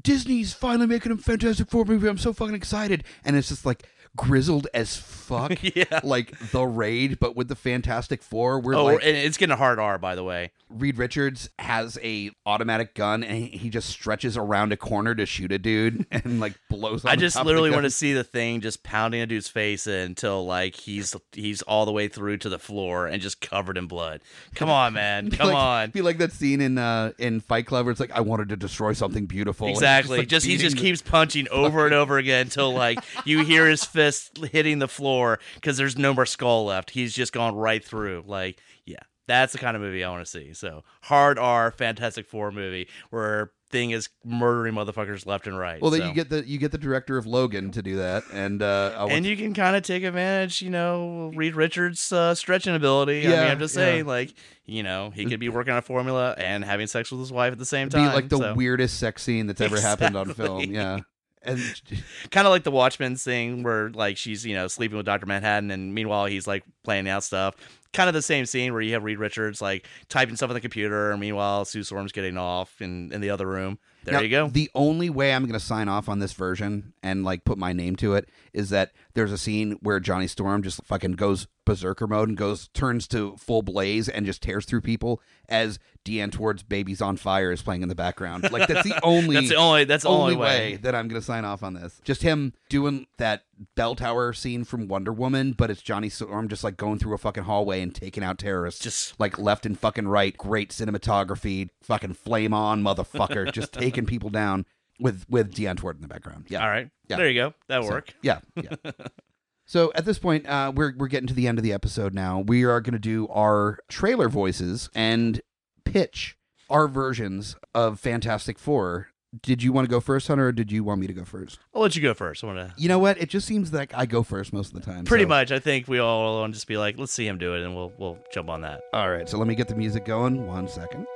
Disney's 0.00 0.52
finally 0.52 0.86
making 0.86 1.12
a 1.12 1.16
Fantastic 1.16 1.68
Four 1.68 1.84
movie. 1.84 2.08
I'm 2.08 2.18
so 2.18 2.32
fucking 2.32 2.54
excited, 2.54 3.04
and 3.24 3.36
it's 3.36 3.48
just 3.48 3.66
like 3.66 3.82
grizzled 4.16 4.66
as 4.74 4.96
fuck. 4.96 5.58
yeah. 5.76 6.00
like 6.02 6.36
the 6.50 6.64
raid, 6.64 7.18
but 7.20 7.36
with 7.36 7.48
the 7.48 7.54
Fantastic 7.56 8.22
Four, 8.22 8.58
where 8.60 8.74
Oh, 8.74 8.84
like 8.86 9.04
and 9.04 9.16
it's 9.16 9.36
getting 9.36 9.52
a 9.52 9.56
hard 9.56 9.78
R, 9.78 9.98
by 9.98 10.14
the 10.14 10.24
way. 10.24 10.50
Reed 10.68 10.98
Richards 10.98 11.50
has 11.58 11.98
a 12.02 12.30
automatic 12.46 12.94
gun 12.94 13.24
and 13.24 13.44
he- 13.44 13.70
just 13.70 13.88
stretches 13.88 14.36
around 14.36 14.72
a 14.72 14.76
corner 14.76 15.14
to 15.14 15.26
shoot 15.26 15.50
a 15.52 15.58
dude 15.58 16.06
and 16.12 16.40
like 16.40 16.54
blows. 16.68 17.04
I 17.04 17.16
just 17.16 17.42
literally 17.44 17.70
want 17.70 17.84
to 17.84 17.90
see 17.90 18.12
the 18.12 18.24
thing 18.24 18.60
just 18.60 18.82
pounding 18.82 19.20
a 19.20 19.26
dude's 19.26 19.48
face 19.48 19.86
until 19.86 20.44
like 20.46 20.74
he's 20.76 21.14
he's 21.32 21.62
all 21.62 21.86
the 21.86 21.92
way 21.92 22.08
through 22.08 22.38
to 22.38 22.48
the 22.48 22.58
floor 22.58 23.06
and 23.06 23.20
just 23.22 23.40
covered 23.40 23.78
in 23.78 23.86
blood. 23.86 24.20
Come 24.54 24.70
on, 24.70 24.92
man. 24.94 25.28
Be 25.28 25.36
Come 25.36 25.48
like- 25.48 25.56
on. 25.56 25.90
Be 25.90 26.02
like 26.02 26.18
that 26.18 26.32
scene 26.32 26.60
in 26.60 26.78
uh 26.78 27.12
in 27.18 27.40
Fight 27.40 27.66
Club 27.66 27.86
where 27.86 27.90
it's 27.92 28.00
like 28.00 28.12
I 28.12 28.20
wanted 28.20 28.48
to 28.50 28.56
destroy 28.56 28.92
something 28.92 29.26
beautiful. 29.26 29.68
Exactly. 29.68 30.18
like, 30.18 30.28
Just, 30.28 30.46
he 30.46 30.56
just 30.56 30.76
keeps 30.76 31.02
punching 31.02 31.48
over 31.50 31.84
and 31.84 31.94
over 31.94 32.18
again 32.18 32.42
until 32.42 32.72
like 32.72 32.98
you 33.24 33.44
hear 33.44 33.68
his 33.68 33.84
fist 34.00 34.38
hitting 34.52 34.78
the 34.78 34.88
floor 34.88 35.38
because 35.54 35.76
there's 35.76 35.98
no 35.98 36.14
more 36.14 36.26
skull 36.26 36.64
left. 36.64 36.90
He's 36.90 37.12
just 37.12 37.32
gone 37.32 37.54
right 37.54 37.84
through. 37.84 38.24
Like, 38.26 38.58
yeah, 38.86 38.96
that's 39.26 39.52
the 39.52 39.58
kind 39.58 39.76
of 39.76 39.82
movie 39.82 40.02
I 40.02 40.10
want 40.10 40.24
to 40.24 40.30
see. 40.30 40.54
So 40.54 40.84
hard 41.02 41.38
R 41.38 41.70
Fantastic 41.70 42.26
Four 42.26 42.50
movie 42.50 42.88
where 43.10 43.52
thing 43.70 43.90
is 43.90 44.08
murdering 44.24 44.74
motherfuckers 44.74 45.26
left 45.26 45.46
and 45.46 45.56
right. 45.56 45.80
Well, 45.80 45.90
then 45.90 46.00
So- 46.00 46.06
you 46.08 46.14
get 46.14 46.28
the 46.28 46.46
you 46.46 46.58
get 46.58 46.72
the 46.72 46.78
director 46.78 47.16
of 47.16 47.26
Logan 47.26 47.70
to 47.72 47.82
do 47.82 47.96
that, 47.96 48.24
and 48.32 48.62
uh, 48.62 49.06
and 49.10 49.24
you 49.24 49.36
can 49.36 49.54
kind 49.54 49.76
of 49.76 49.82
take 49.82 50.02
advantage, 50.02 50.60
you 50.62 50.70
know, 50.70 51.30
Reed 51.34 51.54
Richards' 51.54 52.10
uh, 52.12 52.34
stretching 52.34 52.74
ability. 52.74 53.26
I 53.26 53.30
mean, 53.30 53.38
I'm 53.38 53.58
just 53.58 53.74
yeah. 53.76 53.82
saying, 53.82 54.06
like, 54.06 54.34
you 54.64 54.82
know, 54.82 55.10
he 55.10 55.26
could 55.26 55.40
be 55.40 55.48
working 55.48 55.72
on 55.72 55.78
a 55.78 55.82
formula 55.82 56.34
and 56.36 56.64
having 56.64 56.86
sex 56.86 57.10
with 57.10 57.20
his 57.20 57.32
wife 57.32 57.52
at 57.52 57.58
the 57.58 57.64
same 57.64 57.88
be 57.88 57.94
time. 57.94 58.14
like 58.14 58.28
the 58.28 58.38
so. 58.38 58.54
weirdest 58.54 58.98
sex 58.98 59.22
scene 59.22 59.46
that's 59.46 59.60
ever 59.60 59.80
happened 59.80 60.16
on 60.16 60.32
film. 60.34 60.62
Yeah, 60.62 61.00
and 61.42 61.60
kind 62.30 62.46
of 62.46 62.50
like 62.50 62.64
the 62.64 62.70
Watchmen 62.70 63.16
thing 63.16 63.62
where 63.62 63.90
like 63.90 64.16
she's 64.16 64.44
you 64.44 64.54
know 64.54 64.68
sleeping 64.68 64.96
with 64.96 65.06
Doctor 65.06 65.26
Manhattan, 65.26 65.70
and 65.70 65.94
meanwhile 65.94 66.26
he's 66.26 66.46
like 66.46 66.64
planning 66.84 67.10
out 67.10 67.24
stuff. 67.24 67.56
Kind 67.92 68.08
of 68.08 68.14
the 68.14 68.22
same 68.22 68.46
scene 68.46 68.72
where 68.72 68.82
you 68.82 68.92
have 68.92 69.02
Reed 69.02 69.18
Richards 69.18 69.60
like 69.60 69.86
typing 70.08 70.36
stuff 70.36 70.50
on 70.50 70.54
the 70.54 70.60
computer, 70.60 71.10
and 71.10 71.20
meanwhile 71.20 71.64
Sue 71.64 71.82
Storm's 71.82 72.12
getting 72.12 72.36
off 72.36 72.80
in 72.80 73.12
in 73.12 73.20
the 73.20 73.30
other 73.30 73.46
room. 73.46 73.78
There 74.10 74.18
Now, 74.18 74.24
you 74.24 74.30
go. 74.30 74.48
The 74.48 74.70
only 74.74 75.10
way 75.10 75.32
I'm 75.32 75.42
going 75.42 75.58
to 75.58 75.64
sign 75.64 75.88
off 75.88 76.08
on 76.08 76.18
this 76.18 76.32
version 76.32 76.92
and 77.02 77.24
like 77.24 77.44
put 77.44 77.58
my 77.58 77.72
name 77.72 77.96
to 77.96 78.14
it 78.14 78.28
is 78.52 78.70
that 78.70 78.92
there's 79.14 79.32
a 79.32 79.38
scene 79.38 79.78
where 79.80 80.00
Johnny 80.00 80.26
Storm 80.26 80.62
just 80.62 80.82
fucking 80.84 81.12
goes 81.12 81.46
berserker 81.64 82.06
mode 82.06 82.28
and 82.28 82.36
goes 82.36 82.68
turns 82.68 83.06
to 83.06 83.36
full 83.36 83.62
blaze 83.62 84.08
and 84.08 84.26
just 84.26 84.42
tears 84.42 84.64
through 84.64 84.80
people 84.80 85.20
as 85.48 85.78
Die 86.04 86.14
Antwoord 86.14 86.68
Baby's 86.68 87.02
on 87.02 87.16
Fire 87.16 87.52
is 87.52 87.62
playing 87.62 87.82
in 87.82 87.88
the 87.88 87.94
background. 87.94 88.50
Like 88.50 88.66
that's 88.66 88.88
the 88.88 88.98
only 89.04 89.36
That's 89.36 89.50
the 89.50 89.56
only. 89.56 89.84
That's 89.84 90.02
the 90.04 90.08
only 90.08 90.34
only, 90.34 90.36
way 90.36 90.76
that 90.82 90.94
I'm 90.94 91.08
going 91.08 91.20
to 91.20 91.24
sign 91.24 91.44
off 91.44 91.62
on 91.62 91.74
this. 91.74 92.00
Just 92.02 92.22
him 92.22 92.54
doing 92.68 93.06
that 93.18 93.44
bell 93.74 93.94
tower 93.94 94.32
scene 94.32 94.64
from 94.64 94.88
Wonder 94.88 95.12
Woman, 95.12 95.52
but 95.52 95.70
it's 95.70 95.82
Johnny 95.82 96.08
Storm 96.08 96.48
just 96.48 96.64
like 96.64 96.76
going 96.76 96.98
through 96.98 97.14
a 97.14 97.18
fucking 97.18 97.44
hallway 97.44 97.82
and 97.82 97.94
taking 97.94 98.24
out 98.24 98.38
terrorists. 98.38 98.82
Just 98.82 99.20
like 99.20 99.38
left 99.38 99.66
and 99.66 99.78
fucking 99.78 100.08
right. 100.08 100.36
Great 100.36 100.70
cinematography. 100.70 101.68
Fucking 101.82 102.14
flame 102.14 102.54
on, 102.54 102.82
motherfucker. 102.82 103.52
just 103.52 103.74
taking 103.74 103.99
people 104.06 104.30
down 104.30 104.66
with 104.98 105.24
with 105.28 105.54
Tward 105.54 105.96
in 105.96 106.02
the 106.02 106.08
background. 106.08 106.46
Yeah. 106.48 106.62
all 106.62 106.68
right. 106.68 106.90
Yeah. 107.08 107.16
There 107.16 107.28
you 107.28 107.40
go. 107.40 107.54
That'll 107.68 107.86
So, 107.86 107.90
work. 107.92 108.14
Yeah, 108.22 108.40
yeah. 108.54 108.74
so 109.66 109.92
at 109.94 110.04
this 110.04 110.18
point, 110.18 110.46
uh, 110.46 110.72
we're 110.74 110.92
we're 110.96 111.08
getting 111.08 111.26
to 111.28 111.34
the 111.34 111.46
end 111.48 111.58
of 111.58 111.64
the 111.64 111.72
episode 111.72 112.14
now. 112.14 112.40
We 112.40 112.64
are 112.64 112.80
going 112.80 112.92
to 112.92 112.98
do 112.98 113.26
our 113.28 113.78
trailer 113.88 114.28
voices 114.28 114.90
and 114.94 115.40
pitch 115.84 116.36
our 116.68 116.86
versions 116.86 117.56
of 117.74 117.98
Fantastic 117.98 118.58
Four. 118.58 119.08
Did 119.42 119.62
you 119.62 119.72
want 119.72 119.86
to 119.86 119.90
go 119.90 120.00
first, 120.00 120.26
Hunter, 120.26 120.48
or 120.48 120.52
did 120.52 120.72
you 120.72 120.82
want 120.82 121.00
me 121.00 121.06
to 121.06 121.12
go 121.12 121.24
first? 121.24 121.60
I'll 121.72 121.82
let 121.82 121.94
you 121.94 122.02
go 122.02 122.14
first. 122.14 122.42
I 122.42 122.48
want 122.48 122.58
to. 122.58 122.74
You 122.76 122.88
know 122.88 122.98
what? 122.98 123.16
It 123.16 123.28
just 123.28 123.46
seems 123.46 123.72
like 123.72 123.92
I 123.94 124.04
go 124.04 124.24
first 124.24 124.52
most 124.52 124.74
of 124.74 124.80
the 124.80 124.84
time. 124.84 125.04
Pretty 125.04 125.22
so- 125.24 125.28
much. 125.28 125.52
I 125.52 125.60
think 125.60 125.86
we 125.86 126.00
all 126.00 126.40
want 126.40 126.52
to 126.52 126.56
just 126.56 126.66
be 126.66 126.76
like, 126.76 126.98
let's 126.98 127.12
see 127.12 127.26
him 127.28 127.38
do 127.38 127.54
it, 127.54 127.62
and 127.64 127.74
we'll 127.74 127.92
we'll 127.96 128.18
jump 128.32 128.48
on 128.48 128.62
that. 128.62 128.80
All 128.92 129.08
right. 129.10 129.28
So 129.28 129.38
let 129.38 129.46
me 129.46 129.54
get 129.54 129.68
the 129.68 129.76
music 129.76 130.04
going. 130.04 130.46
One 130.46 130.68
second. 130.68 131.06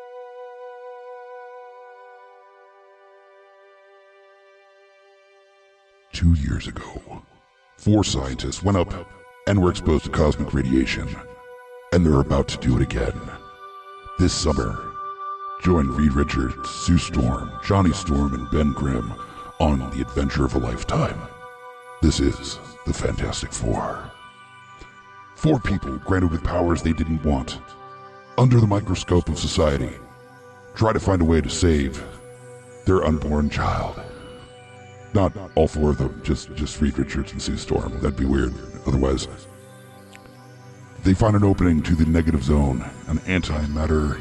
Two 6.14 6.34
years 6.34 6.68
ago, 6.68 7.24
four 7.76 8.04
scientists 8.04 8.62
went 8.62 8.78
up 8.78 8.94
and 9.48 9.60
were 9.60 9.70
exposed 9.70 10.04
to 10.04 10.10
cosmic 10.10 10.54
radiation, 10.54 11.08
and 11.92 12.06
they're 12.06 12.20
about 12.20 12.46
to 12.48 12.58
do 12.58 12.76
it 12.76 12.82
again. 12.82 13.20
This 14.20 14.32
summer, 14.32 14.92
join 15.64 15.88
Reed 15.88 16.12
Richards, 16.12 16.70
Sue 16.70 16.98
Storm, 16.98 17.50
Johnny 17.64 17.92
Storm, 17.92 18.32
and 18.32 18.48
Ben 18.52 18.72
Grimm 18.74 19.12
on 19.58 19.80
the 19.90 20.02
adventure 20.02 20.44
of 20.44 20.54
a 20.54 20.58
lifetime. 20.58 21.20
This 22.00 22.20
is 22.20 22.60
the 22.86 22.94
Fantastic 22.94 23.52
Four. 23.52 24.08
Four 25.34 25.58
people 25.58 25.98
granted 25.98 26.30
with 26.30 26.44
powers 26.44 26.80
they 26.80 26.92
didn't 26.92 27.24
want, 27.24 27.58
under 28.38 28.60
the 28.60 28.68
microscope 28.68 29.28
of 29.28 29.36
society, 29.36 29.90
try 30.76 30.92
to 30.92 31.00
find 31.00 31.22
a 31.22 31.24
way 31.24 31.40
to 31.40 31.50
save 31.50 32.04
their 32.86 33.04
unborn 33.04 33.50
child. 33.50 34.00
Not 35.14 35.32
all 35.54 35.68
four 35.68 35.90
of 35.90 35.98
them, 35.98 36.20
just 36.24 36.52
just 36.54 36.80
Reed 36.80 36.98
Richards 36.98 37.30
and 37.30 37.40
Sue 37.40 37.56
Storm. 37.56 37.92
That'd 38.00 38.16
be 38.16 38.24
weird. 38.24 38.52
Otherwise, 38.84 39.28
they 41.04 41.14
find 41.14 41.36
an 41.36 41.44
opening 41.44 41.82
to 41.84 41.94
the 41.94 42.04
negative 42.04 42.42
zone, 42.42 42.84
an 43.06 43.18
antimatter 43.18 44.20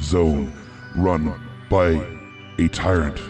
zone 0.00 0.50
run 0.96 1.38
by 1.68 2.02
a 2.58 2.68
tyrant 2.68 3.20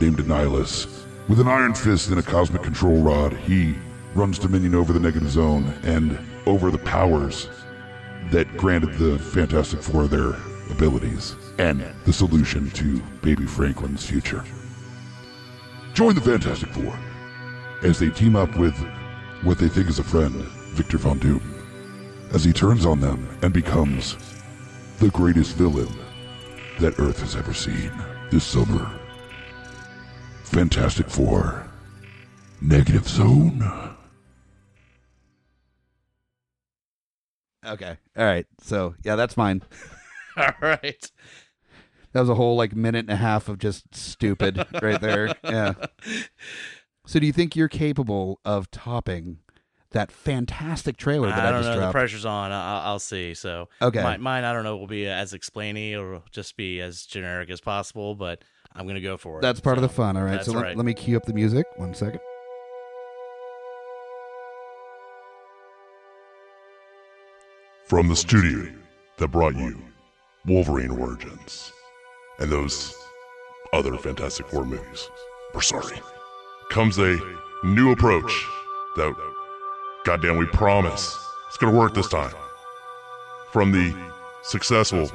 named 0.00 0.18
Annihilus. 0.18 1.06
With 1.28 1.38
an 1.38 1.46
iron 1.46 1.74
fist 1.74 2.10
and 2.10 2.18
a 2.18 2.22
cosmic 2.22 2.62
control 2.62 3.00
rod, 3.00 3.32
he 3.32 3.76
runs 4.14 4.38
dominion 4.38 4.74
over 4.74 4.92
the 4.92 4.98
negative 4.98 5.30
zone 5.30 5.72
and 5.84 6.18
over 6.46 6.72
the 6.72 6.78
powers 6.78 7.48
that 8.32 8.56
granted 8.56 8.94
the 8.94 9.18
Fantastic 9.18 9.82
Four 9.82 10.08
their 10.08 10.34
abilities 10.70 11.36
and 11.58 11.84
the 12.06 12.12
solution 12.12 12.70
to 12.70 13.00
baby 13.22 13.46
Franklin's 13.46 14.04
future. 14.04 14.42
Join 16.00 16.14
the 16.14 16.20
Fantastic 16.22 16.70
Four 16.70 16.98
as 17.82 17.98
they 17.98 18.08
team 18.08 18.34
up 18.34 18.56
with 18.56 18.74
what 19.42 19.58
they 19.58 19.68
think 19.68 19.86
is 19.86 19.98
a 19.98 20.02
friend, 20.02 20.32
Victor 20.72 20.96
Von 20.96 21.18
Doom, 21.18 21.42
as 22.32 22.42
he 22.42 22.54
turns 22.54 22.86
on 22.86 23.02
them 23.02 23.28
and 23.42 23.52
becomes 23.52 24.16
the 24.98 25.10
greatest 25.10 25.56
villain 25.56 25.94
that 26.78 26.98
Earth 26.98 27.20
has 27.20 27.36
ever 27.36 27.52
seen 27.52 27.92
this 28.30 28.44
summer. 28.44 28.98
Fantastic 30.44 31.10
Four, 31.10 31.68
Negative 32.62 33.06
Zone. 33.06 33.62
Okay. 37.66 37.98
All 38.16 38.24
right. 38.24 38.46
So 38.62 38.94
yeah, 39.04 39.16
that's 39.16 39.36
mine. 39.36 39.60
All 40.38 40.48
right. 40.62 41.10
That 42.12 42.20
was 42.20 42.28
a 42.28 42.34
whole 42.34 42.56
like 42.56 42.74
minute 42.74 43.00
and 43.00 43.10
a 43.10 43.16
half 43.16 43.48
of 43.48 43.58
just 43.58 43.94
stupid 43.94 44.66
right 44.82 45.00
there. 45.00 45.34
Yeah. 45.44 45.74
So 47.06 47.18
do 47.18 47.26
you 47.26 47.32
think 47.32 47.56
you're 47.56 47.68
capable 47.68 48.40
of 48.44 48.70
topping 48.70 49.38
that 49.92 50.12
fantastic 50.12 50.96
trailer 50.96 51.28
that 51.28 51.38
I, 51.38 51.48
I 51.48 51.50
don't 51.50 51.62
just 51.62 51.76
know. 51.78 51.86
The 51.86 51.92
pressure's 51.92 52.24
on. 52.24 52.52
I- 52.52 52.74
I'll, 52.76 52.80
I'll 52.92 52.98
see. 52.98 53.34
So 53.34 53.68
Okay. 53.82 54.02
mine, 54.02 54.20
mine, 54.20 54.44
I 54.44 54.52
don't 54.52 54.62
know, 54.64 54.76
will 54.76 54.86
be 54.86 55.06
as 55.08 55.32
explainy 55.32 55.98
or 55.98 56.22
just 56.30 56.56
be 56.56 56.80
as 56.80 57.04
generic 57.06 57.50
as 57.50 57.60
possible, 57.60 58.14
but 58.14 58.44
I'm 58.72 58.86
gonna 58.86 59.00
go 59.00 59.16
for 59.16 59.38
it. 59.38 59.42
That's 59.42 59.58
part 59.60 59.78
of 59.78 59.82
the 59.82 59.88
fun. 59.88 60.16
All 60.16 60.22
right. 60.22 60.32
That's 60.32 60.46
So 60.46 60.52
let, 60.52 60.76
let 60.76 60.86
me 60.86 60.94
cue 60.94 61.16
up 61.16 61.24
the 61.24 61.32
music. 61.32 61.66
One 61.76 61.94
second. 61.94 62.20
From 67.86 68.08
the 68.08 68.16
studio 68.16 68.72
that 69.18 69.28
brought 69.28 69.56
you 69.56 69.82
Wolverine 70.46 70.90
Origins 70.90 71.72
and 72.40 72.50
those 72.50 72.96
other 73.72 73.96
Fantastic 73.96 74.48
Four 74.48 74.64
movies, 74.64 75.08
we're 75.54 75.60
sorry, 75.60 76.00
comes 76.70 76.98
a 76.98 77.18
new 77.62 77.92
approach 77.92 78.32
that, 78.96 79.14
goddamn, 80.04 80.38
we 80.38 80.46
promise 80.46 81.16
it's 81.48 81.56
gonna 81.56 81.76
work 81.76 81.94
this 81.94 82.08
time. 82.08 82.34
From 83.52 83.72
the 83.72 83.94
successful, 84.42 85.10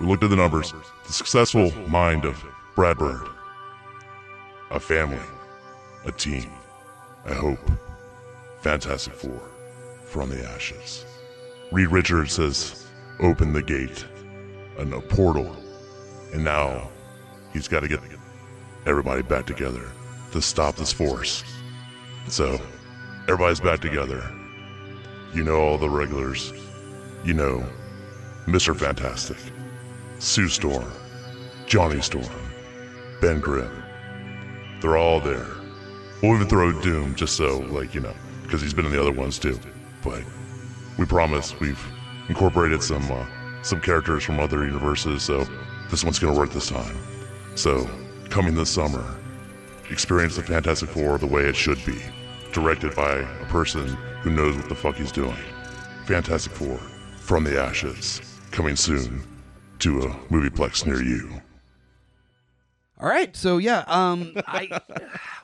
we 0.00 0.06
looked 0.06 0.24
at 0.24 0.30
the 0.30 0.36
numbers, 0.36 0.72
the 1.06 1.12
successful 1.12 1.70
mind 1.88 2.24
of 2.24 2.42
Brad 2.74 2.98
Bird, 2.98 3.28
a 4.70 4.80
family, 4.80 5.18
a 6.06 6.12
team, 6.12 6.50
I 7.26 7.34
hope, 7.34 7.60
Fantastic 8.62 9.12
Four, 9.12 9.40
from 10.04 10.30
the 10.30 10.42
ashes. 10.44 11.04
Reed 11.70 11.90
Richards 11.90 12.32
says, 12.32 12.86
open 13.20 13.52
the 13.52 13.62
gate, 13.62 14.04
and 14.78 14.92
a 14.92 15.00
portal, 15.00 15.56
and 16.32 16.44
now 16.44 16.88
he's 17.52 17.68
got 17.68 17.80
to 17.80 17.88
get 17.88 18.00
everybody 18.86 19.22
back 19.22 19.46
together 19.46 19.90
to 20.32 20.42
stop 20.42 20.76
this 20.76 20.92
force. 20.92 21.44
So, 22.28 22.60
everybody's 23.28 23.60
back 23.60 23.80
together. 23.80 24.22
You 25.34 25.44
know 25.44 25.56
all 25.56 25.78
the 25.78 25.90
regulars. 25.90 26.52
You 27.24 27.34
know 27.34 27.64
Mr. 28.46 28.76
Fantastic, 28.76 29.36
Sue 30.18 30.48
Storm, 30.48 30.90
Johnny 31.66 32.00
Storm, 32.00 32.26
Ben 33.20 33.40
Grimm. 33.40 33.82
They're 34.80 34.96
all 34.96 35.20
there. 35.20 35.46
We'll 36.22 36.34
even 36.34 36.48
throw 36.48 36.72
Doom 36.82 37.14
just 37.14 37.36
so, 37.36 37.60
like, 37.70 37.94
you 37.94 38.00
know, 38.00 38.14
because 38.42 38.60
he's 38.60 38.74
been 38.74 38.84
in 38.84 38.92
the 38.92 39.00
other 39.00 39.12
ones 39.12 39.38
too. 39.38 39.58
But 40.02 40.22
we 40.98 41.06
promise 41.06 41.58
we've 41.60 41.82
incorporated 42.28 42.82
some 42.82 43.10
uh, 43.10 43.24
some 43.62 43.80
characters 43.80 44.24
from 44.24 44.40
other 44.40 44.64
universes, 44.64 45.22
so 45.22 45.46
this 45.92 46.02
one's 46.02 46.18
gonna 46.18 46.36
work 46.36 46.50
this 46.50 46.70
time. 46.70 46.96
So, 47.54 47.86
coming 48.30 48.54
this 48.54 48.70
summer, 48.70 49.04
experience 49.90 50.36
the 50.36 50.42
Fantastic 50.42 50.88
Four 50.88 51.18
the 51.18 51.26
way 51.26 51.42
it 51.42 51.54
should 51.54 51.84
be, 51.84 52.00
directed 52.50 52.96
by 52.96 53.18
a 53.18 53.44
person 53.50 53.86
who 54.22 54.30
knows 54.30 54.56
what 54.56 54.70
the 54.70 54.74
fuck 54.74 54.96
he's 54.96 55.12
doing. 55.12 55.36
Fantastic 56.06 56.52
Four, 56.52 56.78
from 57.18 57.44
the 57.44 57.60
ashes, 57.60 58.22
coming 58.52 58.74
soon 58.74 59.22
to 59.80 60.00
a 60.00 60.08
movieplex 60.30 60.86
near 60.86 61.02
you. 61.02 61.42
All 62.98 63.08
right. 63.08 63.36
So 63.36 63.58
yeah, 63.58 63.84
um, 63.86 64.32
I 64.46 64.80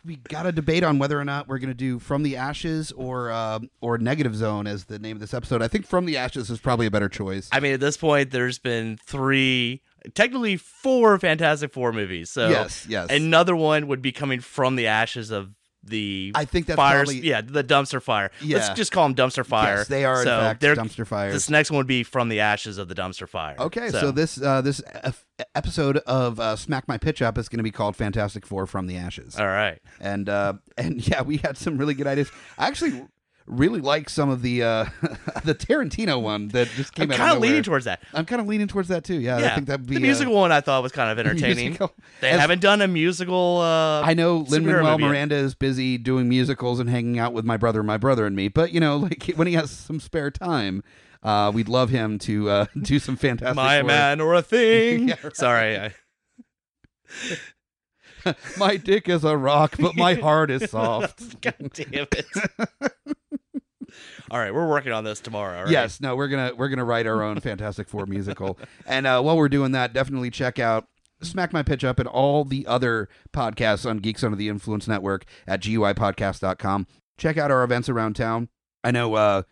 we 0.05 0.17
got 0.17 0.47
a 0.47 0.53
debate 0.53 0.83
on 0.83 0.99
whether 0.99 1.21
or 1.21 1.25
not 1.27 1.47
we're 1.47 1.59
gonna 1.59 1.75
do 1.75 1.99
from 1.99 2.23
the 2.23 2.37
ashes 2.37 2.91
or 2.93 3.31
um 3.33 3.69
or 3.81 3.99
negative 3.99 4.35
zone 4.35 4.67
as 4.67 4.85
the 4.85 4.99
name 4.99 5.17
of 5.17 5.21
this 5.21 5.35
episode. 5.35 5.61
I 5.61 5.69
think 5.69 5.85
from 5.85 6.07
the 6.07 6.17
ashes 6.17 6.49
is 6.49 6.59
probably 6.61 6.87
a 6.87 6.91
better 6.91 7.09
choice. 7.11 7.51
I 7.53 7.61
mean, 7.61 7.75
at 7.75 7.81
this 7.81 7.99
point, 7.99 8.31
there's 8.31 8.59
been 8.59 8.97
three, 9.05 9.83
technically 10.15 10.57
four 10.57 11.19
Fantastic 11.19 11.73
Four 11.73 11.93
movies. 11.93 12.31
So 12.31 12.49
yes. 12.49 12.87
Yes. 12.89 13.09
another 13.11 13.55
one 13.57 13.87
would 13.89 14.03
be 14.03 14.13
coming 14.13 14.41
from 14.41 14.77
the 14.77 14.87
ashes 14.87 15.31
of 15.31 15.51
the 15.85 16.33
I 16.35 16.45
think 16.45 16.67
that's 16.67 16.77
fires. 16.77 17.09
probably 17.09 17.27
yeah, 17.27 17.41
the 17.41 17.63
dumpster 17.63 18.03
fire. 18.03 18.31
Yeah. 18.43 18.57
Let's 18.59 18.71
just 18.71 18.91
call 18.93 19.09
them 19.09 19.15
dumpster 19.15 19.47
fire. 19.47 19.77
Yes, 19.79 19.89
they 19.89 20.05
are 20.05 20.17
so 20.25 20.35
in 20.35 20.41
fact 20.41 20.61
they're- 20.61 20.75
dumpster 20.75 21.07
fires. 21.07 21.33
This 21.33 21.49
next 21.49 21.71
one 21.71 21.79
would 21.79 21.87
be 21.87 22.03
from 22.03 22.29
the 22.29 22.41
ashes 22.41 22.79
of 22.79 22.89
the 22.89 22.95
dumpster 22.95 23.29
fire. 23.29 23.55
Okay, 23.59 23.91
so, 23.91 24.11
this 24.11 24.43
uh, 24.43 24.61
this 24.61 24.83
episode 25.55 25.99
of 25.99 26.41
uh, 26.41 26.57
Smack 26.57 26.89
My 26.89 26.99
Pitch 26.99 27.23
Up 27.23 27.39
is 27.39 27.49
going 27.49 27.59
to 27.59 27.63
be 27.65 27.71
called 27.71 27.97
Fantastic 27.97 28.45
Four 28.45 28.67
from 28.67 28.87
the 28.89 28.97
Ashes, 28.97 29.39
All 29.39 29.47
right. 29.47 29.79
and 30.01 30.29
uh, 30.29 30.55
and 30.77 31.07
yeah, 31.09 31.23
we 31.23 31.39
had 31.39 31.57
some 31.57 31.79
really 31.79 31.95
good 31.95 32.07
ideas. 32.09 32.31
I 32.59 32.67
actually 32.67 33.07
really 33.49 33.81
like 33.81 34.09
some 34.11 34.29
of 34.31 34.43
the 34.43 34.63
uh, 34.63 34.85
the 35.45 35.55
Tarantino 35.55 36.21
one 36.21 36.49
that 36.49 36.69
just 36.69 36.95
came 36.95 37.11
out. 37.11 37.15
I'm 37.17 37.21
out. 37.21 37.25
kind 37.27 37.37
of 37.37 37.43
leaning 37.43 37.63
towards 37.63 37.85
that. 37.87 38.03
I'm 38.13 38.27
kind 38.27 38.41
of 38.41 38.47
leaning 38.47 38.69
towards 38.69 38.89
that 38.89 39.05
too. 39.05 39.21
Yeah, 39.21 39.39
yeah, 39.39 39.47
I 39.47 39.55
think 39.55 39.67
that'd 39.67 39.87
be 39.87 39.95
the 39.95 40.01
uh, 40.01 40.03
musical 40.03 40.35
one. 40.35 40.53
I 40.53 40.61
thought 40.61 40.83
was 40.83 40.93
kind 40.93 41.11
of 41.11 41.19
entertaining. 41.27 41.67
musical. 41.67 41.95
They 42.21 42.31
As- 42.31 42.41
haven't 42.41 42.61
done 42.61 42.81
a 42.83 42.89
musical. 42.89 43.59
Uh, 43.59 44.03
I 44.03 44.15
know 44.15 44.39
Lin 44.49 44.67
Manuel. 44.67 44.99
Miranda 44.99 45.37
is 45.37 45.55
busy 45.55 45.99
doing 45.99 46.29
musicals 46.29 46.81
and 46.81 46.89
hanging 46.89 47.19
out 47.19 47.33
with 47.33 47.45
my 47.45 47.57
brother, 47.57 47.83
my 47.83 47.97
brother 47.97 48.27
and 48.27 48.37
me. 48.37 48.49
But 48.49 48.73
you 48.73 48.81
know, 48.81 48.97
like 49.09 49.33
when 49.37 49.47
he 49.47 49.55
has 49.55 49.71
some 49.71 50.01
spare 50.01 50.31
time, 50.31 50.83
uh, 51.23 51.51
we'd 51.55 51.69
love 51.69 51.91
him 51.91 52.19
to 52.21 52.49
uh, 52.51 52.67
do 52.83 52.99
some 52.99 53.17
fantastic. 53.17 53.57
My 53.57 53.81
Four. 53.81 53.89
man 53.89 54.21
or 54.21 54.35
a 54.35 54.43
thing. 54.43 55.09
Yeah, 55.09 55.17
right. 55.23 55.37
Sorry. 55.37 55.77
I, 55.79 55.93
my 58.59 58.77
dick 58.77 59.09
is 59.09 59.25
a 59.25 59.37
rock, 59.37 59.77
but 59.79 59.97
my 59.97 60.15
heart 60.15 60.51
is 60.51 60.71
soft. 60.71 61.41
God 61.41 61.55
damn 61.73 62.07
it. 62.13 62.27
All 64.31 64.39
right, 64.39 64.53
we're 64.53 64.69
working 64.69 64.93
on 64.93 65.05
this 65.05 65.21
tomorrow. 65.21 65.63
right? 65.63 65.71
Yes, 65.71 66.01
no, 66.01 66.17
we're 66.17 66.29
gonna 66.29 66.53
we're 66.57 66.69
gonna 66.69 66.85
write 66.85 67.07
our 67.07 67.23
own 67.23 67.41
Fantastic 67.41 67.89
Four 67.89 68.07
musical, 68.07 68.59
and 68.87 69.07
uh, 69.07 69.21
while 69.23 69.37
we're 69.37 69.49
doing 69.49 69.73
that, 69.73 69.93
definitely 69.93 70.31
check 70.31 70.59
out 70.59 70.87
Smack 71.23 71.53
My 71.53 71.63
Pitch 71.63 71.85
Up 71.85 71.99
and 71.99 72.09
all 72.09 72.45
the 72.45 72.67
other 72.67 73.09
podcasts 73.33 73.89
on 73.89 73.99
Geeks 73.99 74.23
Under 74.23 74.37
the 74.37 74.49
Influence 74.49 74.87
Network 74.87 75.25
at 75.47 75.63
guipodcast.com. 75.63 76.87
Check 77.17 77.37
out 77.37 77.51
our 77.51 77.65
events 77.65 77.89
around 77.89 78.15
town. 78.15 78.49
I 78.85 78.91
know 78.91 79.15
uh, 79.15 79.43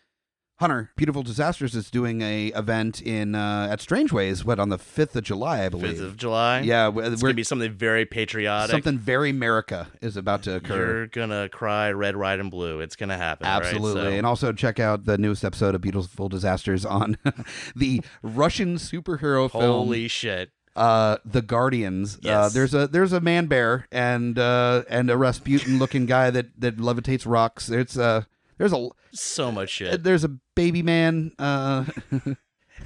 Hunter 0.59 0.91
Beautiful 0.97 1.23
Disasters 1.23 1.75
is 1.75 1.91
doing 1.91 2.23
a 2.23 2.47
event 2.49 3.03
in 3.03 3.35
uh, 3.35 3.69
at 3.71 3.79
Strangeways, 3.83 4.43
what 4.43 4.59
on 4.59 4.71
the 4.71 4.79
fifth 4.79 5.15
of 5.15 5.23
July, 5.25 5.67
I 5.67 5.69
believe. 5.69 5.99
Fifth 5.99 6.01
of 6.07 6.17
July. 6.17 6.61
yeah, 6.61 6.89
we're, 6.89 7.05
it's 7.13 7.21
gonna 7.21 7.35
be 7.35 7.43
something 7.43 7.73
very 7.73 8.07
patriotic. 8.07 8.71
something 8.71 8.97
very 8.97 9.29
America 9.29 9.89
is 10.01 10.17
about 10.17 10.45
to 10.45 10.57
occur. 10.57 10.77
You're 10.77 11.07
gonna 11.09 11.51
cry 11.51 11.91
red, 11.93 12.17
white, 12.17 12.41
and 12.41 12.51
blue. 12.51 12.81
It's 12.81 12.97
gonna 12.97 13.19
happen. 13.19 13.47
right? 13.47 13.63
Absolutely. 13.65 14.03
So- 14.03 14.09
And 14.17 14.25
also 14.27 14.53
check 14.55 14.81
out 14.81 15.05
the 15.05 15.19
newest 15.19 15.45
episode 15.45 15.75
of 15.75 15.83
Beautiful 15.83 16.31
Disasters 16.31 16.87
on 16.87 17.19
the 17.77 18.01
Russian 18.23 18.77
superhero 18.77 19.51
film 19.51 19.63
holy 19.63 20.09
shit. 20.09 20.53
uh 20.75 21.19
The 21.27 21.43
Guardians. 21.43 22.19
Uh 22.25 22.49
there's 22.49 22.73
a 22.73 22.87
there's 22.89 23.13
a 23.13 23.21
man 23.21 23.45
bear 23.47 23.87
and 23.93 24.39
uh 24.39 24.85
and 24.89 25.11
a 25.11 25.19
Rasputin 25.19 25.79
looking 25.79 26.07
guy 26.07 26.31
that 26.31 26.59
that 26.59 26.79
levitates 26.79 27.25
rocks. 27.31 27.69
It's 27.69 27.99
uh 27.99 28.23
there's 28.59 28.73
a 28.73 28.89
So 29.13 29.51
much 29.53 29.71
shit. 29.71 30.03
there's 30.03 30.25
a 30.25 30.29
baby 30.55 30.83
man 30.83 31.33
uh 31.39 31.85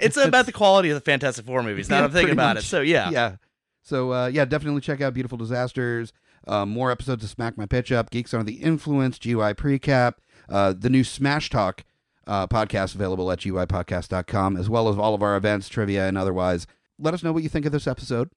It's 0.01 0.17
about 0.17 0.47
the 0.47 0.53
quality 0.53 0.91
of 0.91 0.95
the 0.95 1.01
Fantastic 1.01 1.45
Four 1.45 1.63
movies. 1.65 1.91
Now 1.91 1.99
Yeah, 1.99 2.05
I'm 2.05 2.11
thinking 2.13 2.33
about 2.33 2.55
much. 2.57 2.65
it. 2.65 2.69
So 2.69 2.81
yeah. 2.81 3.11
yeah. 3.11 3.37
So 3.83 4.13
uh, 4.13 4.27
yeah, 4.29 4.45
definitely 4.45 4.81
check 4.83 5.01
out 5.01 5.15
Beautiful 5.15 5.37
Disasters. 5.39 6.13
Uh, 6.47 6.65
more 6.65 6.91
episodes 6.91 7.25
of 7.25 7.31
Smack 7.31 7.59
My 7.59 7.67
Pitch 7.67 7.91
Up, 7.93 8.09
Geeks 8.11 8.33
Under 8.33 8.45
the 8.45 8.59
Influence, 8.63 9.19
GUI 9.19 9.53
Precap, 9.55 10.15
uh, 10.49 10.73
the 10.79 10.89
new 10.89 11.03
Smash 11.05 11.51
Talk 11.51 11.85
uh, 12.27 12.47
podcast 12.47 12.95
available 12.95 13.31
at 13.33 13.41
GUIPodcast.com, 13.41 14.57
as 14.57 14.69
well 14.71 14.89
as 14.89 14.97
all 14.97 15.15
of 15.15 15.23
our 15.23 15.37
events, 15.37 15.69
trivia, 15.69 16.07
and 16.07 16.17
otherwise. 16.17 16.67
Let 16.99 17.13
us 17.15 17.23
know 17.23 17.33
what 17.33 17.43
you 17.43 17.49
think 17.49 17.67
of 17.67 17.73
this 17.73 17.87
episode. 17.87 18.31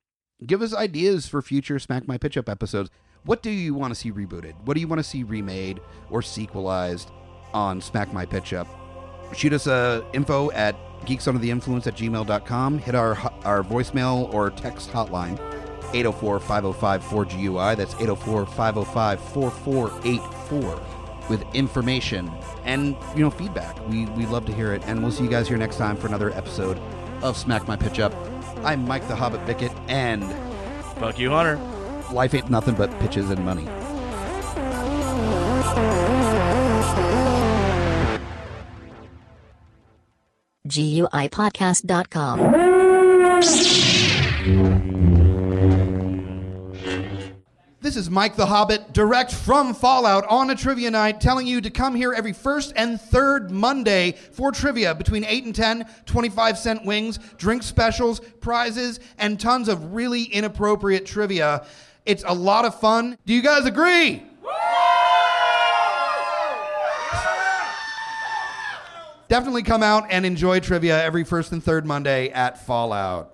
Give 0.46 0.62
us 0.62 0.74
ideas 0.74 1.28
for 1.28 1.42
future 1.42 1.78
Smack 1.80 2.08
My 2.08 2.18
Pitch 2.18 2.36
Up 2.36 2.50
episodes. 2.50 2.90
What 3.26 3.42
do 3.44 3.50
you 3.52 3.74
want 3.74 3.92
to 3.94 3.96
see 4.00 4.12
rebooted? 4.12 4.54
What 4.66 4.74
do 4.74 4.82
you 4.82 4.88
want 4.88 5.00
to 5.00 5.04
see 5.04 5.24
remade 5.24 5.80
or 6.10 6.22
sequelized 6.22 7.12
on 7.54 7.82
Smack 7.82 8.14
My 8.14 8.26
Pitch 8.26 8.54
Up? 8.54 8.68
shoot 9.34 9.54
us 9.54 9.68
a 9.68 10.06
info 10.14 10.52
at 10.52 10.76
geeksundertheinfluence 11.06 11.88
at 11.88 11.96
gmail.com 11.96 12.78
hit 12.78 12.96
our 12.96 13.18
our 13.44 13.64
voicemail 13.64 14.34
or 14.34 14.50
text 14.52 14.90
hotline 14.92 15.38
804-505-4GUI 15.92 17.76
that's 17.76 17.94
804-505-4484 17.96 20.82
with 21.30 21.44
information 21.54 22.32
and 22.66 22.96
you 23.16 23.22
know 23.22 23.30
feedback. 23.30 23.78
We 23.88 24.06
we 24.08 24.26
love 24.26 24.46
to 24.48 24.54
hear 24.54 24.74
it. 24.74 24.82
And 24.86 25.02
we'll 25.02 25.12
see 25.12 25.24
you 25.24 25.30
guys 25.30 25.48
here 25.48 25.58
next 25.58 25.78
time 25.78 25.96
for 25.96 26.08
another 26.08 26.32
episode 26.32 26.80
of 27.22 27.38
smack 27.38 27.68
my 27.68 27.76
pitch 27.76 28.00
up. 28.00 28.14
I'm 28.64 28.88
mike 28.88 29.08
the 29.08 29.16
hobbit 29.16 29.46
bickett 29.46 29.72
and 29.88 30.24
Fuck 31.00 31.20
you, 31.20 31.30
Hunter. 31.30 31.58
life 32.12 32.34
ain't 32.34 32.50
nothing 32.50 32.76
but 32.76 32.90
pitches 33.00 33.30
and 33.30 33.46
money 33.46 33.68
GUIPodcast.com. 40.68 42.54
This 47.82 47.98
is 47.98 48.10
Mike 48.10 48.38
the 48.38 48.46
Hobbit, 48.46 48.94
direct 48.94 49.34
from 49.34 49.74
Fallout 49.74 50.26
on 50.30 50.50
a 50.52 50.56
trivia 50.56 50.90
night, 50.90 51.20
telling 51.20 51.46
you 51.46 51.60
to 51.60 51.70
come 51.70 51.94
here 51.96 52.14
every 52.14 52.32
first 52.32 52.72
and 52.78 53.00
third 53.00 53.52
Monday 53.52 54.14
for 54.32 54.54
trivia 54.54 54.96
between 54.96 55.26
8 55.26 55.44
and 55.44 55.54
10, 55.54 55.86
25 56.06 56.58
cent 56.58 56.86
wings, 56.86 57.20
drink 57.36 57.62
specials, 57.62 58.22
prizes, 58.40 59.02
and 59.18 59.38
tons 59.38 59.68
of 59.68 59.94
really 59.94 60.24
inappropriate 60.24 61.06
trivia. 61.06 61.66
It's 62.06 62.24
a 62.26 62.34
lot 62.34 62.64
of 62.64 62.80
fun. 62.80 63.18
Do 63.26 63.34
you 63.34 63.42
guys 63.42 63.66
agree? 63.66 64.24
Definitely 69.28 69.64
come 69.64 69.84
out 69.84 70.08
and 70.10 70.26
enjoy 70.26 70.60
trivia 70.60 71.02
every 71.04 71.24
first 71.24 71.52
and 71.52 71.64
third 71.64 71.86
Monday 71.86 72.30
at 72.30 72.66
Fallout. 72.66 73.33